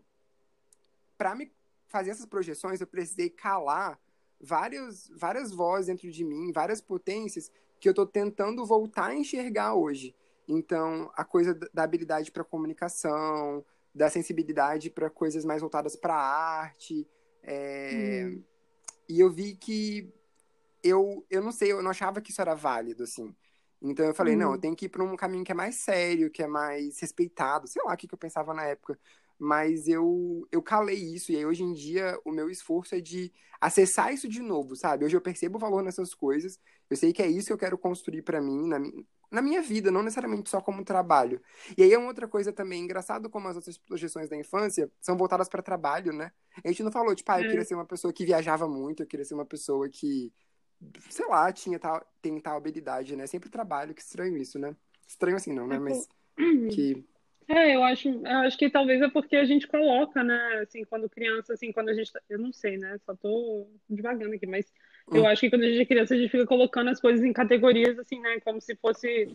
para 1.18 1.36
me 1.36 1.52
fazer 1.88 2.10
essas 2.12 2.26
projeções, 2.26 2.82
eu 2.82 2.88
precisei 2.88 3.30
calar 3.30 4.00
várias, 4.42 5.10
várias 5.16 5.52
vozes 5.52 5.88
dentro 5.88 6.12
de 6.12 6.24
mim, 6.24 6.52
várias 6.52 6.82
potências 6.82 7.52
que 7.80 7.88
eu 7.88 7.92
estou 7.92 8.06
tentando 8.06 8.66
voltar 8.66 9.12
a 9.12 9.16
enxergar 9.16 9.76
hoje. 9.76 10.16
Então, 10.48 11.12
a 11.16 11.24
coisa 11.26 11.54
da- 11.54 11.68
da 11.74 11.84
habilidade 11.84 12.32
para 12.32 12.44
comunicação, 12.44 13.66
da 13.94 14.10
sensibilidade 14.10 14.90
para 14.90 15.10
coisas 15.10 15.46
mais 15.46 15.62
voltadas 15.62 15.96
para 15.96 16.16
arte. 16.16 17.08
é, 17.44 17.90
Uhum. 17.90 18.44
E 19.10 19.20
eu 19.20 19.30
vi 19.32 19.56
que 19.56 20.14
eu, 20.84 21.26
eu 21.30 21.42
não 21.42 21.52
sei, 21.52 21.72
eu 21.72 21.82
não 21.84 21.92
achava 21.92 22.22
que 22.22 22.32
isso 22.32 22.42
era 22.42 22.56
válido, 22.56 23.04
assim. 23.04 23.36
Então 23.82 24.06
eu 24.06 24.14
falei, 24.16 24.36
não, 24.36 24.52
Uhum. 24.52 24.54
eu 24.54 24.60
tenho 24.60 24.76
que 24.76 24.86
ir 24.86 24.90
para 24.90 25.04
um 25.04 25.16
caminho 25.16 25.44
que 25.44 25.52
é 25.52 25.56
mais 25.56 25.76
sério, 25.76 26.32
que 26.32 26.42
é 26.44 26.48
mais 26.48 27.00
respeitado, 27.00 27.68
sei 27.68 27.82
lá 27.84 27.94
o 27.94 27.98
que, 27.98 28.08
que 28.08 28.14
eu 28.14 28.18
pensava 28.18 28.54
na 28.54 28.66
época. 28.66 29.00
Mas 29.44 29.90
eu, 29.90 30.48
eu 30.54 30.62
calei 30.62 30.96
isso, 30.96 31.30
e 31.34 31.36
aí 31.36 31.46
hoje 31.46 31.64
em 31.64 31.74
dia 31.74 32.18
o 32.24 32.32
meu 32.32 32.50
esforço 32.50 32.96
é 32.96 33.02
de 33.02 33.30
acessar 33.60 34.14
isso 34.14 34.26
de 34.30 34.42
novo, 34.42 34.74
sabe? 34.74 35.04
Hoje 35.04 35.18
eu 35.18 35.22
percebo 35.22 35.58
o 35.58 35.60
valor 35.60 35.84
nessas 35.84 36.14
coisas, 36.14 36.58
eu 36.90 36.96
sei 36.96 37.12
que 37.12 37.22
é 37.22 37.28
isso 37.28 37.48
que 37.48 37.54
eu 37.54 37.58
quero 37.58 37.78
construir 37.78 38.22
para 38.22 38.40
mim, 38.40 38.70
na, 38.70 38.80
na 39.30 39.42
minha 39.42 39.62
vida, 39.62 39.92
não 39.92 40.02
necessariamente 40.02 40.50
só 40.50 40.62
como 40.62 40.86
trabalho. 40.86 41.42
E 41.78 41.84
aí 41.84 41.92
é 41.92 41.98
uma 41.98 42.08
outra 42.08 42.26
coisa 42.26 42.54
também, 42.54 42.82
engraçado 42.84 43.30
como 43.30 43.50
as 43.50 43.58
outras 43.58 43.78
projeções 43.78 44.30
da 44.30 44.38
infância 44.38 44.90
são 45.02 45.18
voltadas 45.18 45.50
para 45.50 45.62
trabalho, 45.62 46.14
né? 46.14 46.32
A 46.64 46.70
gente 46.70 46.82
não 46.84 46.92
falou, 46.92 47.14
tipo, 47.14 47.30
ah, 47.30 47.40
eu 47.42 47.46
É. 47.46 47.50
queria 47.50 47.66
ser 47.66 47.76
uma 47.76 47.86
pessoa 47.86 48.14
que 48.14 48.26
viajava 48.26 48.66
muito, 48.66 49.04
eu 49.04 49.08
queria 49.08 49.26
ser 49.26 49.34
uma 49.34 49.46
pessoa 49.46 49.90
que, 49.90 50.32
sei 51.10 51.26
lá, 51.28 51.52
tinha 51.52 51.78
tal, 51.78 52.02
tem 52.22 52.40
tal 52.40 52.56
habilidade, 52.56 53.14
né? 53.18 53.28
Sempre 53.28 53.50
trabalho, 53.50 53.94
que 53.94 54.02
estranho 54.02 54.38
isso, 54.38 54.58
né? 54.58 54.74
Estranho 55.06 55.36
assim 55.36 55.52
não, 55.52 55.68
né? 55.68 55.76
É. 55.76 55.80
Mas 55.80 56.08
Uhum. 56.40 56.68
que. 56.70 57.06
É, 57.48 57.76
eu 57.76 57.84
acho, 57.84 58.08
eu 58.10 58.38
acho 58.40 58.58
que 58.58 58.70
talvez 58.70 59.02
é 59.02 59.10
porque 59.10 59.36
a 59.36 59.44
gente 59.46 59.68
coloca, 59.68 60.24
né, 60.24 60.60
assim, 60.62 60.84
quando 60.86 61.10
criança, 61.10 61.54
assim, 61.54 61.72
quando 61.72 61.90
a 61.90 61.94
gente, 61.94 62.12
tá- 62.12 62.22
eu 62.30 62.40
não 62.40 62.54
sei, 62.54 62.78
né, 62.78 62.98
só 63.06 63.16
tô 63.16 63.68
devagando 63.90 64.34
aqui, 64.36 64.48
mas 64.48 64.72
eu 65.12 65.24
Hum. 65.24 65.28
acho 65.28 65.42
que 65.42 65.50
quando 65.50 65.64
a 65.64 65.68
gente 65.68 65.82
é 65.82 65.86
criança, 65.86 66.14
a 66.16 66.18
gente 66.18 66.30
fica 66.32 66.46
colocando 66.46 66.90
as 66.90 67.02
coisas 67.02 67.24
em 67.26 67.34
categorias, 67.34 68.00
assim, 68.00 68.20
né, 68.22 68.40
como 68.40 68.62
se 68.62 68.76
fosse, 68.78 69.28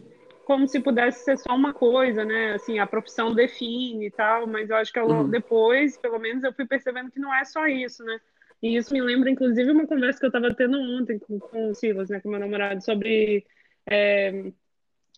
como 0.44 0.66
se 0.66 0.80
pudesse 0.80 1.22
ser 1.24 1.36
só 1.38 1.54
uma 1.54 1.74
coisa, 1.74 2.24
né, 2.24 2.54
assim, 2.54 2.78
a 2.78 2.86
profissão 2.86 3.34
define 3.34 4.06
e 4.06 4.10
tal, 4.10 4.46
mas 4.46 4.70
eu 4.70 4.76
acho 4.76 4.92
que 4.92 5.00
longo- 5.00 5.24
Uhum. 5.24 5.28
depois, 5.28 5.98
pelo 5.98 6.18
menos, 6.18 6.42
eu 6.44 6.52
fui 6.54 6.66
percebendo 6.66 7.10
que 7.10 7.20
não 7.20 7.34
é 7.34 7.44
só 7.44 7.66
isso, 7.66 8.02
né, 8.04 8.18
e 8.62 8.76
isso 8.76 8.92
me 8.92 9.00
lembra, 9.02 9.30
inclusive, 9.30 9.70
uma 9.70 9.86
conversa 9.86 10.18
que 10.18 10.26
eu 10.26 10.32
tava 10.32 10.54
tendo 10.54 10.80
ontem 10.80 11.18
com, 11.18 11.38
com 11.38 11.70
o 11.70 11.74
Silas, 11.74 12.08
né, 12.08 12.20
com 12.20 12.30
meu 12.30 12.40
namorado, 12.40 12.82
sobre 12.82 13.46
é, 13.86 14.50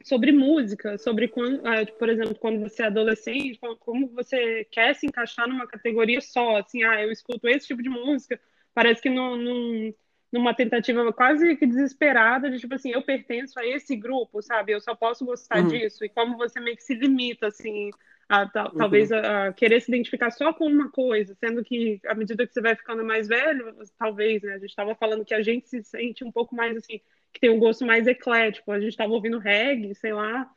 sobre 0.04 0.32
música, 0.32 0.96
sobre 0.98 1.28
quando, 1.28 1.60
ah, 1.66 1.84
tipo, 1.84 1.98
por 1.98 2.08
exemplo, 2.08 2.34
quando 2.36 2.60
você 2.60 2.82
é 2.82 2.86
adolescente, 2.86 3.58
como- 3.80 4.08
você 4.08 4.64
quer 4.70 4.94
se 4.94 5.06
encaixar 5.06 5.46
numa 5.48 5.66
categoria 5.66 6.20
só, 6.20 6.56
assim, 6.58 6.82
ah, 6.84 7.02
eu 7.02 7.10
escuto 7.12 7.46
esse 7.48 7.66
tipo 7.66 7.82
de 7.82 7.88
música, 7.88 8.40
parece 8.74 9.02
que 9.02 9.10
num, 9.10 9.36
num- 9.36 9.94
numa 10.32 10.54
tentativa 10.54 11.12
quase 11.12 11.56
que 11.56 11.66
desesperada 11.66 12.48
de, 12.50 12.58
tipo 12.58 12.74
assim, 12.74 12.92
eu 12.92 13.02
pertenço 13.02 13.58
a 13.58 13.66
esse 13.66 13.96
grupo, 13.96 14.40
sabe? 14.42 14.72
Eu 14.72 14.80
só 14.80 14.94
posso 14.94 15.24
gostar 15.24 15.62
Uhum. 15.62 15.66
disso, 15.68 16.04
e 16.04 16.08
como 16.08 16.36
você 16.36 16.60
meio 16.60 16.76
que 16.76 16.84
se 16.84 16.94
limita, 16.94 17.48
assim, 17.48 17.90
a, 18.28 18.42
Uhum. 18.44 18.70
talvez 18.76 19.10
a, 19.12 19.48
a 19.48 19.52
querer 19.52 19.80
se 19.82 19.90
identificar 19.90 20.30
só 20.30 20.52
com 20.52 20.66
uma 20.66 20.88
coisa, 20.90 21.34
sendo 21.34 21.64
que 21.64 22.00
à 22.06 22.14
medida 22.14 22.46
que 22.46 22.52
você 22.54 22.60
vai 22.60 22.76
ficando 22.76 23.04
mais 23.04 23.26
velho, 23.28 23.76
talvez, 23.98 24.40
né, 24.42 24.54
a 24.54 24.58
gente 24.58 24.70
estava 24.70 24.94
falando 24.94 25.24
que 25.24 25.34
a 25.34 25.42
gente 25.42 25.68
se 25.68 25.82
sente 25.82 26.22
um 26.24 26.30
pouco 26.32 26.54
mais, 26.54 26.76
assim, 26.76 27.00
que 27.32 27.40
tem 27.40 27.50
um 27.50 27.58
gosto 27.58 27.84
mais 27.84 28.06
eclético. 28.06 28.72
A 28.72 28.80
gente 28.80 28.90
estava 28.90 29.12
ouvindo 29.12 29.38
reggae, 29.38 29.94
sei 29.94 30.12
lá. 30.12 30.50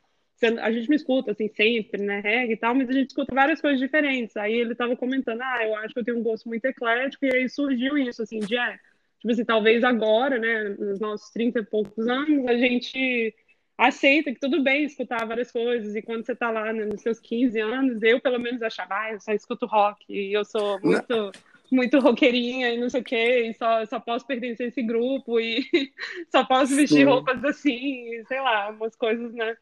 A 0.62 0.72
gente 0.72 0.90
não 0.90 0.96
escuta 0.96 1.32
assim 1.32 1.48
sempre, 1.48 2.02
né, 2.02 2.20
reggae 2.20 2.54
e 2.54 2.58
tal, 2.58 2.76
mas 2.76 2.90
a 2.90 2.92
gente 2.92 3.10
escuta 3.10 3.34
várias 3.34 3.62
coisas 3.62 3.80
diferentes. 3.80 4.36
Aí 4.36 4.54
ele 4.54 4.74
estava 4.74 4.96
comentando, 4.96 5.42
ah, 5.42 5.66
eu 5.66 5.76
acho 5.76 5.94
que 5.94 6.00
eu 6.02 6.04
tenho 6.04 6.20
um 6.20 6.24
gosto 6.24 6.50
muito 6.50 6.66
eclético, 6.66 7.26
e 7.26 7.34
aí 7.34 7.48
surgiu 7.48 7.98
isso, 7.98 8.22
assim, 8.22 8.40
de, 8.40 8.58
é, 8.58 8.78
tipo 9.20 9.32
assim, 9.32 9.46
talvez 9.46 9.86
agora, 9.86 10.38
né, 10.38 10.76
nos 10.78 11.00
nossos 11.00 11.30
30 11.32 11.60
e 11.60 11.64
poucos 11.64 12.08
anos, 12.10 12.46
a 12.46 12.58
gente 12.58 13.34
aceita 13.78 14.34
que 14.34 14.40
tudo 14.40 14.62
bem 14.62 14.84
escutar 14.84 15.26
várias 15.26 15.50
coisas, 15.50 15.96
e 15.96 16.02
quando 16.02 16.26
você 16.26 16.36
tá 16.36 16.52
lá, 16.52 16.74
né, 16.74 16.86
nos 16.86 17.02
seus 17.02 17.22
15 17.22 17.58
anos, 17.62 18.04
eu 18.04 18.20
pelo 18.20 18.40
menos 18.40 18.62
achava, 18.62 18.96
ah, 18.96 19.14
eu 19.14 19.22
só 19.22 19.32
escuto 19.32 19.66
rock, 19.66 20.04
e 20.10 20.34
eu 20.34 20.44
sou 20.44 20.78
muito 20.82 21.32
muito 21.74 22.00
roqueirinha 22.00 22.70
e 22.74 22.78
não 22.80 22.90
sei 22.90 23.02
o 23.02 23.04
quê, 23.04 23.48
e 23.50 23.54
só, 23.56 23.86
só 23.86 24.00
posso 24.00 24.26
pertencer 24.28 24.68
a 24.68 24.70
esse 24.70 24.82
grupo 24.84 25.40
e 25.40 25.64
só 26.32 26.46
posso 26.46 26.76
vestir 26.76 27.06
Sim. 27.06 27.06
roupas 27.06 27.44
assim, 27.44 27.74
e 28.16 28.26
sei 28.28 28.40
lá, 28.42 28.70
umas 28.70 28.96
coisas, 28.96 29.34
né? 29.34 29.58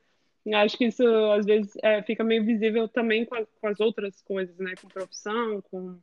Acho 0.56 0.78
que 0.78 0.86
isso 0.86 1.04
às 1.34 1.46
vezes 1.46 1.74
é, 1.84 2.02
fica 2.04 2.24
meio 2.24 2.44
visível 2.46 2.88
também 2.88 3.26
com, 3.26 3.36
a- 3.36 3.46
com 3.46 3.68
as 3.68 3.80
outras 3.80 4.22
coisas, 4.22 4.58
né? 4.58 4.74
Com 4.82 4.88
profissão, 4.88 5.62
com 5.72 6.00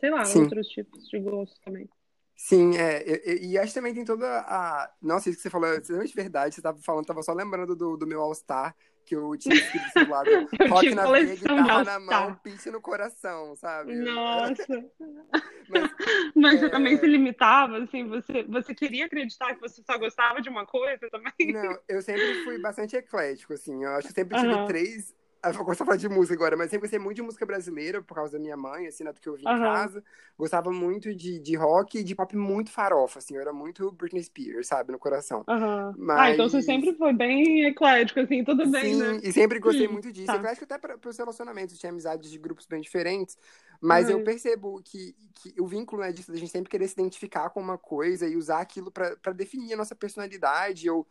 sei 0.00 0.10
lá, 0.10 0.24
Sim. 0.26 0.40
outros 0.40 0.68
tipos 0.68 1.08
de 1.08 1.18
gosto 1.18 1.58
também. 1.62 1.88
Sim, 2.36 2.76
é, 2.76 3.02
e, 3.26 3.52
e- 3.52 3.58
acho 3.58 3.68
que 3.68 3.74
também 3.74 3.94
tem 3.94 4.04
toda 4.04 4.26
a. 4.40 4.90
Nossa, 5.00 5.28
isso 5.30 5.38
que 5.38 5.42
você 5.42 5.50
falou 5.50 5.68
é 5.68 5.78
extremamente 5.78 6.14
verdade. 6.14 6.54
Você 6.54 6.60
tava 6.62 6.78
falando, 6.82 7.06
tava 7.06 7.22
só 7.22 7.32
lembrando 7.32 7.74
do, 7.76 7.96
do 7.96 8.06
meu 8.06 8.20
All-Star, 8.20 8.74
que 9.04 9.14
eu 9.14 9.36
tinha 9.36 9.54
escrito 9.56 10.04
do 10.04 10.10
lado. 10.10 10.30
Rock 10.70 10.94
na 10.94 11.06
veia, 11.06 11.36
guitarra 11.36 11.84
na 11.84 12.00
mão, 12.00 12.34
pitch 12.36 12.66
no 12.66 12.80
coração, 12.80 13.54
sabe? 13.56 13.94
Nossa, 13.94 14.66
Mas, 15.68 15.90
mas 16.34 16.60
você 16.60 16.66
É. 16.66 16.70
também 16.70 16.96
se 16.98 17.06
limitava, 17.06 17.78
assim, 17.78 18.06
você, 18.06 18.42
você 18.44 18.74
queria 18.74 19.06
acreditar 19.06 19.54
que 19.54 19.60
você 19.60 19.82
só 19.82 19.98
gostava 19.98 20.40
de 20.42 20.48
uma 20.48 20.66
coisa 20.66 21.08
também? 21.10 21.32
não, 21.52 21.78
eu 21.88 22.02
sempre 22.02 22.34
fui 22.42 22.58
bastante 22.58 22.96
eclético, 22.96 23.54
assim. 23.54 23.82
Eu 23.82 23.90
acho 23.92 24.08
que 24.08 24.14
sempre 24.14 24.36
tive 24.36 24.54
Aham. 24.54 24.66
três 24.66 25.14
Eu 25.44 25.64
gostava 25.64 25.88
falar 25.88 25.96
de 25.98 26.08
música 26.08 26.34
agora, 26.34 26.56
mas 26.56 26.70
sempre 26.70 26.82
gostei 26.86 26.98
muito 26.98 27.16
de 27.16 27.22
música 27.22 27.44
brasileira, 27.46 28.02
por 28.02 28.14
causa 28.14 28.32
da 28.32 28.38
minha 28.38 28.56
mãe, 28.56 28.86
assim, 28.86 29.04
né, 29.04 29.12
do 29.12 29.20
que 29.20 29.28
eu 29.28 29.36
vi 29.36 29.46
Aham. 29.46 29.56
em 29.56 29.60
casa. 29.60 30.04
Gostava 30.38 30.72
muito 30.72 31.14
de, 31.14 31.38
de 31.38 31.56
rock 31.56 31.98
e 31.98 32.04
de 32.04 32.14
pop 32.14 32.36
muito 32.36 32.70
farofa, 32.70 33.18
assim. 33.18 33.34
Eu 33.36 33.40
era 33.42 33.52
muito 33.52 33.90
Britney 33.92 34.22
Spears, 34.22 34.66
sabe, 34.68 34.92
no 34.92 34.98
coração. 34.98 35.46
Aham. 35.46 35.94
Mas- 35.96 36.18
Ah, 36.20 36.30
então 36.30 36.48
você 36.48 36.62
sempre 36.62 36.94
foi 36.94 37.12
bem 37.12 37.64
eclético, 37.66 38.20
assim, 38.20 38.44
tudo 38.44 38.66
bem, 38.70 38.94
Sim, 38.94 38.98
né? 38.98 39.20
e 39.22 39.32
sempre 39.32 39.58
gostei 39.58 39.86
Hum, 39.86 39.92
muito 39.92 40.10
disso. 40.12 40.26
tá. 40.26 40.36
Eu 40.36 40.48
acho 40.48 40.58
que 40.58 40.64
até 40.64 40.78
para 40.78 40.98
os 41.08 41.18
relacionamentos, 41.18 41.78
tinha 41.78 41.90
amizades 41.90 42.30
de 42.30 42.38
grupos 42.38 42.66
bem 42.66 42.80
diferentes, 42.80 43.36
mas 43.80 44.08
eu 44.08 44.18
Uhum. 44.18 44.24
percebo 44.24 44.80
que, 44.82 45.14
que 45.34 45.60
o 45.60 45.66
vínculo 45.66 46.00
né, 46.02 46.12
disso, 46.12 46.32
da 46.32 46.38
gente 46.38 46.50
sempre 46.50 46.70
querer 46.70 46.88
se 46.88 46.94
identificar 46.94 47.50
com 47.50 47.60
uma 47.60 47.76
coisa 47.76 48.26
e 48.26 48.36
usar 48.36 48.60
aquilo 48.60 48.90
para 48.90 49.32
definir 49.34 49.74
a 49.74 49.76
nossa 49.76 49.94
personalidade, 49.94 50.88
ou 50.88 51.06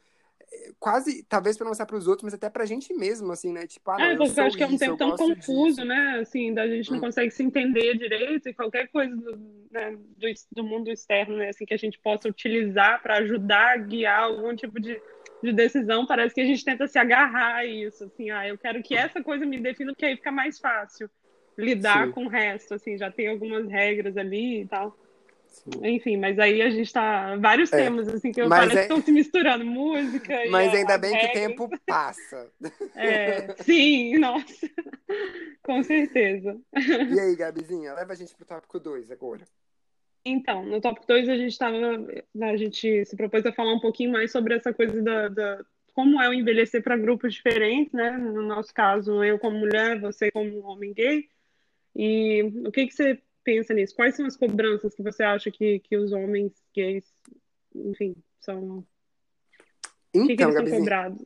quase, 0.79 1.23
talvez 1.23 1.57
para 1.57 1.67
mostrar 1.67 1.85
para 1.85 1.97
os 1.97 2.07
outros, 2.07 2.23
mas 2.23 2.33
até 2.33 2.49
pra 2.49 2.65
gente 2.65 2.93
mesmo, 2.93 3.31
assim, 3.31 3.51
né? 3.51 3.65
Tipo, 3.67 3.91
ah, 3.91 3.99
não, 3.99 4.05
É, 4.05 4.15
eu 4.15 4.43
acho 4.45 4.57
que 4.57 4.63
é 4.63 4.67
um 4.67 4.77
tempo 4.77 4.97
tão 4.97 5.15
confuso, 5.15 5.67
disso. 5.75 5.85
né? 5.85 6.19
Assim, 6.21 6.53
da 6.53 6.67
gente 6.67 6.91
não 6.91 6.97
Hum. 6.97 7.01
consegue 7.01 7.31
se 7.31 7.43
entender 7.43 7.97
direito 7.97 8.49
e 8.49 8.53
qualquer 8.53 8.87
coisa 8.87 9.15
do, 9.15 9.37
né, 9.71 9.91
do, 10.17 10.27
do 10.51 10.63
mundo 10.63 10.91
externo, 10.91 11.37
né? 11.37 11.49
Assim, 11.49 11.65
que 11.65 11.73
a 11.73 11.77
gente 11.77 11.99
possa 11.99 12.27
utilizar 12.27 13.01
para 13.01 13.17
ajudar 13.17 13.73
a 13.73 13.77
guiar 13.77 14.23
algum 14.23 14.55
tipo 14.55 14.79
de, 14.79 15.01
de 15.41 15.53
decisão, 15.53 16.05
parece 16.05 16.33
que 16.33 16.41
a 16.41 16.45
gente 16.45 16.63
tenta 16.63 16.87
se 16.87 16.97
agarrar 16.97 17.55
a 17.55 17.65
isso, 17.65 18.05
assim, 18.05 18.29
ah, 18.31 18.47
eu 18.47 18.57
quero 18.57 18.81
que 18.81 18.95
essa 18.95 19.21
coisa 19.21 19.45
me 19.45 19.59
defina, 19.59 19.91
porque 19.91 20.05
aí 20.05 20.15
fica 20.15 20.31
mais 20.31 20.59
fácil 20.59 21.09
lidar 21.57 22.07
Sim. 22.07 22.11
com 22.13 22.25
o 22.25 22.29
resto, 22.29 22.73
assim, 22.73 22.97
já 22.97 23.11
tem 23.11 23.27
algumas 23.27 23.67
regras 23.69 24.17
ali 24.17 24.61
e 24.61 24.67
tal. 24.67 24.97
Enfim, 25.81 26.17
mas 26.17 26.37
aí 26.39 26.61
a 26.61 26.69
gente 26.69 26.91
tá. 26.91 27.35
Vários 27.37 27.71
É, 27.71 27.77
temas, 27.77 28.07
assim, 28.09 28.31
que 28.31 28.41
eu 28.41 28.47
mas 28.49 28.59
parece 28.59 28.77
é- 28.77 28.87
que 28.87 28.93
estão 28.93 29.01
se 29.05 29.11
misturando, 29.11 29.65
música 29.65 30.33
Mas 30.49 30.73
a- 30.73 30.77
ainda 30.77 30.95
as 30.95 31.01
bem 31.01 31.17
que 31.17 31.25
o 31.25 31.31
tempo 31.31 31.69
passa. 31.85 32.51
É, 32.95 33.55
sim, 33.63 34.17
nossa, 34.19 34.69
com 35.63 35.81
certeza. 35.83 36.59
E 36.75 37.19
aí, 37.19 37.35
Gabizinha, 37.35 37.93
leva 37.93 38.13
a 38.13 38.15
gente 38.15 38.35
pro 38.35 38.45
tópico 38.45 38.79
2 38.79 39.09
agora. 39.11 39.43
Então, 40.25 40.65
no 40.65 40.79
tópico 40.79 41.05
2 41.07 41.27
a 41.27 41.35
gente 41.35 41.51
estava, 41.51 41.77
a 42.41 42.55
gente 42.57 43.05
se 43.05 43.15
propôs 43.15 43.45
a 43.45 43.51
falar 43.51 43.73
um 43.73 43.79
pouquinho 43.79 44.11
mais 44.11 44.31
sobre 44.31 44.53
essa 44.55 44.73
coisa 44.73 45.01
da, 45.01 45.27
da- 45.27 45.65
como 45.93 46.21
é 46.21 46.27
o 46.29 46.33
envelhecer 46.33 46.81
para 46.81 46.97
grupos 46.97 47.33
diferentes, 47.33 47.91
né? 47.93 48.11
No 48.11 48.41
nosso 48.41 48.73
caso, 48.73 49.23
eu 49.23 49.37
como 49.37 49.57
mulher, 49.59 49.99
você 49.99 50.31
como 50.31 50.61
homem 50.65 50.93
gay. 50.93 51.27
E 51.95 52.41
o 52.65 52.71
que 52.71 52.87
que 52.87 52.93
você 52.93 53.21
pensa 53.43 53.73
nisso? 53.73 53.95
Quais 53.95 54.15
são 54.15 54.25
as 54.25 54.37
cobranças 54.37 54.95
que 54.95 55.03
você 55.03 55.23
acha 55.23 55.51
que, 55.51 55.79
que 55.79 55.97
os 55.97 56.11
homens 56.11 56.53
gays, 56.75 57.13
enfim, 57.75 58.15
são, 58.39 58.85
o 60.15 60.27
que 60.27 60.35
que 60.35 60.43
Então, 60.43 60.49
eles 60.57 60.69
são 60.69 60.79
cobrados 60.79 61.21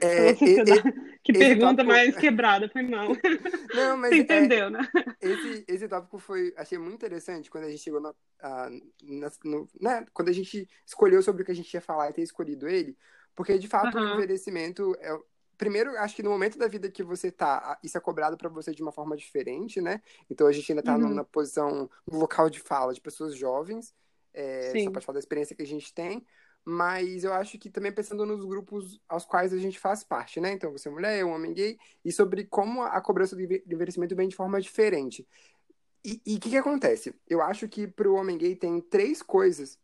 é, 0.00 0.34
sociedade? 0.36 0.82
Que 1.22 1.32
pergunta 1.32 1.66
tópico- 1.76 1.88
mais 1.88 2.16
quebrada, 2.16 2.68
foi 2.68 2.82
mal. 2.82 3.08
não, 3.72 3.96
mas 3.96 4.10
Você 4.10 4.20
é, 4.20 4.22
entendeu, 4.22 4.70
né? 4.70 4.80
Esse, 5.20 5.64
esse 5.68 5.88
tópico 5.88 6.18
foi, 6.18 6.52
achei 6.56 6.78
muito 6.78 6.94
interessante 6.94 7.50
quando 7.50 7.64
a 7.64 7.70
gente 7.70 7.82
chegou 7.82 8.00
na, 8.00 8.12
na- 9.02 9.32
no, 9.44 9.68
né, 9.80 10.04
quando 10.12 10.28
a 10.28 10.32
gente 10.32 10.68
escolheu 10.86 11.22
sobre 11.22 11.42
o 11.42 11.44
que 11.44 11.52
a 11.52 11.54
gente 11.54 11.72
ia 11.72 11.80
falar 11.80 12.10
e 12.10 12.12
ter 12.12 12.22
escolhido 12.22 12.68
ele, 12.68 12.96
porque 13.34 13.56
de 13.58 13.68
fato 13.68 13.96
o 13.96 14.00
Aham. 14.00 14.14
envelhecimento 14.14 14.94
é, 15.00 15.16
primeiro, 15.62 15.96
acho 15.98 16.16
que 16.16 16.22
no 16.22 16.30
momento 16.30 16.58
da 16.58 16.66
vida 16.68 16.90
que 16.90 17.02
você 17.04 17.30
tá, 17.30 17.78
isso 17.84 17.96
é 17.96 18.00
cobrado 18.00 18.36
pra 18.36 18.48
você 18.48 18.72
de 18.74 18.82
uma 18.82 18.92
forma 18.92 19.16
diferente, 19.16 19.80
né? 19.80 20.02
Então 20.28 20.46
a 20.46 20.52
gente 20.52 20.70
ainda 20.72 20.82
tá 20.82 20.98
Uhum. 20.98 21.14
na 21.14 21.24
posição, 21.24 21.88
no 22.10 22.18
local 22.18 22.50
de 22.50 22.58
fala 22.60 22.92
de 22.92 23.00
pessoas 23.00 23.36
jovens, 23.36 23.94
é, 24.34 24.76
só 24.78 24.90
pode 24.90 25.06
falar 25.06 25.14
da 25.14 25.20
experiência 25.20 25.54
que 25.54 25.62
a 25.62 25.66
gente 25.66 25.94
tem, 25.94 26.26
mas 26.64 27.24
eu 27.24 27.32
acho 27.32 27.58
que 27.58 27.70
também 27.70 27.92
pensando 27.92 28.26
nos 28.26 28.44
grupos 28.44 29.00
aos 29.08 29.24
quais 29.24 29.52
a 29.52 29.58
gente 29.58 29.78
faz 29.78 30.02
parte, 30.04 30.40
né? 30.40 30.52
Então 30.52 30.72
você 30.72 30.88
é 30.88 30.92
mulher, 30.92 31.18
eu 31.20 31.28
homem 31.28 31.52
gay, 31.52 31.78
e 32.04 32.10
sobre 32.12 32.44
como 32.46 32.82
a 32.82 33.00
cobrança 33.00 33.36
do 33.36 33.42
envelhecimento 33.42 34.16
vem 34.16 34.28
de 34.28 34.36
forma 34.36 34.60
diferente. 34.60 35.26
E 36.04 36.36
o 36.36 36.40
que, 36.40 36.50
que 36.50 36.56
acontece? 36.56 37.14
Eu 37.28 37.40
acho 37.40 37.68
que 37.68 37.86
para 37.86 38.10
o 38.10 38.14
homem 38.16 38.36
gay 38.36 38.56
tem 38.56 38.80
três 38.80 39.22
coisas 39.22 39.78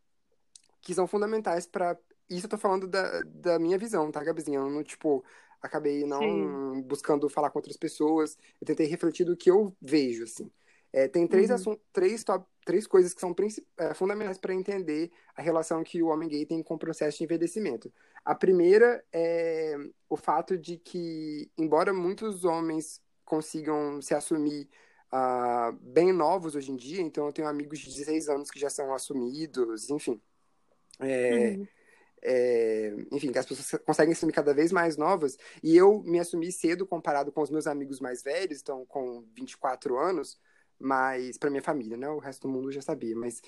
que 0.80 0.94
são 0.94 1.06
fundamentais 1.06 1.66
para. 1.66 1.98
Isso 2.30 2.46
eu 2.46 2.50
tô 2.50 2.58
falando 2.58 2.86
da, 2.86 3.22
da 3.22 3.58
minha 3.58 3.78
visão, 3.78 4.10
tá, 4.10 4.22
Gabizinha? 4.22 4.58
Eu 4.58 4.70
não, 4.70 4.82
tipo, 4.84 5.24
acabei 5.62 6.04
não 6.04 6.82
buscando 6.82 7.28
falar 7.28 7.50
com 7.50 7.58
outras 7.58 7.76
pessoas. 7.76 8.36
Eu 8.60 8.66
tentei 8.66 8.86
refletir 8.86 9.24
do 9.24 9.36
que 9.36 9.50
eu 9.50 9.74
vejo, 9.80 10.24
assim. 10.24 10.50
É, 10.92 11.06
tem 11.06 11.26
três, 11.26 11.50
Uhum. 11.50 11.56
assun- 11.56 11.78
três, 11.92 12.24
top, 12.24 12.46
três 12.64 12.86
coisas 12.86 13.12
que 13.12 13.20
são 13.20 13.34
é, 13.76 13.92
fundamentais 13.94 14.38
para 14.38 14.54
entender 14.54 15.10
a 15.36 15.42
relação 15.42 15.84
que 15.84 16.02
o 16.02 16.08
homem 16.08 16.28
gay 16.28 16.46
tem 16.46 16.62
com 16.62 16.74
o 16.74 16.78
processo 16.78 17.18
de 17.18 17.24
envelhecimento. 17.24 17.92
A 18.24 18.34
primeira 18.34 19.04
é 19.12 19.76
o 20.08 20.16
fato 20.16 20.56
de 20.56 20.78
que, 20.78 21.50
embora 21.58 21.92
muitos 21.92 22.44
homens 22.44 23.02
consigam 23.24 24.00
se 24.00 24.14
assumir 24.14 24.68
ah, 25.10 25.72
bem 25.80 26.12
novos 26.12 26.54
hoje 26.54 26.70
em 26.72 26.76
dia, 26.76 27.00
então 27.02 27.26
eu 27.26 27.32
tenho 27.32 27.48
amigos 27.48 27.78
de 27.80 27.86
16 27.90 28.28
anos 28.28 28.50
que 28.50 28.58
já 28.58 28.70
são 28.70 28.92
assumidos, 28.94 29.90
enfim. 29.90 30.20
É, 31.00 31.58
Uhum. 31.58 31.68
É, 32.22 32.94
enfim, 33.12 33.30
que 33.32 33.38
as 33.38 33.46
pessoas 33.46 33.82
conseguem 33.84 34.12
assumir 34.12 34.32
cada 34.32 34.54
vez 34.54 34.72
mais 34.72 34.96
novas, 34.96 35.36
e 35.62 35.76
eu 35.76 36.02
me 36.02 36.18
assumi 36.18 36.50
cedo 36.52 36.86
comparado 36.86 37.32
com 37.32 37.42
os 37.42 37.50
meus 37.50 37.66
amigos 37.66 38.00
mais 38.00 38.22
velhos, 38.22 38.60
então 38.60 38.84
com 38.86 39.24
24 39.34 39.98
anos, 39.98 40.38
mas 40.78 41.36
para 41.36 41.50
minha 41.50 41.62
família, 41.62 41.96
né? 41.96 42.08
O 42.08 42.18
resto 42.18 42.46
do 42.46 42.52
mundo 42.52 42.70
já 42.70 42.80
sabia, 42.80 43.16
mas 43.16 43.42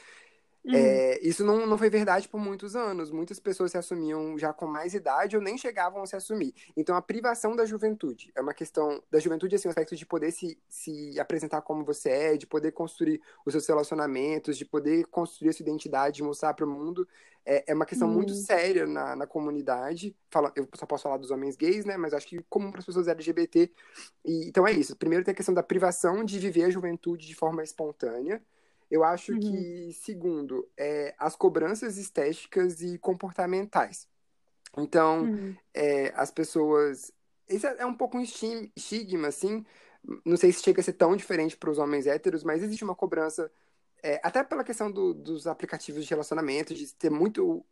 Uhum. 0.64 0.72
é, 0.72 1.18
isso 1.26 1.44
não, 1.44 1.66
não 1.66 1.76
foi 1.76 1.90
verdade 1.90 2.28
por 2.28 2.38
muitos 2.38 2.76
anos. 2.76 3.10
Muitas 3.10 3.40
pessoas 3.40 3.72
se 3.72 3.78
assumiam 3.78 4.38
já 4.38 4.52
com 4.52 4.66
mais 4.66 4.94
idade 4.94 5.36
ou 5.36 5.42
nem 5.42 5.58
chegavam 5.58 6.02
a 6.02 6.06
se 6.06 6.14
assumir. 6.14 6.54
Então, 6.76 6.94
a 6.94 7.02
privação 7.02 7.56
da 7.56 7.64
juventude 7.66 8.30
é 8.36 8.40
uma 8.40 8.54
questão 8.54 9.02
da 9.10 9.18
juventude, 9.18 9.56
assim, 9.56 9.66
o 9.68 9.70
aspecto 9.70 9.96
de 9.96 10.06
poder 10.06 10.30
se, 10.30 10.58
se 10.68 11.18
apresentar 11.18 11.62
como 11.62 11.84
você 11.84 12.10
é, 12.10 12.36
de 12.36 12.46
poder 12.46 12.72
construir 12.72 13.20
os 13.44 13.52
seus 13.52 13.66
relacionamentos, 13.66 14.56
de 14.56 14.64
poder 14.64 15.06
construir 15.06 15.48
a 15.50 15.52
sua 15.52 15.64
identidade, 15.64 16.22
mostrar 16.22 16.54
para 16.54 16.64
o 16.66 16.68
mundo. 16.70 17.06
É, 17.44 17.72
é 17.72 17.74
uma 17.74 17.86
questão 17.86 18.06
Hum. 18.06 18.12
muito 18.12 18.34
séria 18.34 18.86
na, 18.86 19.16
na 19.16 19.26
comunidade. 19.26 20.14
Fala, 20.30 20.52
eu 20.54 20.68
só 20.74 20.86
posso 20.86 21.02
falar 21.04 21.16
dos 21.16 21.30
homens 21.30 21.56
gays, 21.56 21.84
né? 21.84 21.96
Mas 21.96 22.12
acho 22.14 22.26
que 22.28 22.42
comum 22.48 22.70
para 22.70 22.80
as 22.80 22.86
pessoas 22.86 23.08
LGBT. 23.08 23.72
E, 24.24 24.48
então, 24.48 24.66
é 24.66 24.72
isso. 24.72 24.94
Primeiro, 24.96 25.24
tem 25.24 25.32
a 25.32 25.34
questão 25.34 25.54
da 25.54 25.62
privação 25.62 26.24
de 26.24 26.38
viver 26.38 26.64
a 26.64 26.70
juventude 26.70 27.26
de 27.26 27.34
forma 27.34 27.62
espontânea. 27.64 28.40
Eu 28.90 29.04
acho 29.04 29.32
Uhum. 29.32 29.40
que, 29.40 29.92
segundo, 29.94 30.68
é, 30.76 31.14
as 31.18 31.36
cobranças 31.36 31.96
estéticas 31.96 32.80
e 32.82 32.98
comportamentais. 32.98 34.08
Então, 34.78 35.22
Uhum. 35.24 35.56
é, 35.74 36.12
as 36.16 36.30
pessoas. 36.30 37.12
Isso 37.48 37.66
é 37.66 37.76
é 37.80 37.86
um 37.86 37.94
pouco 37.94 38.18
um 38.18 38.20
esti- 38.22 38.72
estigma, 38.76 39.28
assim. 39.28 39.64
Não 40.24 40.36
sei 40.36 40.52
se 40.52 40.62
chega 40.62 40.80
a 40.80 40.84
ser 40.84 40.94
tão 40.94 41.16
diferente 41.16 41.56
para 41.56 41.70
os 41.70 41.78
homens 41.78 42.06
héteros, 42.06 42.44
mas 42.44 42.62
existe 42.62 42.84
uma 42.84 42.94
cobrança, 42.96 43.50
é, 44.02 44.20
até 44.24 44.42
pela 44.44 44.64
questão 44.64 44.90
do- 44.90 45.14
dos 45.14 45.46
aplicativos 45.46 46.04
de 46.04 46.10
relacionamento, 46.10 46.74
de 46.74 46.92
ter 46.94 47.10
muito. 47.10 47.64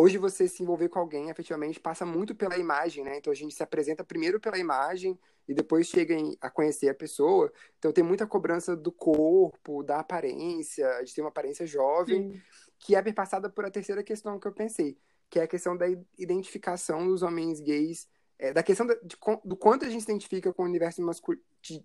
Hoje 0.00 0.16
você 0.16 0.46
se 0.46 0.62
envolver 0.62 0.88
com 0.88 1.00
alguém, 1.00 1.28
efetivamente, 1.28 1.80
passa 1.80 2.06
muito 2.06 2.32
pela 2.32 2.56
imagem, 2.56 3.02
né? 3.02 3.18
Então 3.18 3.32
a 3.32 3.34
gente 3.36 3.52
se 3.52 3.64
apresenta 3.64 4.04
primeiro 4.04 4.38
pela 4.38 4.56
imagem 4.56 5.18
e 5.48 5.52
depois 5.52 5.88
chega 5.88 6.14
a 6.40 6.48
conhecer 6.48 6.88
a 6.88 6.94
pessoa. 6.94 7.52
Então 7.80 7.90
tem 7.90 8.04
muita 8.04 8.24
cobrança 8.24 8.76
do 8.76 8.92
corpo, 8.92 9.82
da 9.82 9.98
aparência, 9.98 11.02
de 11.02 11.12
ter 11.12 11.20
uma 11.20 11.30
aparência 11.30 11.66
jovem 11.66 12.30
Sim. 12.30 12.40
que 12.78 12.94
é 12.94 13.02
perpassada 13.02 13.50
por 13.50 13.64
a 13.64 13.72
terceira 13.72 14.04
questão 14.04 14.38
que 14.38 14.46
eu 14.46 14.52
pensei, 14.52 14.96
que 15.28 15.40
é 15.40 15.42
a 15.42 15.48
questão 15.48 15.76
da 15.76 15.86
identificação 16.16 17.04
dos 17.04 17.22
homens 17.22 17.60
gays, 17.60 18.06
é, 18.38 18.52
da 18.52 18.62
questão 18.62 18.86
da- 18.86 18.94
de 19.02 19.16
do 19.44 19.56
quanto 19.56 19.84
a 19.84 19.90
gente 19.90 20.04
se 20.04 20.10
identifica 20.12 20.52
com 20.52 20.62
o 20.62 20.66
universo 20.66 21.02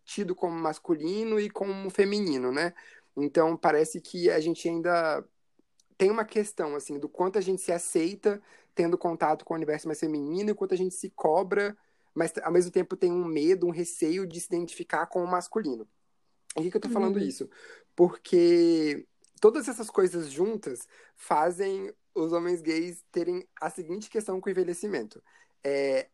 tido 0.06 0.36
como 0.36 0.56
masculino 0.56 1.40
e 1.40 1.50
como 1.50 1.90
feminino, 1.90 2.52
né? 2.52 2.76
Então 3.18 3.58
parece 3.58 4.00
que 4.00 4.30
a 4.30 4.40
gente 4.40 4.70
ainda 4.70 5.26
tem 5.98 6.12
uma 6.12 6.26
questão 6.26 6.76
assim 6.76 7.00
do 7.00 7.10
quanto 7.10 7.38
a 7.38 7.42
gente 7.42 7.62
se 7.62 7.72
aceita 7.72 8.42
tendo 8.76 8.98
contato 8.98 9.46
com 9.46 9.54
o 9.54 9.58
universo 9.58 9.88
mais 9.88 10.00
feminino 10.00 10.50
e 10.52 10.56
quanto 10.56 10.74
a 10.74 10.78
gente 10.78 10.96
se 10.96 11.10
cobra, 11.12 11.78
mas 12.14 12.34
ao 12.44 12.52
mesmo 12.52 12.72
tempo 12.72 12.96
tem 12.96 13.12
um 13.12 13.26
medo, 13.26 13.68
um 13.68 13.72
receio 13.72 14.26
de 14.28 14.40
se 14.40 14.48
identificar 14.48 15.06
com 15.08 15.24
o 15.24 15.28
masculino. 15.28 15.88
Por 16.54 16.64
que, 16.64 16.72
que 16.72 16.78
eu 16.78 16.82
tô 16.82 16.90
falando 16.90 17.20
Uhum. 17.20 17.28
isso? 17.28 17.50
Porque 17.96 19.08
todas 19.42 19.68
essas 19.68 19.90
coisas 19.90 20.32
juntas 20.32 20.88
fazem 21.16 21.94
os 22.16 22.32
homens 22.32 22.62
gays 22.62 23.04
terem 23.12 23.48
a 23.60 23.70
seguinte 23.70 24.10
questão 24.10 24.40
com 24.42 24.50
o 24.50 24.52
envelhecimento. 24.52 25.24
É, 25.64 26.10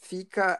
fica 0.00 0.58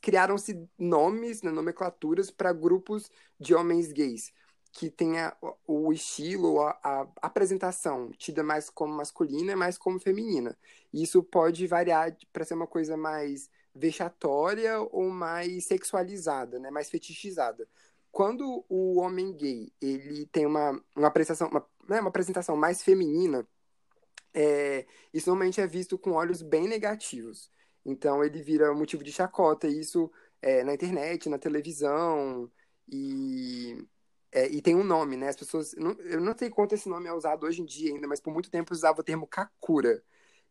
criaram-se 0.00 0.68
nomes, 0.78 1.42
né, 1.42 1.50
nomenclaturas 1.50 2.30
para 2.30 2.52
grupos 2.52 3.10
de 3.38 3.54
homens 3.54 3.92
gays 3.92 4.32
que 4.72 4.90
tenha 4.90 5.34
o 5.66 5.92
estilo, 5.92 6.60
a, 6.60 6.78
a 6.82 7.08
apresentação 7.22 8.10
tida 8.12 8.42
mais 8.42 8.70
como 8.70 8.94
masculina 8.94 9.52
e 9.52 9.56
mais 9.56 9.78
como 9.78 9.98
feminina. 9.98 10.56
E 10.92 11.02
isso 11.02 11.22
pode 11.22 11.66
variar 11.66 12.16
para 12.32 12.44
ser 12.44 12.54
uma 12.54 12.66
coisa 12.66 12.96
mais 12.96 13.50
vexatória 13.74 14.80
ou 14.80 15.10
mais 15.10 15.64
sexualizada, 15.64 16.58
né, 16.58 16.70
mais 16.70 16.90
fetichizada. 16.90 17.68
Quando 18.10 18.64
o 18.68 18.98
homem 19.00 19.32
gay 19.32 19.72
ele 19.80 20.26
tem 20.26 20.46
uma, 20.46 20.82
uma 20.96 21.08
apresentação, 21.08 21.48
uma, 21.48 21.66
né, 21.88 22.00
uma 22.00 22.08
apresentação 22.08 22.56
mais 22.56 22.82
feminina, 22.82 23.46
é, 24.34 24.86
isso 25.12 25.28
normalmente 25.28 25.60
é 25.60 25.66
visto 25.66 25.98
com 25.98 26.12
olhos 26.12 26.42
bem 26.42 26.68
negativos. 26.68 27.50
Então 27.84 28.22
ele 28.24 28.42
vira 28.42 28.74
motivo 28.74 29.02
de 29.04 29.12
chacota, 29.12 29.66
isso 29.68 30.10
é, 30.42 30.62
na 30.64 30.74
internet, 30.74 31.28
na 31.28 31.38
televisão, 31.38 32.50
e, 32.90 33.76
é, 34.30 34.46
e 34.48 34.60
tem 34.60 34.74
um 34.74 34.84
nome, 34.84 35.16
né? 35.16 35.28
As 35.28 35.36
pessoas. 35.36 35.74
Não, 35.74 35.92
eu 36.00 36.20
não 36.20 36.36
sei 36.36 36.50
quanto 36.50 36.74
esse 36.74 36.88
nome 36.88 37.08
é 37.08 37.12
usado 37.12 37.46
hoje 37.46 37.62
em 37.62 37.64
dia 37.64 37.92
ainda, 37.94 38.06
mas 38.06 38.20
por 38.20 38.32
muito 38.32 38.50
tempo 38.50 38.72
usava 38.72 39.00
o 39.00 39.04
termo 39.04 39.26
Kakura. 39.26 40.02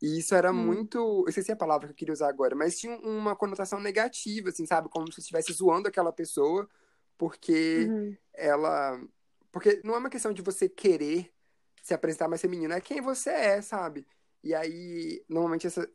E 0.02 0.20
isso 0.20 0.36
era 0.36 0.52
hum. 0.52 0.56
muito. 0.56 0.98
Eu 0.98 1.30
esqueci 1.30 1.52
a 1.52 1.56
palavra 1.56 1.88
que 1.88 1.94
eu 1.94 1.98
queria 1.98 2.14
usar 2.14 2.30
agora, 2.30 2.56
mas 2.56 2.80
tinha 2.80 2.98
uma 3.00 3.36
conotação 3.36 3.80
negativa, 3.80 4.50
assim, 4.50 4.66
sabe? 4.66 4.90
Como 4.90 5.12
se 5.12 5.20
estivesse 5.20 5.54
zoando 5.54 5.88
aquela 5.88 6.12
pessoa, 6.12 6.68
porque 7.18 7.88
uhum. 7.90 8.18
ela. 8.34 9.00
Porque 9.52 9.82
não 9.84 9.96
é 9.96 9.98
uma 9.98 10.10
questão 10.10 10.34
de 10.34 10.42
você 10.42 10.68
querer 10.68 11.32
se 11.82 11.94
apresentar 11.94 12.28
mais 12.28 12.42
feminino, 12.42 12.74
é 12.74 12.82
quem 12.82 13.02
você 13.02 13.30
é, 13.30 13.62
sabe? 13.62 14.06
E 14.44 14.54
aí, 14.54 15.24
normalmente, 15.30 15.68
essa, 15.68 15.90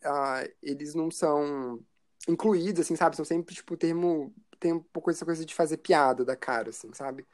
eles 0.62 0.94
não 0.94 1.10
são 1.10 1.80
incluídos, 2.28 2.82
assim, 2.82 2.96
sabe? 2.96 3.16
São 3.16 3.24
sempre, 3.24 3.54
tipo, 3.54 3.76
termo. 3.76 4.34
Tem 4.58 4.72
um 4.72 4.80
pouco 4.80 5.10
essa 5.10 5.24
coisa 5.24 5.44
de 5.44 5.54
fazer 5.54 5.78
piada 5.78 6.24
da 6.24 6.36
cara, 6.36 6.70
assim, 6.70 6.92
sabe? 6.94 7.26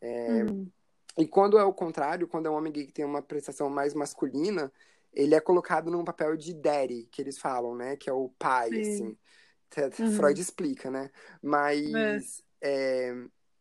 É... 0.00 0.44
Uhum. 0.44 0.70
E 1.18 1.26
quando 1.26 1.58
é 1.58 1.64
o 1.64 1.72
contrário, 1.72 2.28
quando 2.28 2.46
é 2.46 2.50
um 2.50 2.54
homem 2.54 2.72
gay 2.72 2.86
que 2.86 2.92
tem 2.92 3.04
uma 3.04 3.22
prestação 3.22 3.70
mais 3.70 3.94
masculina, 3.94 4.70
ele 5.12 5.34
é 5.34 5.40
colocado 5.40 5.90
num 5.90 6.04
papel 6.04 6.36
de 6.36 6.52
daddy, 6.52 7.08
que 7.10 7.22
eles 7.22 7.38
falam, 7.38 7.74
né? 7.74 7.96
Que 7.96 8.10
é 8.10 8.12
o 8.12 8.28
pai, 8.38 8.70
Sim. 8.70 8.80
assim. 8.80 9.16
Uhum. 10.02 10.12
Freud 10.12 10.40
explica, 10.40 10.90
né? 10.90 11.10
Mas. 11.42 12.42
É. 12.60 13.14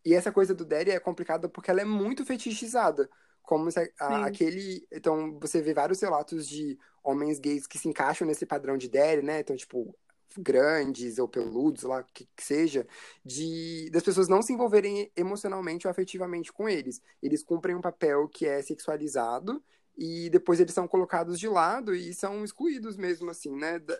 E 0.03 0.13
essa 0.13 0.31
coisa 0.31 0.53
do 0.53 0.65
daddy 0.65 0.91
é 0.91 0.99
complicada 0.99 1.49
porque 1.49 1.71
ela 1.71 1.81
é 1.81 1.85
muito 1.85 2.25
fetichizada. 2.25 3.09
Como 3.41 3.71
se 3.71 3.79
a, 3.99 4.25
aquele. 4.25 4.85
Então, 4.91 5.39
você 5.39 5.61
vê 5.61 5.73
vários 5.73 6.01
relatos 6.01 6.47
de 6.47 6.77
homens 7.03 7.39
gays 7.39 7.65
que 7.65 7.77
se 7.77 7.87
encaixam 7.87 8.27
nesse 8.27 8.45
padrão 8.45 8.77
de 8.77 8.89
daddy, 8.89 9.21
né? 9.21 9.39
Então, 9.39 9.55
tipo, 9.55 9.95
grandes 10.37 11.17
ou 11.17 11.27
peludos, 11.27 11.83
lá 11.83 12.03
que, 12.03 12.27
que 12.35 12.43
seja, 12.43 12.87
de 13.23 13.89
das 13.91 14.03
pessoas 14.03 14.27
não 14.27 14.41
se 14.41 14.53
envolverem 14.53 15.11
emocionalmente 15.15 15.87
ou 15.87 15.91
afetivamente 15.91 16.51
com 16.51 16.67
eles. 16.67 17.01
Eles 17.21 17.43
cumprem 17.43 17.75
um 17.75 17.81
papel 17.81 18.27
que 18.27 18.45
é 18.45 18.61
sexualizado 18.61 19.63
e 19.97 20.29
depois 20.29 20.59
eles 20.59 20.73
são 20.73 20.87
colocados 20.87 21.39
de 21.39 21.47
lado 21.47 21.95
e 21.95 22.13
são 22.13 22.43
excluídos 22.43 22.97
mesmo, 22.97 23.29
assim, 23.29 23.55
né? 23.55 23.79
Da, 23.79 23.99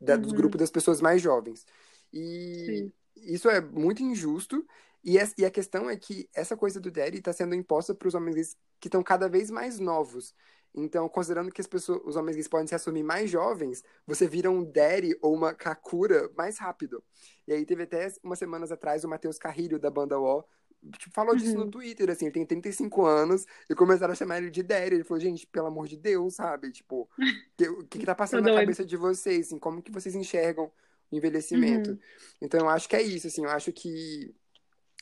da, 0.00 0.14
uhum. 0.14 0.22
Do 0.22 0.34
grupo 0.34 0.58
das 0.58 0.70
pessoas 0.70 1.00
mais 1.00 1.22
jovens. 1.22 1.64
E 2.12 2.64
Sim. 2.66 2.92
isso 3.16 3.48
é 3.48 3.60
muito 3.60 4.02
injusto. 4.02 4.66
E, 5.04 5.18
a, 5.18 5.28
e 5.36 5.44
a 5.44 5.50
questão 5.50 5.90
é 5.90 5.96
que 5.96 6.28
essa 6.34 6.56
coisa 6.56 6.80
do 6.80 6.90
daddy 6.90 7.18
está 7.18 7.32
sendo 7.32 7.54
imposta 7.54 7.94
para 7.94 8.08
os 8.08 8.14
homens 8.14 8.56
que 8.80 8.88
estão 8.88 9.02
cada 9.02 9.28
vez 9.28 9.50
mais 9.50 9.78
novos. 9.78 10.34
Então, 10.74 11.08
considerando 11.08 11.52
que 11.52 11.60
as 11.60 11.66
pessoas, 11.66 12.00
os 12.04 12.16
homens 12.16 12.34
gays 12.34 12.48
podem 12.48 12.66
se 12.66 12.74
assumir 12.74 13.02
mais 13.02 13.30
jovens, 13.30 13.84
você 14.06 14.26
vira 14.26 14.50
um 14.50 14.64
daddy 14.64 15.16
ou 15.20 15.34
uma 15.34 15.52
kakura 15.52 16.30
mais 16.36 16.58
rápido. 16.58 17.04
E 17.46 17.52
aí 17.52 17.66
teve 17.66 17.82
até 17.82 18.10
umas 18.22 18.38
semanas 18.38 18.72
atrás 18.72 19.04
o 19.04 19.08
Matheus 19.08 19.38
Carrilho, 19.38 19.78
da 19.78 19.90
banda 19.90 20.18
O, 20.18 20.44
tipo, 20.96 21.14
falou 21.14 21.36
disso 21.36 21.58
uhum. 21.58 21.66
no 21.66 21.70
Twitter, 21.70 22.08
assim, 22.08 22.26
ele 22.26 22.32
tem 22.32 22.46
35 22.46 23.04
anos, 23.04 23.46
e 23.68 23.74
começaram 23.74 24.12
a 24.12 24.16
chamar 24.16 24.38
ele 24.38 24.50
de 24.50 24.62
Daddy. 24.62 24.94
Ele 24.94 25.04
falou, 25.04 25.20
gente, 25.20 25.46
pelo 25.46 25.66
amor 25.66 25.86
de 25.86 25.96
Deus, 25.96 26.36
sabe? 26.36 26.72
Tipo, 26.72 27.08
o 27.78 27.84
que, 27.84 27.98
que, 27.98 28.06
tá 28.06 28.14
passando 28.14 28.44
na 28.44 28.54
cabeça 28.54 28.84
de 28.84 28.96
vocês, 28.96 29.48
assim, 29.48 29.58
como 29.58 29.82
que 29.82 29.92
vocês 29.92 30.14
enxergam 30.14 30.72
o 31.10 31.16
envelhecimento? 31.16 31.90
Uhum. 31.90 31.98
Então, 32.40 32.60
eu 32.60 32.68
acho 32.70 32.88
que 32.88 32.96
é 32.96 33.02
isso, 33.02 33.26
assim, 33.26 33.44
eu 33.44 33.50
acho 33.50 33.70
que 33.72 34.34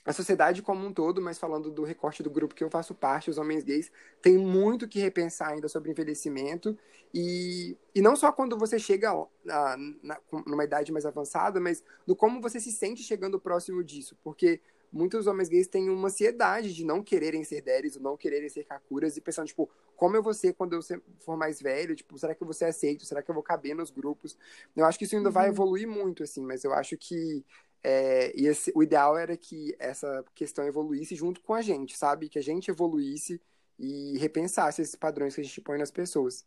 a 0.05 0.12
sociedade 0.12 0.62
como 0.62 0.86
um 0.86 0.92
todo, 0.92 1.20
mas 1.20 1.38
falando 1.38 1.70
do 1.70 1.84
recorte 1.84 2.22
do 2.22 2.30
grupo 2.30 2.55
que 2.55 2.64
eu 2.64 2.70
faço 2.70 2.94
parte, 2.94 3.30
os 3.30 3.38
homens 3.38 3.62
gays, 3.62 3.92
tem 4.22 4.38
muito 4.38 4.88
que 4.88 4.98
repensar 4.98 5.51
ainda 5.51 5.68
sobre 5.68 5.90
envelhecimento. 5.90 6.76
E, 7.12 7.76
e 7.94 8.01
não 8.01 8.16
só 8.16 8.32
quando 8.32 8.57
você 8.57 8.78
chega 8.78 9.12
na, 9.44 9.76
na, 10.03 10.20
numa 10.46 10.64
idade 10.64 10.90
mais 10.90 11.05
avançada, 11.05 11.61
mas 11.61 11.84
no 12.07 12.16
como 12.16 12.40
você 12.40 12.59
se 12.59 12.72
sente 12.72 13.03
chegando 13.03 13.38
próximo 13.38 13.84
disso. 13.84 14.16
Porque 14.22 14.61
muitos 14.92 15.26
homens 15.26 15.48
gays 15.48 15.68
têm 15.68 15.90
uma 15.90 16.09
ansiedade 16.09 16.74
de 16.74 16.84
não 16.84 17.03
quererem 17.03 17.44
ser 17.44 17.61
deres 17.61 17.96
ou 17.96 18.03
não 18.03 18.16
quererem 18.16 18.48
ser 18.48 18.64
kakuras 18.64 19.16
e 19.16 19.20
pensando, 19.20 19.48
tipo, 19.48 19.68
como 19.96 20.16
eu 20.16 20.22
vou 20.22 20.32
ser 20.32 20.55
quando 20.55 20.74
eu 20.74 20.80
for 21.20 21.36
mais 21.36 21.61
velho? 21.61 21.94
Tipo, 21.94 22.18
será 22.18 22.34
que 22.34 22.42
eu 22.42 22.46
vou 22.46 22.55
ser 22.55 22.64
aceito? 22.66 23.05
Será 23.05 23.22
que 23.22 23.30
eu 23.30 23.34
vou 23.34 23.42
caber 23.42 23.74
nos 23.74 23.90
grupos? 23.90 24.36
Eu 24.74 24.84
acho 24.84 24.98
que 24.98 25.05
isso 25.05 25.14
ainda 25.14 25.28
uhum. 25.28 25.34
vai 25.34 25.48
evoluir 25.48 25.86
muito, 25.86 26.22
assim, 26.22 26.44
mas 26.44 26.64
eu 26.64 26.72
acho 26.72 26.96
que 26.96 27.44
é, 27.82 28.32
e 28.38 28.46
esse, 28.46 28.72
o 28.74 28.82
ideal 28.82 29.16
era 29.16 29.36
que 29.36 29.74
essa 29.78 30.24
questão 30.34 30.66
evoluísse 30.66 31.14
junto 31.14 31.40
com 31.40 31.54
a 31.54 31.62
gente, 31.62 31.96
sabe? 31.96 32.28
Que 32.28 32.38
a 32.38 32.42
gente 32.42 32.70
evoluísse 32.70 33.40
e 33.78 34.18
repensasse 34.18 34.82
esses 34.82 34.94
padrões 34.94 35.34
que 35.34 35.40
a 35.40 35.44
gente 35.44 35.60
põe 35.60 35.78
nas 35.78 35.90
pessoas. 35.90 36.46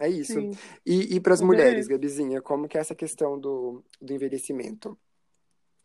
É 0.00 0.08
isso. 0.08 0.34
Sim. 0.34 0.52
E, 0.84 1.16
e 1.16 1.20
para 1.20 1.34
as 1.34 1.40
mulheres, 1.40 1.86
Gabizinha, 1.86 2.40
como 2.40 2.68
que 2.68 2.76
é 2.76 2.80
essa 2.80 2.94
questão 2.94 3.38
do, 3.38 3.82
do 4.00 4.12
envelhecimento? 4.12 4.98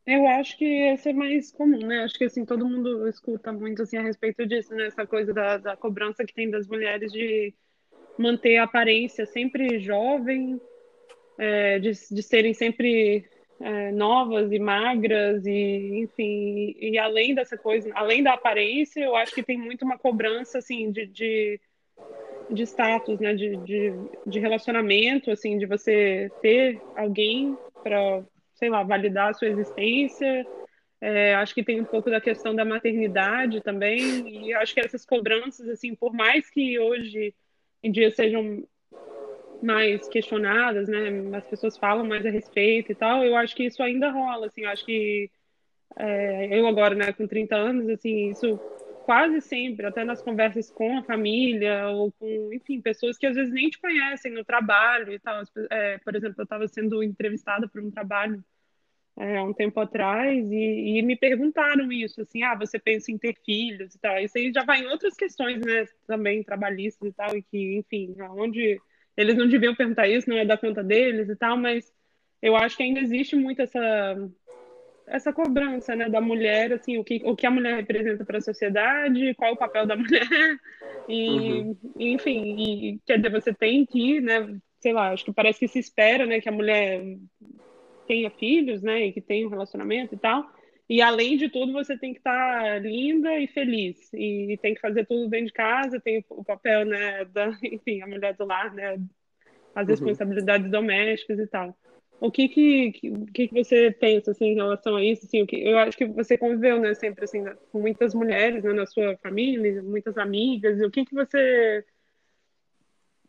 Eu 0.06 0.28
acho 0.28 0.58
que 0.58 0.66
esse 0.66 1.10
é 1.10 1.14
mais 1.14 1.52
comum, 1.52 1.86
né? 1.86 2.04
Acho 2.04 2.18
que 2.18 2.24
assim, 2.24 2.44
todo 2.44 2.68
mundo 2.68 3.08
escuta 3.08 3.52
muito 3.52 3.84
assim, 3.84 3.98
a 3.98 4.02
respeito 4.02 4.46
disso, 4.48 4.74
né? 4.74 4.88
Essa 4.88 5.06
coisa 5.06 5.34
da, 5.34 5.58
da 5.58 5.78
cobrança 5.78 6.26
que 6.26 6.34
tem 6.34 6.50
das 6.50 6.68
mulheres 6.68 7.12
de 7.12 7.54
manter 8.18 8.58
a 8.58 8.64
aparência 8.64 9.26
sempre 9.26 9.80
jovem, 9.80 10.60
é, 11.38 11.78
de, 11.80 11.92
de 11.92 12.24
serem 12.24 12.54
sempre 12.54 13.30
é, 13.62 13.92
novas 13.92 14.52
e 14.52 14.60
magras, 14.60 15.46
e 15.46 16.00
enfim, 16.04 16.76
e, 16.80 16.98
além 16.98 17.36
dessa 17.36 17.58
coisa, 17.58 17.90
além 17.94 18.24
da 18.24 18.34
aparência, 18.34 19.02
eu 19.04 19.16
acho 19.16 19.34
que 19.34 19.44
tem 19.44 19.58
muito 19.58 19.84
uma 19.84 19.98
cobrança 19.98 20.60
assim 20.60 20.92
de, 20.92 21.06
de 21.06 21.60
de 22.52 22.64
status, 22.64 23.20
né, 23.20 23.36
de, 23.36 23.58
de, 23.58 23.94
de, 24.26 24.40
relacionamento, 24.40 25.30
assim, 25.30 25.60
de 25.60 25.68
você 25.68 26.32
ter 26.42 26.82
alguém 26.96 27.56
para 27.84 28.24
sei 28.60 28.70
lá, 28.70 28.84
validar 28.84 29.30
a 29.30 29.34
sua 29.34 29.48
existência. 29.48 30.46
É, 31.02 31.34
acho 31.36 31.56
que 31.56 31.64
tem 31.64 31.80
um 31.80 31.86
pouco 31.86 32.10
da 32.10 32.20
questão 32.20 32.54
da 32.54 32.66
maternidade 32.66 33.62
também, 33.62 34.48
e 34.48 34.54
acho 34.54 34.74
que 34.74 34.82
essas 34.82 35.06
cobranças, 35.06 35.70
assim, 35.70 35.96
por 35.96 36.14
mais 36.14 36.50
que 36.50 36.78
hoje 36.78 37.34
em 37.82 37.90
dia 37.90 38.12
sejam 38.12 38.68
mais 39.62 40.08
questionadas, 40.08 40.88
né, 40.88 41.10
as 41.38 41.46
pessoas 41.46 41.78
falam 41.78 42.06
mais 42.06 42.26
a 42.26 42.30
respeito 42.30 42.92
e 42.92 42.96
tal, 42.96 43.24
eu 43.24 43.36
acho 43.36 43.56
que 43.56 43.66
isso 43.66 43.84
ainda 43.84 44.10
rola, 44.10 44.48
assim, 44.48 44.62
eu 44.62 44.70
acho 44.70 44.86
que 44.86 45.30
é, 45.98 46.60
eu 46.60 46.68
agora, 46.68 46.96
né, 46.96 47.12
com 47.12 47.28
30 47.28 47.56
anos, 47.56 47.90
assim, 47.90 48.30
isso 48.30 48.60
quase 49.06 49.42
sempre, 49.42 49.88
até 49.88 50.04
nas 50.04 50.22
conversas 50.22 50.70
com 50.70 51.00
a 51.00 51.04
família 51.04 51.88
ou 51.90 52.12
com, 52.12 52.54
enfim, 52.54 52.80
pessoas 52.80 53.18
que 53.18 53.26
às 53.26 53.36
vezes 53.36 53.52
nem 53.52 53.68
te 53.68 53.80
conhecem 53.80 54.32
no 54.32 54.46
trabalho 54.46 55.12
e 55.12 55.18
tal. 55.18 55.42
É, 55.72 55.98
por 55.98 56.16
exemplo, 56.16 56.36
eu 56.38 56.44
estava 56.44 56.68
sendo 56.68 57.02
entrevistada 57.02 57.68
por 57.68 57.82
um 57.82 57.90
trabalho 57.90 58.44
é, 59.18 59.42
um 59.42 59.52
tempo 59.52 59.80
atrás 59.80 60.50
e, 60.52 61.00
e, 61.00 61.02
me 61.02 61.16
perguntaram 61.16 61.92
isso, 61.92 62.22
assim, 62.22 62.44
ah, 62.44 62.56
você 62.56 62.78
pensa 62.78 63.12
em 63.12 63.18
ter 63.18 63.36
filhos 63.44 63.96
e 63.96 64.00
tal. 64.00 64.18
Isso 64.20 64.38
aí 64.38 64.52
já 64.54 64.64
vai 64.64 64.82
em 64.82 64.88
outras 64.88 65.16
questões, 65.16 65.60
né, 65.60 65.86
também 66.06 66.44
trabalhistas 66.44 67.10
e 67.10 67.14
tal, 67.14 67.36
e 67.36 67.42
que, 67.42 67.78
enfim, 67.78 68.16
onde 68.38 68.80
eles 69.20 69.36
não 69.36 69.50
deviam 69.50 69.76
perguntar 69.76 70.08
isso, 70.08 70.30
não 70.30 70.38
é 70.38 70.46
da 70.46 70.58
conta 70.58 70.82
deles 70.82 71.28
e 71.28 71.36
tal, 71.36 71.58
mas 71.58 71.92
eu 72.42 72.56
acho 72.56 72.78
que 72.78 72.84
ainda 72.84 73.02
existe 73.02 73.36
muito 73.36 73.62
essa 73.62 74.16
essa 75.06 75.34
cobrança, 75.34 75.96
né, 75.96 76.08
da 76.08 76.22
mulher, 76.22 76.72
assim, 76.72 77.00
o 77.00 77.04
que, 77.04 77.20
o 77.26 77.36
que 77.36 77.48
a 77.48 77.50
mulher 77.50 77.78
representa 77.78 78.24
para 78.24 78.38
a 78.38 78.42
sociedade, 78.42 79.34
qual 79.34 79.50
é 79.50 79.54
o 79.54 79.58
papel 79.58 79.88
da 79.88 79.96
mulher, 79.98 80.60
e, 81.08 81.28
uhum. 81.28 81.78
enfim, 81.98 82.56
e, 82.60 83.00
quer 83.08 83.18
dizer, 83.18 83.32
você 83.32 83.52
tem 83.52 83.88
que, 83.88 84.22
né, 84.22 84.56
sei 84.80 84.94
lá, 84.94 85.10
acho 85.10 85.26
que 85.26 85.34
parece 85.34 85.62
que 85.62 85.68
se 85.68 85.80
espera, 85.80 86.28
né, 86.28 86.40
que 86.40 86.48
a 86.48 86.52
mulher 86.52 87.02
tenha 88.08 88.30
filhos, 88.30 88.84
né, 88.84 89.08
e 89.08 89.12
que 89.12 89.20
tenha 89.20 89.48
um 89.48 89.50
relacionamento 89.50 90.14
e 90.14 90.18
tal, 90.20 90.48
e 90.90 91.02
além 91.02 91.38
de 91.38 91.50
tudo, 91.50 91.72
você 91.72 91.96
tem 91.96 92.14
que 92.14 92.20
estar 92.20 92.64
tá 92.64 92.80
linda 92.80 93.38
e 93.38 93.48
feliz, 93.48 94.12
e 94.12 94.58
tem 94.62 94.74
que 94.74 94.82
fazer 94.82 95.06
tudo 95.06 95.30
dentro 95.30 95.48
de 95.48 95.54
casa, 95.54 96.00
tem 96.00 96.26
o 96.30 96.44
papel, 96.44 96.84
né, 96.86 97.26
da, 97.26 97.50
enfim, 97.64 98.02
a 98.02 98.08
mulher 98.08 98.36
do 98.36 98.46
lar, 98.46 98.74
né, 98.74 99.00
as 99.76 99.88
uhum. 99.88 99.92
responsabilidades 99.92 100.72
domésticas 100.72 101.38
e 101.38 101.48
tal. 101.48 101.78
O 102.20 102.30
que 102.30 102.50
que, 102.50 102.92
que, 102.92 103.48
que 103.48 103.54
você 103.54 103.92
pensa 103.92 104.32
assim, 104.32 104.48
em 104.48 104.56
relação 104.56 104.96
a 104.98 105.04
isso? 105.04 105.26
Assim, 105.26 105.42
o 105.42 105.48
que, 105.48 105.56
eu 105.56 105.78
acho 105.78 105.98
que 105.98 106.06
você 106.06 106.38
conviveu 106.38 106.80
né, 106.80 106.94
sempre 106.94 107.24
assim, 107.24 107.46
com 107.72 107.80
muitas 107.80 108.14
mulheres 108.14 108.64
né, 108.64 108.74
na 108.74 108.86
sua 108.86 109.16
família, 109.18 109.82
muitas 109.82 110.18
amigas. 110.18 110.80
E 110.80 110.86
o 110.86 110.92
que, 110.92 111.06
que 111.06 111.16
você 111.16 111.86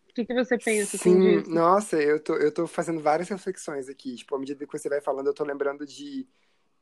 o 0.09 0.13
que, 0.13 0.25
que 0.25 0.35
você 0.35 0.59
pensa 0.59 0.97
assim, 0.97 1.13
Sim, 1.13 1.39
disso? 1.39 1.51
nossa, 1.55 2.03
eu 2.03 2.19
tô, 2.19 2.35
eu 2.37 2.53
tô 2.53 2.67
fazendo 2.67 3.01
várias 3.01 3.29
reflexões 3.29 3.89
aqui. 3.89 4.17
Tipo, 4.17 4.35
à 4.35 4.39
medida 4.41 4.67
que 4.67 4.73
você 4.73 4.89
vai 4.89 5.01
falando, 5.01 5.29
eu 5.29 5.35
tô 5.35 5.45
lembrando 5.45 5.87
de, 5.87 6.27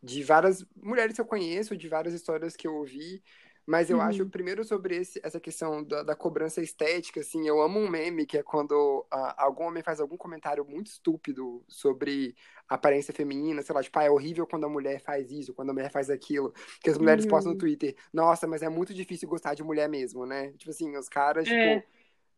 de 0.03 0.23
várias 0.23 0.65
mulheres 0.77 1.15
que 1.15 1.21
eu 1.21 1.27
conheço, 1.27 1.77
de 1.77 1.89
várias 1.89 2.15
histórias 2.15 2.57
que 2.57 2.67
eu 2.67 2.75
ouvi. 2.75 3.23
Mas 3.69 3.91
eu 3.91 3.99
uhum. 3.99 4.03
acho, 4.03 4.25
primeiro, 4.25 4.65
sobre 4.65 4.97
esse, 4.97 5.21
essa 5.23 5.39
questão 5.39 5.85
da, 5.85 6.03
da, 6.03 6.17
cobrança 6.17 6.63
estética, 6.63 7.21
assim, 7.21 7.47
eu 7.47 7.61
amo 7.61 7.79
um 7.79 7.87
meme, 7.87 8.25
que 8.25 8.39
é 8.39 8.43
quando 8.43 8.73
uh, 8.73 9.35
algum 9.37 9.65
homem 9.65 9.83
faz 9.83 10.01
algum 10.01 10.17
comentário 10.17 10.65
muito 10.65 10.87
estúpido 10.87 11.63
sobre 11.69 12.35
aparência 12.67 13.13
feminina, 13.13 13.61
sei 13.61 13.75
lá, 13.75 13.83
tipo, 13.83 13.99
ah, 13.99 14.05
é 14.05 14.11
horrível 14.11 14.47
quando 14.47 14.65
a 14.65 14.71
mulher 14.71 15.03
faz 15.03 15.31
isso, 15.31 15.53
quando 15.53 15.69
a 15.69 15.75
mulher 15.75 15.91
faz 15.91 16.09
aquilo, 16.09 16.51
que 16.81 16.89
as 16.89 16.97
mulheres 16.97 17.25
uhum. 17.25 17.31
postam 17.31 17.53
no 17.53 17.59
Twitter, 17.59 17.95
nossa, 18.11 18.47
mas 18.47 18.63
é 18.63 18.71
muito 18.71 18.95
difícil 18.95 19.29
gostar 19.29 19.53
de 19.53 19.63
mulher 19.63 19.87
mesmo, 19.87 20.25
né? 20.25 20.51
Tipo 20.53 20.71
assim, 20.71 20.97
os 20.97 21.09
caras, 21.11 21.47
é. 21.47 21.81
tipo... 21.81 21.89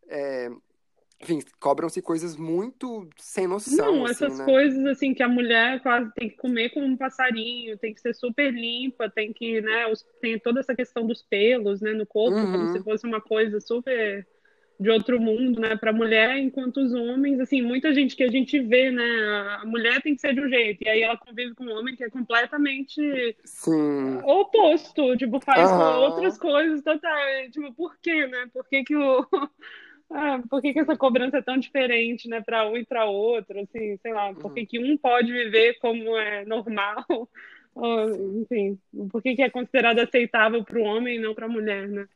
É, 0.09 0.51
enfim, 1.23 1.41
cobram-se 1.61 2.01
coisas 2.01 2.37
muito 2.37 3.09
sem 3.19 3.47
noção. 3.47 3.77
Não, 3.77 4.05
assim, 4.07 4.25
essas 4.25 4.39
né? 4.39 4.45
coisas 4.45 4.85
assim 4.87 5.13
que 5.15 5.23
a 5.23 5.29
mulher 5.29 5.81
quase 5.83 6.11
tem 6.15 6.31
que 6.31 6.37
comer 6.37 6.71
como 6.71 6.87
um 6.87 6.97
passarinho, 6.97 7.77
tem 7.79 7.93
que 7.95 8.01
ser 8.01 8.15
super 8.15 8.53
limpa, 8.53 9.09
tem 9.11 9.33
que, 9.33 9.61
né, 9.61 9.87
os- 9.87 10.03
tem 10.21 10.39
toda 10.39 10.61
essa 10.61 10.75
questão 10.75 11.07
dos 11.07 11.23
pelos, 11.23 11.81
né, 11.81 11.93
no 11.93 12.07
corpo, 12.07 12.41
como 12.49 12.63
Uhum. 12.65 12.69
se 12.69 12.83
fosse 12.83 13.07
uma 13.07 13.21
coisa 13.21 13.61
super 13.61 14.27
de 14.79 14.89
outro 14.89 15.21
mundo, 15.21 15.61
né, 15.61 15.77
para 15.77 15.93
mulher, 15.93 16.39
enquanto 16.39 16.79
os 16.79 16.95
homens, 16.95 17.39
assim, 17.39 17.61
muita 17.61 17.93
gente 17.93 18.17
que 18.17 18.23
a 18.23 18.31
gente 18.31 18.59
vê, 18.61 18.91
né, 18.91 19.03
a 19.61 19.65
mulher 19.67 20.01
tem 20.01 20.15
que 20.15 20.23
ser 20.23 20.35
de 20.35 20.41
um 20.41 20.49
jeito, 20.49 20.83
e 20.83 20.89
aí 20.89 21.03
ela 21.03 21.19
convive 21.19 21.55
com 21.55 21.65
um 21.65 21.73
homem 21.79 21.95
que 21.95 22.03
é 22.03 22.09
completamente 22.09 23.37
Sim. 23.45 24.21
oposto, 24.25 25.17
tipo, 25.19 25.39
faz 25.41 25.71
Aham. 25.71 26.01
outras 26.07 26.39
coisas 26.39 26.83
total, 26.83 27.19
tipo, 27.51 27.75
por 27.75 27.95
quê, 28.01 28.27
né? 28.27 28.49
Por 28.55 28.67
que 28.69 28.83
que 28.85 28.97
o 28.97 29.27
Ah, 30.13 30.43
por 30.51 30.61
que 30.61 30.73
que 30.73 30.81
essa 30.81 30.97
cobrança 30.97 31.39
é 31.39 31.43
tão 31.43 31.57
diferente, 31.57 32.29
né, 32.29 32.41
para 32.41 32.69
um 32.69 32.77
e 32.77 32.85
para 32.85 33.05
outro, 33.05 33.61
assim, 33.61 33.97
sei 33.99 34.13
lá, 34.13 34.35
por 34.35 34.53
que 34.53 34.67
que 34.67 34.79
um 34.79 34.97
pode 34.97 35.33
viver 35.33 35.79
como 35.79 36.17
é 36.17 36.45
normal, 36.45 37.05
ou, 37.75 38.41
enfim, 38.43 38.79
por 39.11 39.23
que 39.23 39.37
que 39.37 39.43
é 39.43 39.49
considerado 39.49 40.01
aceitável 40.01 40.65
para 40.65 40.79
o 40.79 40.83
homem 40.83 41.17
e 41.17 41.21
não 41.21 41.33
para 41.33 41.47
a 41.47 41.49
mulher, 41.49 41.89
né? 41.89 42.09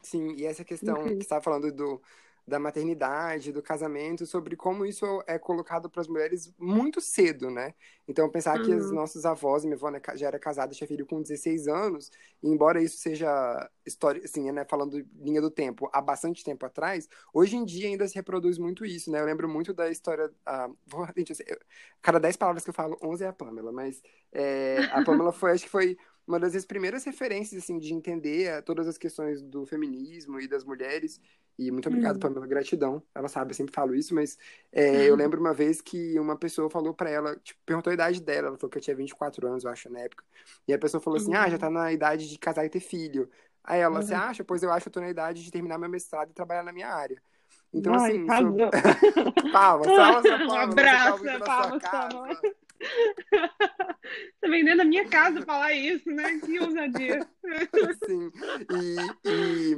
Sim, 0.00 0.34
e 0.36 0.44
essa 0.44 0.64
questão 0.64 0.94
que 0.94 1.08
você 1.08 1.18
estava 1.18 1.42
falando 1.42 1.72
do, 1.72 2.00
da 2.46 2.58
maternidade, 2.58 3.52
do 3.52 3.62
casamento, 3.62 4.26
sobre 4.26 4.56
como 4.56 4.84
isso 4.84 5.04
é 5.26 5.38
colocado 5.38 5.88
para 5.88 6.00
as 6.02 6.08
mulheres 6.08 6.52
muito 6.58 7.00
cedo, 7.00 7.50
né? 7.50 7.74
Então, 8.06 8.28
pensar 8.30 8.58
que 8.58 8.74
os 8.74 8.90
Uhum. 8.90 8.90
nossos 8.90 9.24
avós, 9.24 9.64
minha 9.64 9.76
avó 9.76 9.90
né, 9.90 10.00
já 10.14 10.26
era 10.26 10.38
casada, 10.38 10.74
tinha 10.74 10.86
filho 10.86 11.06
com 11.06 11.22
16 11.22 11.66
anos, 11.68 12.10
e 12.42 12.48
embora 12.48 12.82
isso 12.82 12.98
seja 12.98 13.70
história, 13.86 14.22
assim, 14.24 14.50
né, 14.52 14.64
falando 14.68 14.98
linha 15.16 15.40
do 15.40 15.50
tempo, 15.50 15.88
há 15.92 16.00
bastante 16.02 16.44
tempo 16.44 16.66
atrás, 16.66 17.08
hoje 17.32 17.56
em 17.56 17.64
dia 17.64 17.88
ainda 17.88 18.06
se 18.06 18.14
reproduz 18.14 18.58
muito 18.58 18.84
isso, 18.84 19.10
né? 19.10 19.20
Eu 19.20 19.24
lembro 19.26 19.48
muito 19.48 19.72
da 19.72 19.90
história. 19.90 20.30
ah, 20.46 20.68
vou- 20.86 21.06
gente, 21.16 21.32
assim, 21.32 21.44
eu- 21.46 21.58
cada 22.02 22.18
10 22.20 22.36
palavras 22.36 22.62
que 22.64 22.70
eu 22.70 22.74
falo, 22.74 22.98
11 23.02 23.24
é 23.24 23.28
a 23.28 23.32
Pamela, 23.32 23.72
mas 23.72 24.02
é, 24.32 24.86
a 24.90 25.00
Pamela 25.02 25.32
foi, 25.32 25.52
acho 25.52 25.64
que 25.64 25.70
foi 25.70 25.96
uma 26.26 26.38
das 26.40 26.52
minhas 26.52 26.64
primeiras 26.66 27.04
referências, 27.04 27.62
assim, 27.62 27.78
de 27.78 27.92
entender 27.94 28.44
eh, 28.44 28.62
todas 28.62 28.86
as 28.88 28.96
questões 28.98 29.42
do 29.42 29.66
feminismo 29.66 30.40
e 30.40 30.48
das 30.48 30.64
mulheres. 30.64 31.20
E 31.58 31.70
muito 31.70 31.86
obrigado, 31.88 32.16
Hum. 32.16 32.18
Pamela, 32.18 32.46
gratidão. 32.46 33.02
Ela 33.14 33.28
sabe, 33.28 33.52
eu 33.52 33.54
sempre 33.54 33.74
falo 33.74 33.94
isso, 33.94 34.14
mas 34.14 34.36
eh, 34.72 35.04
eu 35.04 35.14
lembro 35.14 35.40
uma 35.40 35.54
vez 35.54 35.80
que 35.80 36.18
uma 36.18 36.36
pessoa 36.36 36.68
falou 36.70 36.92
pra 36.94 37.08
ela, 37.10 37.36
tipo, 37.36 37.60
perguntou 37.64 37.90
a 37.90 37.94
idade 37.94 38.20
dela, 38.20 38.48
ela 38.48 38.58
falou 38.58 38.70
que 38.70 38.78
eu 38.78 38.82
tinha 38.82 38.96
24 38.96 39.46
anos, 39.46 39.64
eu 39.64 39.70
acho, 39.70 39.88
na 39.90 40.00
época. 40.00 40.24
E 40.66 40.72
a 40.74 40.78
pessoa 40.78 41.00
falou 41.00 41.16
assim, 41.16 41.34
ah, 41.34 41.48
já 41.48 41.58
tá 41.58 41.70
na 41.70 41.92
idade 41.92 42.28
de 42.28 42.38
casar 42.38 42.64
e 42.64 42.70
ter 42.70 42.80
filho. 42.80 43.30
Aí 43.62 43.80
ela, 43.80 44.02
você 44.02 44.14
Uhum. 44.14 44.20
acha? 44.20 44.44
Pois 44.44 44.62
eu 44.62 44.70
acho 44.72 44.84
que 44.84 44.88
eu 44.88 44.92
tô 44.92 45.00
na 45.00 45.08
idade 45.10 45.44
de 45.44 45.50
terminar 45.50 45.78
meu 45.78 45.88
mestrado 45.88 46.30
e 46.30 46.34
trabalhar 46.34 46.62
na 46.64 46.72
minha 46.72 46.88
área. 46.88 47.22
Então, 47.72 47.94
Ai, 47.94 48.12
assim, 48.12 48.30
sobre... 48.30 48.64
palmas, 49.50 49.92
palmas, 49.92 50.26
Um 50.48 50.52
palmas, 50.52 50.74
abraço, 50.74 51.02
palmas 51.02 51.24
na 51.24 51.38
palmas, 51.40 51.54
sua 51.54 51.80
palmas. 51.80 52.38
casa. 52.38 52.54
Tá 54.40 54.48
vendendo 54.48 54.82
a 54.82 54.84
minha 54.84 55.08
casa 55.08 55.40
falar 55.42 55.72
isso, 55.72 56.08
né? 56.10 56.38
Que 56.44 56.60
ousadia. 56.60 57.26
Sim. 58.04 58.30
E, 58.70 59.16
e, 59.24 59.76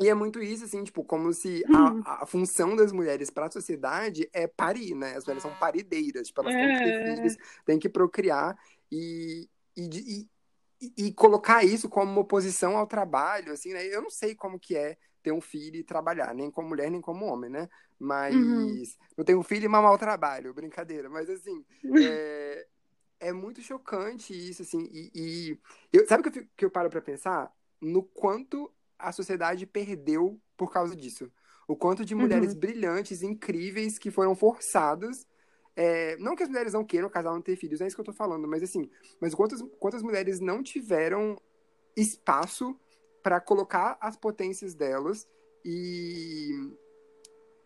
e 0.00 0.08
é 0.08 0.14
muito 0.14 0.40
isso, 0.40 0.64
assim, 0.64 0.84
tipo, 0.84 1.02
como 1.04 1.32
se 1.32 1.64
Hum. 1.68 2.02
a, 2.06 2.22
a 2.22 2.26
função 2.26 2.76
das 2.76 2.92
mulheres 2.92 3.30
para 3.30 3.46
a 3.46 3.50
sociedade 3.50 4.28
é 4.32 4.46
parir, 4.46 4.94
né? 4.94 5.16
As 5.16 5.24
mulheres 5.24 5.42
são 5.42 5.54
parideiras, 5.58 6.28
tipo, 6.28 6.40
elas 6.40 6.54
têm 6.54 6.72
que 6.72 6.82
ter 6.82 6.94
É. 6.94 7.04
filhos, 7.16 7.36
têm 7.66 7.78
que 7.78 7.88
procriar 7.88 8.56
e, 8.90 9.48
e, 9.76 9.82
e, 9.82 10.28
e- 10.80 11.06
e 11.08 11.12
colocar 11.12 11.64
isso 11.64 11.88
como 11.88 12.10
uma 12.12 12.20
oposição 12.20 12.76
ao 12.76 12.86
trabalho, 12.86 13.52
assim, 13.52 13.72
né? 13.72 13.84
Eu 13.86 14.02
não 14.02 14.10
sei 14.10 14.34
como 14.36 14.58
que 14.60 14.76
é 14.76 14.96
ter 15.22 15.32
um 15.32 15.40
filho 15.40 15.76
e 15.76 15.84
trabalhar, 15.84 16.34
nem 16.34 16.50
como 16.50 16.68
mulher, 16.68 16.90
nem 16.90 17.00
como 17.00 17.26
homem, 17.26 17.50
né? 17.50 17.68
Mas 17.98 18.28
Uhum. 18.28 18.82
eu 19.16 19.24
tenho 19.24 19.38
um 19.38 19.42
filho 19.42 19.64
e 19.66 19.68
mamar 19.68 19.92
o 19.92 19.98
trabalho, 19.98 20.54
brincadeira. 20.54 21.08
Mas 21.08 21.28
assim, 21.30 21.64
é, 21.98 22.66
é 23.20 23.32
muito 23.32 23.60
chocante 23.62 24.32
isso, 24.34 24.62
assim. 24.62 24.88
E, 24.92 25.10
e 25.14 25.58
eu, 25.92 26.06
sabe 26.06 26.20
o 26.20 26.24
que 26.24 26.28
eu, 26.38 26.42
fico- 26.42 26.54
que 26.56 26.64
eu 26.64 26.70
paro 26.70 26.90
pra 26.90 27.00
pensar? 27.00 27.52
No 27.80 28.02
quanto 28.02 28.72
a 28.98 29.12
sociedade 29.12 29.66
perdeu 29.66 30.40
por 30.56 30.72
causa 30.72 30.94
disso. 30.96 31.30
O 31.68 31.76
quanto 31.76 32.04
de 32.04 32.14
mulheres 32.14 32.54
Uhum. 32.54 32.54
brilhantes, 32.54 33.22
incríveis, 33.22 33.98
que 33.98 34.10
foram 34.10 34.34
forçadas. 34.34 35.26
é, 35.76 36.16
não 36.18 36.36
que 36.36 36.42
as 36.42 36.48
mulheres 36.50 36.72
não 36.74 36.84
queiram 36.84 37.08
casar, 37.08 37.32
não 37.32 37.40
ter 37.42 37.56
filhos, 37.56 37.80
não 37.80 37.86
é 37.86 37.88
isso 37.88 37.96
que 37.96 38.00
eu 38.00 38.04
tô 38.04 38.12
falando, 38.12 38.46
mas 38.46 38.62
assim, 38.62 38.90
mas 39.20 39.34
quantas, 39.34 39.62
quantas 39.78 40.02
mulheres 40.02 40.38
não 40.40 40.62
tiveram 40.62 41.40
espaço 41.96 42.78
pra 43.22 43.40
colocar 43.40 43.96
as 44.00 44.16
potências 44.16 44.74
delas 44.74 45.28
e 45.64 46.50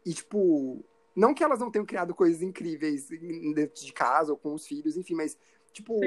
e, 0.07 0.15
tipo, 0.15 0.85
não 1.17 1.35
que 1.35 1.43
elas 1.43 1.59
não 1.59 1.69
tenham 1.69 1.85
criado 1.85 2.15
coisas 2.15 2.41
incríveis 2.41 3.09
dentro 3.09 3.85
de 3.85 3.93
casa 3.93 4.31
ou 4.31 4.39
com 4.39 4.55
os 4.55 4.65
filhos, 4.65 4.97
enfim, 4.97 5.15
mas, 5.15 5.37
tipo, 5.73 5.99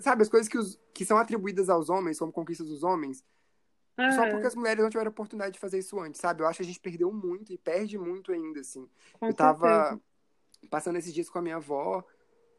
sabe, 0.00 0.22
as 0.22 0.28
coisas 0.28 0.48
que, 0.48 0.58
os, 0.58 0.80
que 0.92 1.04
são 1.04 1.16
atribuídas 1.16 1.68
aos 1.68 1.88
homens, 1.88 2.18
como 2.18 2.32
conquistas 2.32 2.66
dos 2.66 2.82
homens, 2.82 3.24
só 4.16 4.28
porque 4.28 4.48
as 4.48 4.56
mulheres 4.56 4.82
não 4.82 4.90
tiveram 4.90 5.10
oportunidade 5.10 5.52
de 5.52 5.60
fazer 5.60 5.78
isso 5.78 6.00
antes, 6.00 6.20
sabe? 6.20 6.42
Eu 6.42 6.48
acho 6.48 6.56
que 6.56 6.62
a 6.64 6.66
gente 6.66 6.80
perdeu 6.80 7.12
muito 7.12 7.52
e 7.52 7.58
perde 7.58 7.96
muito 7.96 8.32
ainda, 8.32 8.60
assim. 8.60 8.88
Eu 9.20 9.32
tava 9.32 9.90
certeza. 9.90 10.02
passando 10.68 10.98
esses 10.98 11.14
dias 11.14 11.30
com 11.30 11.38
a 11.38 11.42
minha 11.42 11.56
avó, 11.56 12.04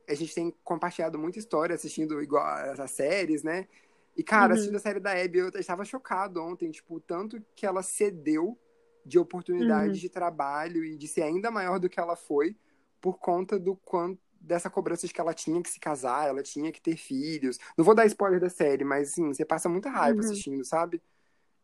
a 0.07 0.13
gente 0.13 0.33
tem 0.33 0.55
compartilhado 0.63 1.19
muita 1.19 1.39
história 1.39 1.75
assistindo 1.75 2.21
igual 2.21 2.45
as 2.45 2.91
séries, 2.91 3.43
né? 3.43 3.67
E, 4.15 4.23
cara, 4.23 4.53
Uhum. 4.53 4.53
assistindo 4.53 4.75
a 4.77 4.79
série 4.79 4.99
da 4.99 5.11
Abby, 5.11 5.39
eu 5.39 5.49
estava 5.49 5.83
chocado 5.85 6.41
ontem, 6.41 6.69
tipo, 6.71 6.95
o 6.95 6.99
tanto 6.99 7.43
que 7.55 7.65
ela 7.65 7.81
cedeu 7.81 8.59
de 9.05 9.19
oportunidades 9.19 9.99
Uhum. 9.99 9.99
de 9.99 10.09
trabalho 10.09 10.83
e 10.85 10.95
de 10.97 11.07
ser 11.07 11.23
ainda 11.23 11.51
maior 11.51 11.79
do 11.79 11.89
que 11.89 11.99
ela 11.99 12.15
foi 12.15 12.55
por 13.01 13.17
conta 13.19 13.59
do 13.59 13.75
quanto 13.75 14.21
dessa 14.39 14.69
cobrança 14.69 15.07
de 15.07 15.13
que 15.13 15.21
ela 15.21 15.33
tinha 15.33 15.61
que 15.63 15.69
se 15.69 15.79
casar, 15.79 16.27
ela 16.27 16.43
tinha 16.43 16.71
que 16.71 16.81
ter 16.81 16.97
filhos. 16.97 17.57
Não 17.77 17.83
vou 17.85 17.95
dar 17.95 18.05
spoiler 18.05 18.39
da 18.39 18.49
série, 18.49 18.83
mas 18.83 19.09
assim, 19.11 19.27
você 19.33 19.45
passa 19.45 19.69
muita 19.69 19.89
raiva 19.89 20.19
Uhum. 20.19 20.21
assistindo, 20.21 20.63
sabe? 20.65 21.01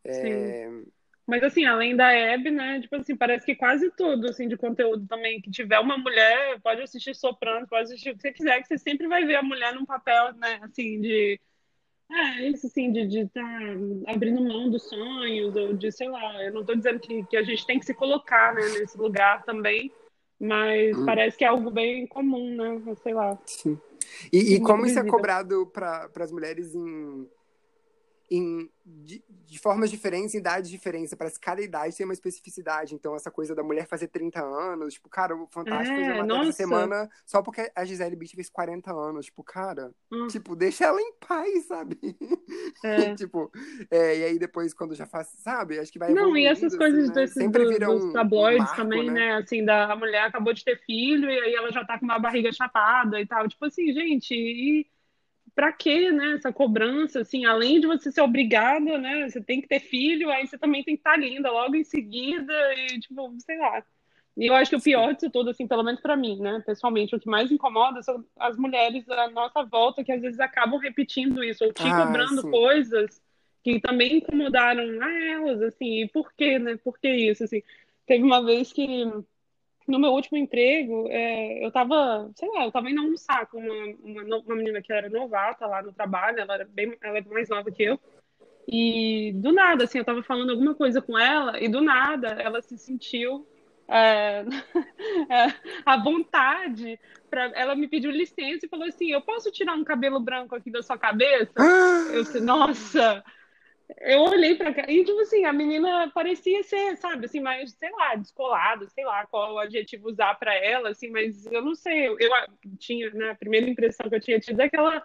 É, 0.03 0.69
Mas 1.27 1.43
assim, 1.43 1.65
além 1.65 1.95
da 1.95 2.11
Hebe, 2.11 2.49
né? 2.49 2.81
Tipo 2.81 2.95
assim, 2.95 3.15
parece 3.15 3.45
que 3.45 3.55
quase 3.55 3.91
tudo 3.91 4.27
assim, 4.27 4.47
de 4.47 4.57
conteúdo 4.57 5.05
também 5.07 5.39
que 5.41 5.51
tiver 5.51 5.79
uma 5.79 5.97
mulher, 5.97 6.59
pode 6.61 6.81
assistir 6.81 7.15
Soprano, 7.15 7.67
pode 7.67 7.83
assistir 7.83 8.09
o 8.11 8.15
que 8.15 8.21
você 8.21 8.31
quiser, 8.33 8.61
que 8.61 8.67
você 8.67 8.77
sempre 8.79 9.07
vai 9.07 9.25
ver 9.25 9.35
a 9.35 9.43
mulher 9.43 9.73
num 9.75 9.85
papel, 9.85 10.33
né, 10.35 10.59
assim, 10.63 10.99
de. 11.01 11.39
É, 12.11 12.49
isso 12.49 12.65
assim, 12.65 12.91
de 12.91 13.19
estar 13.19 13.61
abrindo 14.07 14.41
mão 14.41 14.69
dos 14.69 14.83
sonhos, 14.89 15.55
ou 15.55 15.73
de, 15.73 15.91
sei 15.91 16.09
lá, 16.09 16.43
eu 16.43 16.51
não 16.53 16.65
tô 16.65 16.73
dizendo 16.75 16.99
que, 16.99 17.23
que 17.25 17.37
a 17.37 17.43
gente 17.43 17.65
tem 17.65 17.79
que 17.79 17.85
se 17.85 17.93
colocar, 17.93 18.53
né, 18.53 18.61
nesse 18.79 18.97
lugar 18.97 19.43
também, 19.43 19.91
mas 20.39 20.97
Hum. 20.97 21.05
parece 21.05 21.37
que 21.37 21.45
é 21.45 21.47
algo 21.47 21.69
bem 21.69 22.07
comum, 22.07 22.55
né? 22.55 22.95
Sei 23.03 23.13
lá. 23.13 23.37
Sim. 23.45 23.79
E, 24.33 24.55
e 24.55 24.59
como 24.59 24.85
isso 24.85 24.97
é 24.97 25.05
cobrado 25.05 25.67
para 25.67 26.09
as 26.15 26.31
mulheres 26.31 26.73
em, 26.73 27.27
em 28.29 28.69
de, 28.85 29.23
de 29.29 29.59
formas 29.59 29.89
diferentes, 29.91 30.33
em 30.33 30.39
idades 30.39 30.69
diferentes. 30.69 31.13
Parece 31.13 31.39
que 31.39 31.45
cada 31.45 31.61
idade 31.61 31.95
tem 31.95 32.05
uma 32.05 32.13
especificidade. 32.13 32.95
Então, 32.95 33.15
essa 33.15 33.29
coisa 33.31 33.53
da 33.55 33.63
mulher 33.63 33.87
fazer 33.87 34.07
30 34.07 34.41
anos, 34.43 34.95
tipo, 34.95 35.09
cara, 35.09 35.35
o 35.35 35.47
Fantástico 35.47 35.99
É, 36.01 36.23
nossa. 36.23 36.51
semana 36.53 37.09
só 37.25 37.41
porque 37.41 37.71
a 37.75 37.85
Gisele 37.85 38.15
Bündchen 38.15 38.35
fez 38.35 38.49
40 38.49 38.91
anos. 38.91 39.25
Tipo, 39.27 39.43
cara, 39.43 39.93
Hum. 40.11 40.27
tipo, 40.27 40.55
deixa 40.55 40.85
ela 40.85 40.99
em 41.01 41.13
paz, 41.19 41.65
sabe? 41.67 41.97
É. 42.83 43.15
tipo, 43.15 43.51
é, 43.91 44.17
e 44.19 44.23
aí 44.25 44.39
depois, 44.39 44.73
quando 44.73 44.95
já 44.95 45.05
faz, 45.05 45.27
sabe? 45.39 45.79
Acho 45.79 45.91
que 45.91 45.99
vai 45.99 46.13
Não, 46.13 46.35
e 46.35 46.45
essas 46.45 46.73
assim, 46.73 46.77
coisas 46.77 47.07
né? 47.09 47.13
desses 47.13 47.35
Sempre 47.35 47.63
do- 47.63 47.69
vira 47.69 47.85
dos 47.85 48.03
um, 48.03 48.09
um 48.09 48.13
tabloides 48.13 48.57
marco, 48.57 48.75
também, 48.75 49.05
né? 49.05 49.11
né? 49.11 49.33
Assim, 49.35 49.63
da 49.63 49.91
a 49.91 49.95
mulher 49.95 50.23
acabou 50.23 50.53
de 50.53 50.63
ter 50.63 50.79
filho 50.85 51.29
e 51.29 51.39
aí 51.39 51.53
ela 51.55 51.71
já 51.71 51.85
tá 51.85 51.99
com 51.99 52.05
uma 52.05 52.19
barriga 52.19 52.51
chapada 52.51 53.19
e 53.21 53.25
tal. 53.27 53.47
Tipo 53.47 53.65
assim, 53.65 53.91
gente, 53.93 54.33
e 54.33 54.87
pra 55.55 55.71
quê, 55.73 56.11
né? 56.11 56.33
Essa 56.33 56.51
cobrança, 56.53 57.21
assim, 57.21 57.45
além 57.45 57.79
de 57.79 57.87
você 57.87 58.11
ser 58.11 58.21
obrigada, 58.21 58.97
né? 58.97 59.29
Você 59.29 59.41
tem 59.41 59.61
que 59.61 59.67
ter 59.67 59.79
filho, 59.79 60.29
aí 60.29 60.47
você 60.47 60.57
também 60.57 60.83
tem 60.83 60.95
que 60.95 60.99
estar 60.99 61.17
linda 61.17 61.51
logo 61.51 61.75
em 61.75 61.83
seguida 61.83 62.53
e, 62.75 62.99
tipo, 62.99 63.35
sei 63.39 63.57
lá. 63.57 63.83
E 64.37 64.45
eu 64.47 64.55
acho 64.55 64.69
que 64.69 64.77
o 64.77 64.81
pior 64.81 65.13
disso 65.13 65.29
tudo, 65.29 65.49
assim, 65.49 65.67
pelo 65.67 65.83
menos 65.83 65.99
pra 66.01 66.15
mim, 66.15 66.39
né? 66.39 66.63
Pessoalmente, 66.65 67.15
o 67.15 67.19
que 67.19 67.27
mais 67.27 67.51
incomoda 67.51 68.01
são 68.01 68.23
as 68.39 68.55
mulheres 68.57 69.07
à 69.09 69.29
nossa 69.29 69.63
volta 69.63 70.03
que 70.03 70.11
às 70.11 70.21
vezes 70.21 70.39
acabam 70.39 70.79
repetindo 70.79 71.43
isso 71.43 71.65
ou 71.65 71.73
te 71.73 71.83
Ah, 71.83 72.05
cobrando 72.05 72.41
sim. 72.41 72.51
coisas 72.51 73.21
que 73.63 73.79
também 73.81 74.17
incomodaram 74.17 74.83
a 75.01 75.11
elas, 75.25 75.61
assim, 75.61 76.03
e 76.03 76.07
por 76.07 76.31
quê, 76.33 76.57
né? 76.57 76.77
Por 76.77 76.97
que 76.97 77.09
isso, 77.09 77.43
assim? 77.43 77.61
Teve 78.05 78.23
uma 78.23 78.43
vez 78.43 78.71
que 78.71 78.85
no 79.89 79.99
meu 79.99 80.11
último 80.11 80.37
emprego, 80.37 81.07
é, 81.09 81.65
eu 81.65 81.71
tava, 81.71 82.29
sei 82.35 82.47
lá, 82.49 82.65
eu 82.65 82.71
tava 82.71 82.89
indo 82.89 83.01
almoçar 83.01 83.45
com 83.47 83.59
uma, 83.59 84.23
uma, 84.23 84.37
uma 84.37 84.55
menina 84.55 84.81
que 84.81 84.93
era 84.93 85.09
novata 85.09 85.65
lá 85.65 85.81
no 85.81 85.91
trabalho, 85.91 86.39
ela 86.39 86.53
era 86.53 86.65
bem, 86.65 86.95
ela 87.01 87.17
é 87.17 87.21
mais 87.21 87.49
nova 87.49 87.71
que 87.71 87.83
eu, 87.83 87.99
e 88.67 89.31
do 89.35 89.51
nada, 89.51 89.85
assim, 89.85 89.97
eu 89.97 90.05
tava 90.05 90.21
falando 90.21 90.51
alguma 90.51 90.75
coisa 90.75 91.01
com 91.01 91.17
ela, 91.17 91.59
e 91.59 91.67
do 91.67 91.81
nada 91.81 92.27
ela 92.39 92.61
se 92.61 92.77
sentiu 92.77 93.47
é, 93.87 94.45
é, 95.29 95.53
à 95.85 95.97
vontade, 95.97 96.99
pra, 97.29 97.51
ela 97.55 97.75
me 97.75 97.87
pediu 97.87 98.11
licença 98.11 98.65
e 98.65 98.69
falou 98.69 98.87
assim, 98.87 99.11
eu 99.11 99.21
posso 99.21 99.51
tirar 99.51 99.73
um 99.73 99.83
cabelo 99.83 100.19
branco 100.19 100.55
aqui 100.55 100.69
da 100.69 100.83
sua 100.83 100.97
cabeça? 100.97 101.51
Eu 102.13 102.23
disse, 102.23 102.39
nossa, 102.39 103.23
eu 103.97 104.21
olhei 104.21 104.55
pra 104.55 104.73
cá 104.73 104.85
e, 104.87 105.03
tipo 105.03 105.19
assim, 105.19 105.45
a 105.45 105.53
menina 105.53 106.09
parecia 106.13 106.61
ser, 106.63 106.95
sabe, 106.97 107.25
assim, 107.25 107.39
mais, 107.39 107.71
sei 107.73 107.91
lá, 107.91 108.15
descolada, 108.15 108.87
sei 108.89 109.03
lá 109.05 109.25
qual 109.27 109.57
adjetivo 109.57 110.09
usar 110.09 110.35
pra 110.35 110.53
ela, 110.55 110.89
assim, 110.89 111.09
mas 111.09 111.45
eu 111.47 111.61
não 111.63 111.75
sei, 111.75 112.07
eu, 112.07 112.17
eu 112.19 112.29
tinha, 112.77 113.09
né, 113.11 113.31
a 113.31 113.35
primeira 113.35 113.69
impressão 113.69 114.07
que 114.09 114.15
eu 114.15 114.21
tinha 114.21 114.39
tido 114.39 114.61
é 114.61 114.69
que 114.69 114.77
ela, 114.77 115.03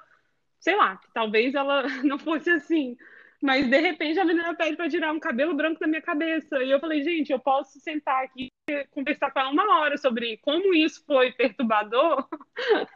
sei 0.60 0.76
lá, 0.76 0.96
que 0.96 1.08
talvez 1.12 1.54
ela 1.54 1.82
não 2.04 2.18
fosse 2.18 2.50
assim. 2.50 2.96
Mas 3.42 3.68
de 3.68 3.78
repente 3.78 4.18
a 4.18 4.24
menina 4.24 4.54
pede 4.54 4.76
para 4.76 4.88
tirar 4.88 5.12
um 5.12 5.20
cabelo 5.20 5.54
branco 5.54 5.78
da 5.78 5.86
minha 5.86 6.00
cabeça. 6.00 6.62
E 6.62 6.70
eu 6.70 6.80
falei, 6.80 7.02
gente, 7.02 7.30
eu 7.30 7.38
posso 7.38 7.78
sentar 7.80 8.24
aqui 8.24 8.50
conversar 8.90 9.30
com 9.30 9.40
ela 9.40 9.50
uma 9.50 9.80
hora 9.80 9.96
sobre 9.98 10.38
como 10.38 10.72
isso 10.74 11.02
foi 11.06 11.32
perturbador. 11.32 12.26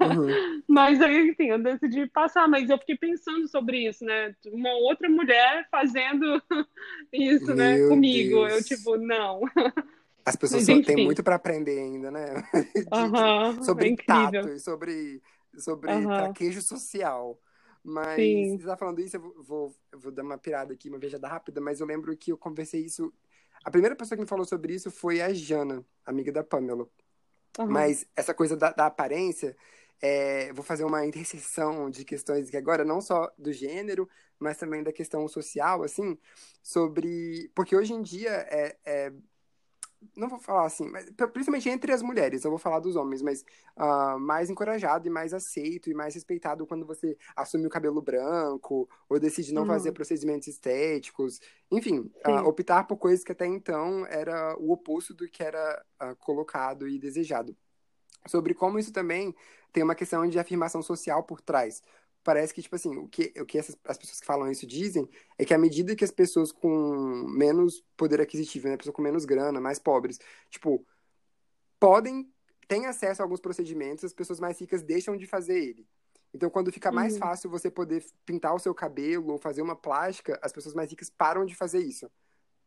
Uhum. 0.00 0.62
mas 0.66 1.00
aí, 1.00 1.30
enfim, 1.30 1.48
eu 1.48 1.58
decidi 1.58 2.06
passar. 2.06 2.48
Mas 2.48 2.70
eu 2.70 2.78
fiquei 2.78 2.96
pensando 2.96 3.46
sobre 3.48 3.88
isso, 3.88 4.04
né? 4.04 4.34
Uma 4.46 4.72
outra 4.74 5.08
mulher 5.08 5.66
fazendo 5.70 6.42
isso, 7.12 7.54
né, 7.54 7.76
Meu 7.76 7.84
né, 7.84 7.88
comigo. 7.88 8.46
Deus. 8.46 8.52
Eu, 8.52 8.76
tipo, 8.76 8.96
não. 8.96 9.40
As 10.24 10.36
pessoas 10.36 10.64
têm 10.64 11.04
muito 11.04 11.22
para 11.22 11.36
aprender 11.36 11.78
ainda, 11.78 12.10
né? 12.10 12.34
Uhum, 12.92 13.62
sobre 13.62 13.92
é 13.92 13.96
tato 13.96 14.48
e 14.48 14.58
sobre, 14.58 15.22
sobre 15.58 15.90
uhum. 15.90 16.04
traquejo 16.04 16.62
social. 16.62 17.38
Mas 17.82 18.16
Sim. 18.16 18.58
você 18.58 18.66
tá 18.66 18.76
falando 18.76 19.00
isso, 19.00 19.16
eu 19.16 19.20
vou, 19.20 19.42
vou, 19.42 19.76
eu 19.92 19.98
vou 19.98 20.12
dar 20.12 20.22
uma 20.22 20.36
pirada 20.36 20.74
aqui, 20.74 20.88
uma 20.88 20.98
viajada 20.98 21.28
rápida, 21.28 21.60
mas 21.60 21.80
eu 21.80 21.86
lembro 21.86 22.14
que 22.16 22.32
eu 22.32 22.36
conversei 22.36 22.84
isso. 22.84 23.12
A 23.64 23.70
primeira 23.70 23.96
pessoa 23.96 24.16
que 24.16 24.22
me 24.22 24.28
falou 24.28 24.44
sobre 24.44 24.74
isso 24.74 24.90
foi 24.90 25.20
a 25.20 25.32
Jana, 25.32 25.84
amiga 26.04 26.32
da 26.32 26.44
Pamela. 26.44 26.88
Uhum. 27.59 27.66
Mas 27.66 28.06
essa 28.14 28.32
coisa 28.32 28.56
da, 28.56 28.70
da 28.70 28.86
aparência, 28.86 29.56
é, 30.00 30.52
vou 30.52 30.64
fazer 30.64 30.84
uma 30.84 31.04
interseção 31.04 31.90
de 31.90 32.04
questões 32.04 32.50
que 32.50 32.56
agora 32.56 32.84
não 32.84 33.00
só 33.00 33.32
do 33.36 33.52
gênero, 33.52 34.09
mas 34.38 34.56
também 34.56 34.82
da 34.82 34.92
questão 34.92 35.26
social, 35.26 35.82
assim, 35.82 36.16
sobre. 36.62 37.50
Porque 37.54 37.74
hoje 37.74 37.92
em 37.92 38.02
dia 38.02 38.30
é, 38.30 38.76
é 38.84 39.12
não 40.16 40.28
vou 40.28 40.38
falar 40.38 40.66
assim, 40.66 40.88
mas 40.88 41.11
principalmente 41.32 41.68
entre 41.68 41.92
as 41.92 42.03
mulheres, 42.03 42.44
eu 42.44 42.51
vou 42.51 42.59
falar 42.59 42.80
dos 42.80 42.96
homens, 42.96 43.22
mas 43.22 43.44
uh, 43.76 44.18
mais 44.18 44.49
encorajado 44.51 45.07
e 45.07 45.11
mais 45.11 45.34
aceito 45.34 45.90
e 45.90 45.94
mais 45.94 46.14
respeitado 46.14 46.66
quando 46.66 46.86
você 46.86 47.16
assume 47.36 47.66
o 47.66 47.70
cabelo 47.70 48.01
branco 48.01 48.88
ou 49.09 49.18
decide 49.18 49.53
não 49.53 49.62
uhum. 49.62 49.68
fazer 49.68 49.92
procedimentos 49.92 50.49
estéticos, 50.49 51.40
enfim, 51.70 52.11
uh, 52.26 52.46
optar 52.46 52.84
por 52.84 52.96
coisas 52.96 53.24
que 53.24 53.32
até 53.32 53.46
então 53.46 54.07
era 54.07 54.57
o 54.59 54.72
oposto 54.72 55.14
do 55.14 55.28
que 55.28 55.42
era 55.42 55.84
uh, 56.03 56.16
colocado 56.16 56.88
e 56.88 56.99
desejado. 56.99 57.57
Sobre 58.26 58.55
como 58.55 58.78
isso 58.78 58.92
também 58.92 59.34
tem 59.72 59.82
uma 59.82 59.94
questão 59.94 60.26
de 60.26 60.38
afirmação 60.38 60.82
social 60.82 61.22
por 61.22 61.40
trás 61.40 61.82
parece 62.29 62.53
que, 62.53 62.61
tipo 62.61 62.76
assim, 62.76 62.95
o 62.95 63.09
que, 63.09 63.33
o 63.41 63.47
que 63.47 63.57
essas, 63.57 63.74
as 63.87 63.97
pessoas 63.97 64.20
que 64.20 64.26
falam 64.26 64.51
isso 64.51 64.66
dizem 64.66 65.09
é 65.39 65.47
que 65.47 65.55
à 65.55 65.57
medida 65.57 65.97
que 65.97 66.05
as 66.05 66.11
pessoas 66.11 66.53
com 66.53 66.68
menos 67.26 67.83
poder 67.97 68.20
aquisitivo, 68.20 68.68
né, 68.68 68.76
pessoas 68.76 68.95
com 68.95 69.01
menos 69.01 69.24
grana, 69.24 69.59
mais 69.62 69.79
pobres, 69.79 70.18
tipo, 70.51 70.87
podem, 71.81 72.31
têm 72.68 72.85
acesso 72.85 73.22
a 73.22 73.24
alguns 73.24 73.41
procedimentos, 73.41 74.05
as 74.05 74.12
pessoas 74.12 74.39
mais 74.39 74.61
ricas 74.61 74.83
deixam 74.83 75.16
de 75.16 75.26
fazer 75.26 75.59
ele. 75.59 75.89
Então, 76.35 76.51
quando 76.51 76.70
fica 76.70 76.93
mais 76.93 77.14
uhum. 77.14 77.20
fácil 77.20 77.49
você 77.49 77.70
poder 77.70 78.05
pintar 78.26 78.55
o 78.55 78.59
seu 78.59 78.74
cabelo 78.74 79.33
ou 79.33 79.39
fazer 79.39 79.62
uma 79.62 79.74
plástica, 79.74 80.39
as 80.43 80.53
pessoas 80.53 80.74
mais 80.74 80.91
ricas 80.91 81.09
param 81.09 81.47
de 81.47 81.55
fazer 81.55 81.79
isso 81.79 82.11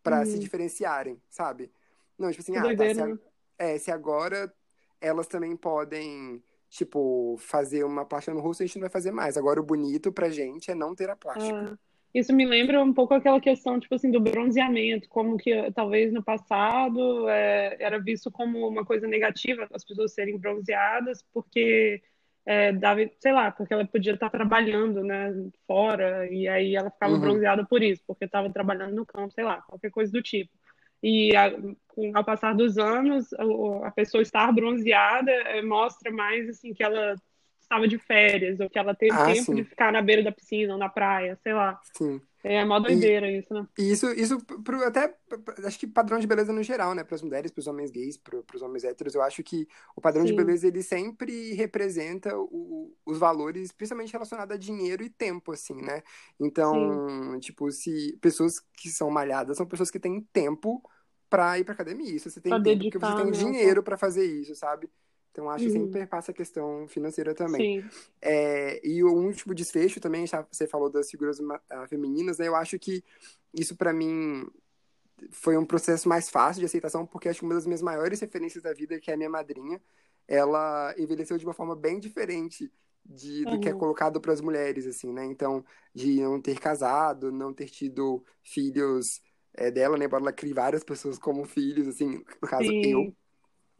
para 0.02 0.22
uhum. 0.22 0.26
se 0.26 0.40
diferenciarem, 0.40 1.22
sabe? 1.30 1.72
Não, 2.18 2.32
tipo 2.32 2.42
assim, 2.42 2.58
ah, 2.58 2.76
tá, 2.76 2.94
se, 2.96 3.00
a, 3.00 3.06
né? 3.06 3.20
é, 3.60 3.78
se 3.78 3.92
agora 3.92 4.52
elas 5.00 5.28
também 5.28 5.56
podem 5.56 6.44
tipo, 6.72 7.36
fazer 7.38 7.84
uma 7.84 8.06
plástica 8.06 8.34
no 8.34 8.40
rosto, 8.40 8.64
a 8.64 8.66
gente 8.66 8.78
não 8.78 8.82
vai 8.82 8.90
fazer 8.90 9.12
mais. 9.12 9.38
Agora, 9.38 9.60
o 9.60 9.64
bonito 9.64 10.12
pra 10.12 10.30
gente 10.30 10.72
é 10.72 10.76
não 10.76 10.96
ter 10.96 11.10
a 11.10 11.16
plástica. 11.18 11.74
Ah, 11.74 11.78
isso 12.16 12.34
me 12.34 12.46
lembra 12.46 12.82
um 12.82 12.94
pouco 12.94 13.14
aquela 13.14 13.42
questão, 13.42 13.78
tipo 13.78 13.94
assim, 13.94 14.10
do 14.10 14.22
bronzeamento, 14.22 15.10
como 15.10 15.38
que 15.38 15.70
talvez 15.74 16.14
no 16.14 16.24
passado 16.24 17.28
é, 17.28 17.76
era 17.78 18.00
visto 18.00 18.32
como 18.32 18.66
uma 18.66 18.86
coisa 18.86 19.06
negativa 19.06 19.68
as 19.74 19.84
pessoas 19.84 20.14
serem 20.14 20.38
bronzeadas, 20.38 21.24
porque 21.34 22.02
é, 22.46 22.72
dava, 22.72 23.02
sei 23.20 23.34
lá, 23.34 23.52
porque 23.52 23.74
ela 23.74 23.86
podia 23.86 24.14
estar 24.14 24.30
trabalhando, 24.30 25.04
né, 25.04 25.34
fora, 25.68 26.26
e 26.32 26.48
aí 26.48 26.76
ela 26.76 26.90
ficava 26.90 27.14
uhum. 27.14 27.20
bronzeada 27.20 27.66
por 27.66 27.84
isso, 27.84 28.02
porque 28.08 28.26
estava 28.26 28.50
trabalhando 28.50 28.96
no 28.96 29.06
campo, 29.06 29.34
sei 29.34 29.44
lá, 29.44 29.62
qualquer 29.64 29.92
coisa 29.92 30.10
do 30.10 30.22
tipo. 30.22 30.52
E 31.04 31.36
a, 31.36 31.52
ao 32.14 32.24
passar 32.24 32.56
dos 32.56 32.78
anos, 32.78 33.28
a, 33.84 33.92
pessoa 33.92 34.22
estar 34.22 34.52
bronzeada 34.52 35.32
é, 35.32 35.62
mostra 35.62 36.12
mais 36.12 36.50
assim 36.50 36.74
que 36.74 36.84
ela 36.84 37.16
estava 37.60 37.88
de 37.88 37.98
férias, 37.98 38.60
ou 38.60 38.70
que 38.70 38.78
ela 38.78 38.94
teve 38.94 39.14
ah, 39.14 39.26
tempo 39.26 39.46
sim. 39.46 39.56
de 39.56 39.64
ficar 39.64 39.94
na 39.94 40.02
beira 40.02 40.22
da 40.22 40.32
piscina 40.32 40.74
ou 40.74 40.80
na 40.80 40.90
praia, 40.90 41.38
sei 41.42 41.54
lá. 41.54 41.80
Sim. 41.98 42.22
É 42.44 42.66
mó 42.66 42.80
doideira 42.80 43.30
e, 43.30 43.38
isso, 43.38 43.54
né? 43.54 43.68
E 43.78 43.92
isso, 43.92 44.12
isso 44.14 44.40
pro, 44.40 44.84
até, 44.84 45.16
acho 45.64 45.80
que 45.80 45.86
padrão 45.86 46.20
de 46.20 46.26
beleza 46.26 46.52
no 46.52 46.64
geral, 46.64 46.96
né? 46.96 47.04
Para 47.04 47.16
as 47.16 47.22
mulheres, 47.22 47.52
para 47.52 47.60
os 47.60 47.68
homens 47.68 47.92
gays, 47.92 48.18
para 48.18 48.42
os 48.56 48.62
homens 48.64 48.84
héteros, 48.84 49.14
eu 49.14 49.22
acho 49.22 49.44
que 49.44 49.68
o 49.96 50.02
padrão 50.02 50.24
Sim. 50.24 50.32
de 50.32 50.36
beleza, 50.36 50.68
ele 50.68 50.82
sempre 50.82 51.54
representa 51.54 52.36
o, 52.36 52.92
os 53.06 53.20
valores, 53.20 53.72
principalmente 53.72 54.12
relacionados 54.12 54.56
a 54.56 54.60
dinheiro 54.60 55.04
e 55.04 55.10
tempo, 55.10 55.52
assim, 55.52 55.76
né? 55.76 56.02
Então, 56.40 56.74
Sim. 57.34 57.40
tipo, 57.40 57.72
se 57.72 58.18
pessoas 58.20 58.60
que 58.74 58.90
são 58.90 59.12
malhadas 59.12 59.58
são 59.58 59.66
pessoas 59.68 59.92
que 59.92 60.00
têm 60.00 60.22
tempo 60.34 60.82
para 61.32 61.58
ir 61.58 61.64
para 61.64 61.74
academia. 61.74 62.14
Isso 62.14 62.30
você 62.30 62.42
tem 62.42 62.50
pra 62.50 62.62
tempo, 62.62 62.84
porque 62.84 63.00
você 63.00 63.16
tem 63.16 63.26
né? 63.26 63.32
dinheiro 63.32 63.82
para 63.82 63.98
fazer 63.98 64.26
isso, 64.26 64.54
sabe? 64.54 64.90
Então, 65.32 65.50
acho 65.50 65.64
que 65.64 65.72
sempre 65.72 66.02
uhum. 66.02 66.08
passa 66.08 66.32
a 66.32 66.34
questão 66.34 66.86
financeira 66.90 67.34
também. 67.34 67.82
Sim. 67.82 67.90
É, 68.22 68.86
e 68.86 69.02
o 69.02 69.14
último 69.14 69.56
desfecho 69.56 70.02
também, 70.02 70.28
já 70.28 70.46
você 70.52 70.68
falou 70.68 70.90
das 70.90 71.10
figuras 71.10 71.40
uh, 71.40 71.88
femininas, 71.88 72.38
né? 72.38 72.50
Eu 72.50 72.56
acho 72.56 72.78
que 72.78 73.02
isso, 73.54 73.78
para 73.78 73.94
mim, 73.94 74.46
foi 75.30 75.56
um 75.56 75.66
processo 75.66 76.10
mais 76.10 76.30
fácil 76.30 76.60
de 76.60 76.66
aceitação, 76.66 77.06
porque 77.06 77.30
acho 77.30 77.40
que 77.40 77.46
uma 77.46 77.56
das 77.56 77.66
minhas 77.66 77.82
maiores 77.82 78.20
referências 78.20 78.62
da 78.62 78.74
vida, 78.74 79.00
que 79.00 79.10
é 79.10 79.14
a 79.14 79.18
minha 79.18 79.30
madrinha, 79.30 79.82
ela 80.28 80.94
envelheceu 80.98 81.38
de 81.38 81.46
uma 81.46 81.54
forma 81.54 81.78
bem 81.78 81.98
diferente 81.98 82.70
de, 83.06 83.46
do 83.46 83.52
uhum. 83.52 83.60
que 83.62 83.70
é 83.70 83.74
uhum. 83.74 83.80
colocado 83.80 84.20
para 84.20 84.34
as 84.34 84.42
mulheres, 84.42 84.86
assim, 84.86 85.14
né? 85.14 85.24
Então, 85.26 85.64
de 85.96 86.20
não 86.20 86.42
ter 86.42 86.60
casado, 86.60 87.32
não 87.32 87.54
ter 87.54 87.70
tido 87.70 88.22
filhos 88.44 89.22
é, 89.54 89.72
dela, 89.72 89.98
né? 89.98 90.06
Embora 90.06 90.24
ela 90.24 90.34
crie 90.34 90.54
várias 90.54 90.84
pessoas 90.84 91.18
como 91.18 91.46
filhos, 91.46 91.88
assim, 91.88 92.24
no 92.42 92.48
caso, 92.48 92.68
Sim. 92.68 92.86
eu 92.86 93.16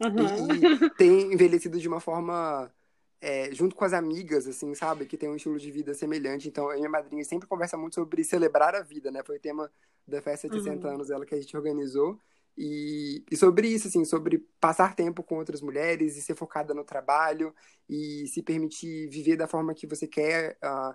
Uhum. 0.02 0.82
E, 0.82 0.86
e, 0.86 0.90
tem 0.96 1.32
envelhecido 1.32 1.78
de 1.78 1.86
uma 1.86 2.00
forma 2.00 2.72
é, 3.20 3.52
junto 3.52 3.76
com 3.76 3.84
as 3.84 3.92
amigas, 3.92 4.46
assim, 4.46 4.74
sabe? 4.74 5.06
Que 5.06 5.16
tem 5.16 5.28
um 5.28 5.36
estilo 5.36 5.58
de 5.58 5.70
vida 5.70 5.94
semelhante. 5.94 6.48
Então, 6.48 6.70
a 6.70 6.74
minha 6.74 6.88
madrinha 6.88 7.24
sempre 7.24 7.48
conversa 7.48 7.76
muito 7.76 7.94
sobre 7.94 8.24
celebrar 8.24 8.74
a 8.74 8.82
vida, 8.82 9.10
né? 9.10 9.22
Foi 9.24 9.36
o 9.36 9.40
tema 9.40 9.70
da 10.06 10.20
festa 10.20 10.48
de 10.48 10.58
60 10.58 10.86
uhum. 10.86 10.94
anos 10.94 11.08
dela 11.08 11.24
que 11.24 11.34
a 11.34 11.40
gente 11.40 11.56
organizou. 11.56 12.18
E, 12.58 13.24
e, 13.30 13.36
sobre 13.36 13.68
isso, 13.68 13.88
assim, 13.88 14.04
sobre 14.04 14.38
passar 14.60 14.94
tempo 14.94 15.22
com 15.22 15.36
outras 15.36 15.62
mulheres 15.62 16.16
e 16.16 16.22
ser 16.22 16.34
focada 16.34 16.74
no 16.74 16.84
trabalho 16.84 17.54
e 17.88 18.26
se 18.26 18.42
permitir 18.42 19.08
viver 19.08 19.36
da 19.36 19.48
forma 19.48 19.72
que 19.72 19.86
você 19.86 20.06
quer 20.06 20.58
uh, 20.62 20.94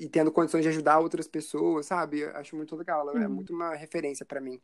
e, 0.00 0.08
tendo 0.08 0.32
condições 0.32 0.62
de 0.62 0.68
ajudar 0.70 0.98
outras 0.98 1.28
pessoas, 1.28 1.86
sabe? 1.86 2.20
Eu 2.20 2.34
acho 2.36 2.56
muito 2.56 2.74
legal. 2.74 3.02
Ela 3.02 3.12
é 3.12 3.18
uhum. 3.18 3.24
é 3.24 3.28
muito 3.28 3.52
uma 3.52 3.74
referência 3.74 4.24
para 4.24 4.40
mim 4.40 4.58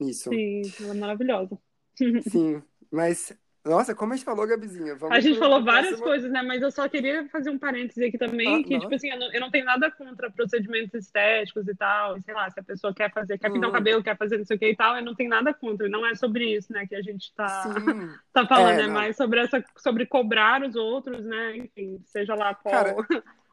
nisso. 0.00 0.30
Sim, 0.30 0.62
ela 0.80 0.94
é 0.94 0.98
maravilhosa. 0.98 1.58
Sim, 2.30 2.62
mas, 2.90 3.36
nossa, 3.64 3.94
como 3.94 4.12
a 4.12 4.16
gente 4.16 4.24
falou, 4.24 4.46
Gabizinha? 4.46 4.94
Vamos 4.94 5.14
a 5.14 5.20
gente 5.20 5.38
falou 5.38 5.62
várias 5.62 6.00
coisas, 6.00 6.30
né? 6.30 6.40
Mas 6.42 6.62
eu 6.62 6.70
só 6.70 6.88
queria 6.88 7.28
fazer 7.28 7.50
um 7.50 7.58
parêntese 7.58 8.02
aqui 8.04 8.16
também, 8.16 8.60
ah, 8.60 8.64
que, 8.64 8.74
não. 8.74 8.80
tipo 8.80 8.94
assim, 8.94 9.10
eu 9.10 9.18
não, 9.18 9.32
eu 9.32 9.40
não, 9.40 9.50
tenho 9.50 9.66
nada 9.66 9.90
contra 9.90 10.30
procedimentos 10.30 10.94
estéticos 10.94 11.68
e 11.68 11.74
tal, 11.74 12.18
sei 12.20 12.32
lá, 12.32 12.48
se 12.48 12.58
a 12.58 12.62
pessoa 12.62 12.94
quer 12.94 13.12
fazer, 13.12 13.36
quer 13.36 13.52
pintar 13.52 13.68
o 13.68 13.72
hum. 13.72 13.74
cabelo, 13.74 14.02
quer 14.02 14.16
fazer 14.16 14.38
não 14.38 14.44
sei 14.46 14.56
o 14.56 14.58
que 14.60 14.70
e 14.70 14.76
tal, 14.76 14.96
eu 14.96 15.04
não 15.04 15.14
tenho 15.14 15.28
nada 15.28 15.52
contra, 15.52 15.88
não 15.88 16.06
é 16.06 16.14
sobre 16.14 16.56
isso, 16.56 16.72
né, 16.72 16.86
que 16.86 16.94
a 16.94 17.02
gente 17.02 17.34
tá, 17.34 17.64
tá 18.32 18.46
falando, 18.46 18.80
é, 18.80 18.84
é 18.84 18.86
mais 18.86 19.16
sobre 19.16 19.40
essa, 19.40 19.62
sobre 19.76 20.06
cobrar 20.06 20.62
os 20.62 20.76
outros, 20.76 21.22
né, 21.24 21.56
enfim, 21.56 22.00
seja 22.06 22.34
lá 22.34 22.54
qual 22.54 22.72
Cara, 22.72 22.96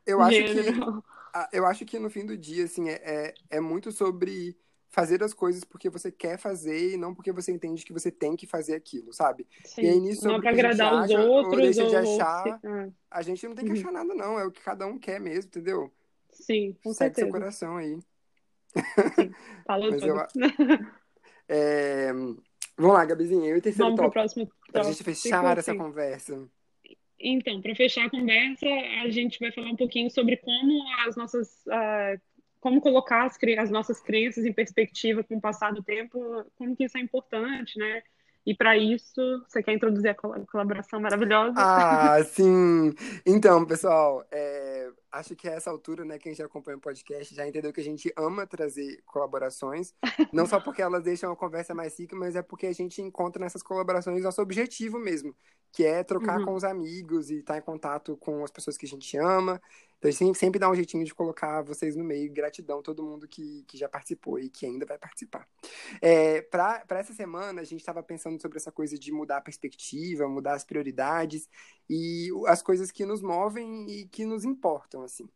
eu 0.06 0.22
acho 0.22 0.38
que, 0.46 1.15
eu 1.52 1.66
acho 1.66 1.86
que 1.86 2.00
no 2.00 2.10
fim 2.10 2.26
do 2.26 2.38
dia, 2.38 2.66
assim, 2.66 2.90
é, 2.90 3.02
é, 3.04 3.34
é 3.50 3.60
muito 3.60 3.92
sobre 3.92 4.58
fazer 4.90 5.22
as 5.22 5.34
coisas 5.34 5.66
porque 5.66 5.90
você 5.90 6.10
quer 6.10 6.38
fazer 6.38 6.94
e 6.94 6.98
não 6.98 7.14
porque 7.14 7.32
você 7.32 7.52
entende 7.52 7.84
que 7.84 7.92
você 7.92 8.10
tem 8.10 8.36
que 8.36 8.48
fazer 8.48 8.76
aquilo, 8.76 9.12
sabe? 9.12 9.46
Sim. 9.66 9.82
E 9.82 9.90
aí 9.90 10.00
nisso 10.00 10.26
não 10.26 10.40
pra 10.40 10.52
agradar 10.52 10.94
os 10.94 11.12
acha, 11.12 11.20
outros 11.22 11.54
ou 11.54 11.62
deixa 11.62 11.86
de 11.86 11.96
achar, 11.98 12.60
ah. 12.64 12.90
a 13.12 13.22
gente 13.22 13.46
não 13.46 13.54
tem 13.54 13.66
que 13.66 13.72
uhum. 13.72 13.78
achar 13.78 13.92
nada 13.92 14.14
não, 14.14 14.40
é 14.40 14.46
o 14.46 14.52
que 14.52 14.62
cada 14.62 14.88
um 14.88 14.98
quer 14.98 15.20
mesmo, 15.20 15.50
entendeu? 15.50 15.92
Sim, 16.32 16.78
com 16.82 16.94
Segue 16.94 17.16
certeza. 17.16 17.28
seu 17.28 17.30
coração 17.30 17.78
aí. 17.78 18.00
Sim, 19.16 19.32
falou 19.68 19.92
Mas 19.92 20.02
eu, 20.02 20.16
é... 21.50 22.14
Vamos 22.78 22.94
lá, 22.94 23.06
Gabizinha, 23.06 23.50
eu 23.50 23.56
e 23.56 23.60
o 23.60 23.62
terceiro 23.62 23.86
Vamos 23.86 23.98
top. 23.98 24.12
Pro 24.12 24.22
próximo. 24.22 24.50
Pra 24.72 24.84
gente 24.84 25.04
fechar 25.04 25.58
essa 25.58 25.76
conversa. 25.76 26.46
Então, 27.20 27.62
para 27.62 27.76
fechar 27.76 28.06
a 28.06 28.10
conversa, 28.10 28.68
a 29.04 29.10
gente 29.10 29.40
vai 29.40 29.52
falar 29.52 29.70
um 29.70 29.76
pouquinho 29.76 30.10
sobre 30.10 30.38
como 30.38 30.84
as 31.08 31.16
nossas 31.16 31.66
uh, 31.68 32.20
como 32.60 32.82
colocar 32.82 33.26
as, 33.26 33.38
as, 33.60 33.70
nossas 33.70 34.02
crenças 34.02 34.44
em 34.44 34.52
perspectiva 34.52 35.24
com 35.24 35.38
o 35.38 35.42
passar 35.42 35.72
do 35.72 35.84
tempo, 35.84 36.20
como 36.56 36.76
que 36.76 36.86
isso 36.86 36.98
é 36.98 37.02
importante, 37.02 37.78
né? 37.78 38.02
E 38.46 38.54
para 38.54 38.78
isso, 38.78 39.44
você 39.48 39.64
quer 39.64 39.74
introduzir 39.74 40.10
a 40.10 40.46
colaboração 40.46 41.00
maravilhosa? 41.00 41.56
Ah, 41.58 42.22
sim! 42.24 42.94
Então, 43.26 43.66
pessoal, 43.66 44.24
é, 44.32 44.92
acho 45.12 45.36
que 45.36 45.48
a 45.48 45.54
essa 45.54 45.72
altura, 45.72 46.06
né, 46.06 46.20
quem 46.20 46.36
já 46.36 46.46
acompanha 46.46 46.78
o 46.78 46.82
podcast 46.82 47.34
já 47.34 47.48
entendeu 47.48 47.74
que 47.74 47.82
a 47.82 47.84
gente 47.84 48.14
ama 48.16 48.46
trazer 48.46 49.02
colaborações. 49.06 49.94
Não 50.32 50.46
só 50.46 50.60
porque 50.60 50.82
elas 50.82 51.04
deixam 51.04 51.32
a 51.32 51.36
conversa 51.36 51.74
mais 51.74 52.00
rica, 52.00 52.16
mas 52.16 52.36
é 52.36 52.44
porque 52.44 52.68
a 52.68 52.74
gente 52.74 53.02
encontra 53.02 53.44
nessas 53.44 53.64
colaborações 53.64 54.22
nosso 54.22 54.42
objetivo 54.42 55.00
mesmo, 55.00 55.36
que 55.72 55.84
é 55.84 56.04
trocar 56.04 56.40
uhum. 56.40 56.46
com 56.46 56.54
os 56.54 56.64
amigos 56.64 57.32
e 57.32 57.40
estar 57.40 57.58
em 57.58 57.62
contato 57.62 58.16
com 58.18 58.44
as 58.44 58.52
pessoas 58.52 58.78
que 58.78 58.86
a 58.86 58.90
gente 58.90 59.18
ama. 59.18 59.60
Então 60.08 60.28
a 60.28 60.30
gente 60.30 60.38
sempre 60.38 60.60
dá 60.60 60.70
um 60.70 60.76
jeitinho 60.76 61.04
de 61.04 61.14
colocar 61.14 61.62
vocês 61.62 61.96
no 61.96 62.04
meio. 62.04 62.32
Gratidão 62.32 62.80
a 62.80 62.84
todo 62.84 63.04
mundo 63.04 63.28
que, 63.28 63.64
que 63.68 63.78
já 63.78 63.90
participou 63.90 64.40
e 64.40 64.50
que 64.50 64.66
ainda 64.66 64.86
vai 64.86 64.98
participar. 64.98 65.48
É, 66.02 66.42
Para 66.42 66.86
essa 66.92 67.14
semana, 67.14 67.62
a 67.62 67.64
gente 67.64 67.80
estava 67.80 68.04
pensando 68.04 68.40
sobre 68.42 68.58
essa 68.58 68.72
coisa 68.72 68.98
de 69.00 69.12
mudar 69.12 69.38
a 69.38 69.42
perspectiva, 69.42 70.28
mudar 70.28 70.54
as 70.54 70.64
prioridades 70.64 71.50
e 71.90 72.30
as 72.48 72.62
coisas 72.62 72.92
que 72.92 73.06
nos 73.06 73.22
movem 73.22 73.90
e 73.90 74.08
que 74.08 74.26
nos 74.26 74.46
importam, 74.46 75.04
assim. 75.04 75.28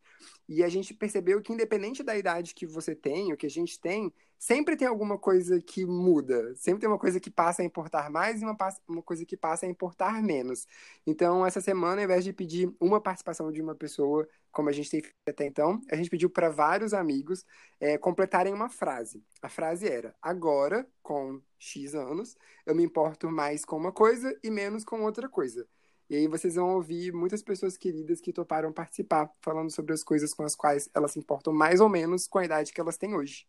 E 0.48 0.64
a 0.64 0.70
gente 0.70 0.94
percebeu 0.94 1.42
que, 1.42 1.54
independente 1.54 2.04
da 2.04 2.18
idade 2.18 2.54
que 2.54 2.66
você 2.66 2.94
tem, 2.96 3.34
o 3.34 3.38
que 3.38 3.46
a 3.46 3.50
gente 3.50 3.80
tem, 3.80 4.14
sempre 4.40 4.78
tem 4.78 4.88
alguma 4.88 5.18
coisa 5.18 5.62
que 5.62 5.86
muda. 5.86 6.56
Sempre 6.56 6.82
tem 6.82 6.90
uma 6.90 6.98
coisa 6.98 7.20
que 7.20 7.30
passa 7.30 7.62
a 7.62 7.66
importar 7.66 8.10
mais 8.10 8.42
e 8.42 8.46
uma, 8.46 8.58
uma 8.88 9.04
coisa 9.04 9.26
que 9.26 9.36
passa 9.36 9.66
a 9.66 9.70
importar 9.70 10.24
menos. 10.24 10.66
Então, 11.06 11.46
essa 11.46 11.60
semana, 11.60 12.02
ao 12.02 12.06
invés 12.06 12.24
de 12.24 12.32
pedir 12.32 12.74
uma 12.80 13.02
participação 13.02 13.52
de 13.52 13.62
uma 13.62 13.76
pessoa, 13.76 14.28
como 14.52 14.70
a 14.70 14.72
gente 14.72 14.90
tem 14.90 15.02
feito 15.02 15.16
até 15.28 15.46
então, 15.46 15.82
a 15.92 15.96
gente 15.96 16.10
pediu 16.10 16.30
para 16.30 16.50
vários 16.50 16.94
amigos 16.94 17.46
é, 17.80 17.98
completarem 17.98 18.54
uma 18.54 18.70
frase. 18.70 19.24
A 19.42 19.50
frase 19.50 19.88
era: 19.88 20.16
Agora, 20.22 20.88
com 21.04 21.42
X 21.60 21.94
anos, 21.94 22.38
eu 22.66 22.74
me 22.74 22.84
importo 22.84 23.30
mais 23.30 23.66
com 23.66 23.76
uma 23.78 23.92
coisa 23.92 24.36
e 24.42 24.50
menos 24.50 24.86
com 24.86 25.02
outra 25.04 25.28
coisa. 25.28 25.68
E 26.10 26.16
aí 26.16 26.28
vocês 26.28 26.56
vão 26.56 26.74
ouvir 26.76 27.14
muitas 27.14 27.44
pessoas 27.44 27.78
queridas 27.78 28.20
que 28.20 28.34
toparam 28.34 28.74
participar, 28.74 29.30
falando 29.42 29.70
sobre 29.70 29.94
as 29.94 30.04
coisas 30.04 30.34
com 30.34 30.44
as 30.44 30.56
quais 30.56 30.90
elas 30.96 31.12
se 31.12 31.20
importam 31.20 31.54
mais 31.54 31.80
ou 31.80 31.88
menos 31.88 32.28
com 32.28 32.40
a 32.40 32.46
idade 32.46 32.74
que 32.74 32.82
elas 32.82 32.98
têm 32.98 33.16
hoje. 33.16 33.46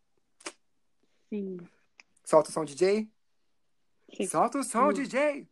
Sim. 1.31 1.59
Solta 2.25 2.49
o 2.49 2.51
som, 2.51 2.65
DJ. 2.65 3.07
Sim. 4.13 4.27
Solta 4.27 4.59
o 4.59 4.63
som, 4.63 4.93
Sim. 4.93 5.03
DJ. 5.03 5.47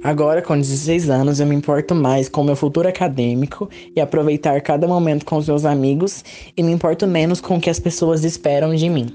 Agora, 0.00 0.40
com 0.40 0.56
16 0.56 1.10
anos, 1.10 1.40
eu 1.40 1.46
me 1.46 1.56
importo 1.56 1.92
mais 1.92 2.28
com 2.28 2.42
o 2.42 2.44
meu 2.44 2.54
futuro 2.54 2.88
acadêmico 2.88 3.68
e 3.96 4.00
aproveitar 4.00 4.60
cada 4.60 4.86
momento 4.86 5.26
com 5.26 5.38
os 5.38 5.48
meus 5.48 5.64
amigos 5.64 6.24
e 6.56 6.62
me 6.62 6.70
importo 6.70 7.04
menos 7.04 7.40
com 7.40 7.56
o 7.56 7.60
que 7.60 7.68
as 7.68 7.80
pessoas 7.80 8.22
esperam 8.22 8.76
de 8.76 8.88
mim. 8.88 9.08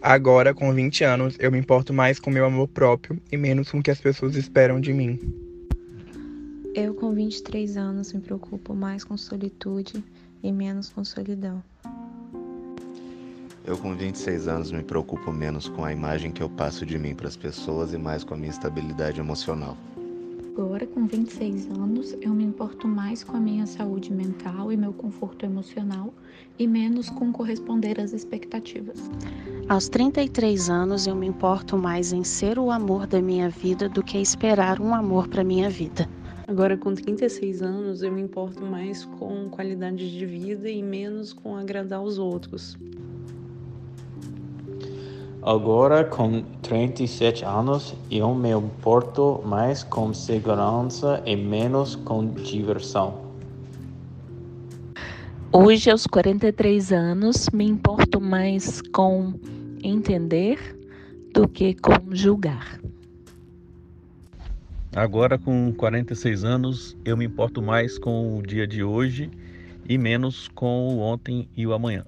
Agora, 0.00 0.54
com 0.54 0.72
20 0.72 1.04
anos, 1.04 1.36
eu 1.38 1.52
me 1.52 1.58
importo 1.58 1.92
mais 1.92 2.18
com 2.18 2.30
meu 2.30 2.46
amor 2.46 2.68
próprio 2.68 3.20
e 3.30 3.36
menos 3.36 3.70
com 3.70 3.80
o 3.80 3.82
que 3.82 3.90
as 3.90 4.00
pessoas 4.00 4.34
esperam 4.34 4.80
de 4.80 4.94
mim. 4.94 5.49
Eu, 6.72 6.94
com 6.94 7.12
23 7.12 7.76
anos, 7.76 8.12
me 8.12 8.20
preocupo 8.20 8.74
mais 8.74 9.02
com 9.02 9.16
solitude 9.16 10.04
e 10.40 10.52
menos 10.52 10.88
com 10.88 11.04
solidão. 11.04 11.60
Eu, 13.64 13.76
com 13.76 13.92
26 13.96 14.46
anos, 14.46 14.70
me 14.70 14.82
preocupo 14.84 15.32
menos 15.32 15.68
com 15.68 15.84
a 15.84 15.92
imagem 15.92 16.30
que 16.30 16.40
eu 16.40 16.48
passo 16.48 16.86
de 16.86 16.96
mim 16.96 17.12
para 17.12 17.26
as 17.26 17.36
pessoas 17.36 17.92
e 17.92 17.98
mais 17.98 18.22
com 18.22 18.34
a 18.34 18.36
minha 18.36 18.50
estabilidade 18.50 19.18
emocional. 19.18 19.76
Agora, 20.56 20.86
com 20.86 21.06
26 21.06 21.66
anos, 21.70 22.16
eu 22.20 22.32
me 22.32 22.44
importo 22.44 22.86
mais 22.86 23.24
com 23.24 23.36
a 23.36 23.40
minha 23.40 23.66
saúde 23.66 24.12
mental 24.12 24.72
e 24.72 24.76
meu 24.76 24.92
conforto 24.92 25.44
emocional 25.44 26.14
e 26.56 26.68
menos 26.68 27.10
com 27.10 27.32
corresponder 27.32 28.00
às 28.00 28.12
expectativas. 28.12 29.10
Aos 29.68 29.88
33 29.88 30.70
anos, 30.70 31.08
eu 31.08 31.16
me 31.16 31.26
importo 31.26 31.76
mais 31.76 32.12
em 32.12 32.22
ser 32.22 32.60
o 32.60 32.70
amor 32.70 33.08
da 33.08 33.20
minha 33.20 33.48
vida 33.48 33.88
do 33.88 34.04
que 34.04 34.18
esperar 34.18 34.80
um 34.80 34.94
amor 34.94 35.26
para 35.26 35.42
minha 35.42 35.68
vida. 35.68 36.08
Agora, 36.50 36.76
com 36.76 36.92
36 36.92 37.62
anos, 37.62 38.02
eu 38.02 38.10
me 38.10 38.20
importo 38.20 38.60
mais 38.66 39.04
com 39.04 39.48
qualidade 39.48 40.10
de 40.10 40.26
vida 40.26 40.68
e 40.68 40.82
menos 40.82 41.32
com 41.32 41.56
agradar 41.56 42.02
os 42.02 42.18
outros. 42.18 42.76
Agora, 45.40 46.04
com 46.04 46.42
37 46.60 47.44
anos, 47.44 47.94
eu 48.10 48.34
me 48.34 48.50
importo 48.50 49.40
mais 49.44 49.84
com 49.84 50.12
segurança 50.12 51.22
e 51.24 51.36
menos 51.36 51.94
com 51.94 52.26
diversão. 52.26 53.20
Hoje, 55.52 55.88
aos 55.88 56.04
43 56.04 56.90
anos, 56.90 57.48
me 57.50 57.64
importo 57.64 58.20
mais 58.20 58.82
com 58.92 59.34
entender 59.84 60.76
do 61.32 61.46
que 61.46 61.74
com 61.74 62.12
julgar. 62.12 62.80
Agora, 64.94 65.38
com 65.38 65.72
46 65.72 66.42
anos, 66.42 66.98
eu 67.04 67.16
me 67.16 67.24
importo 67.24 67.62
mais 67.62 67.96
com 67.96 68.36
o 68.36 68.42
dia 68.42 68.66
de 68.66 68.82
hoje 68.82 69.30
e 69.88 69.96
menos 69.96 70.48
com 70.48 70.88
o 70.88 70.98
ontem 70.98 71.48
e 71.56 71.64
o 71.64 71.72
amanhã. 71.72 72.04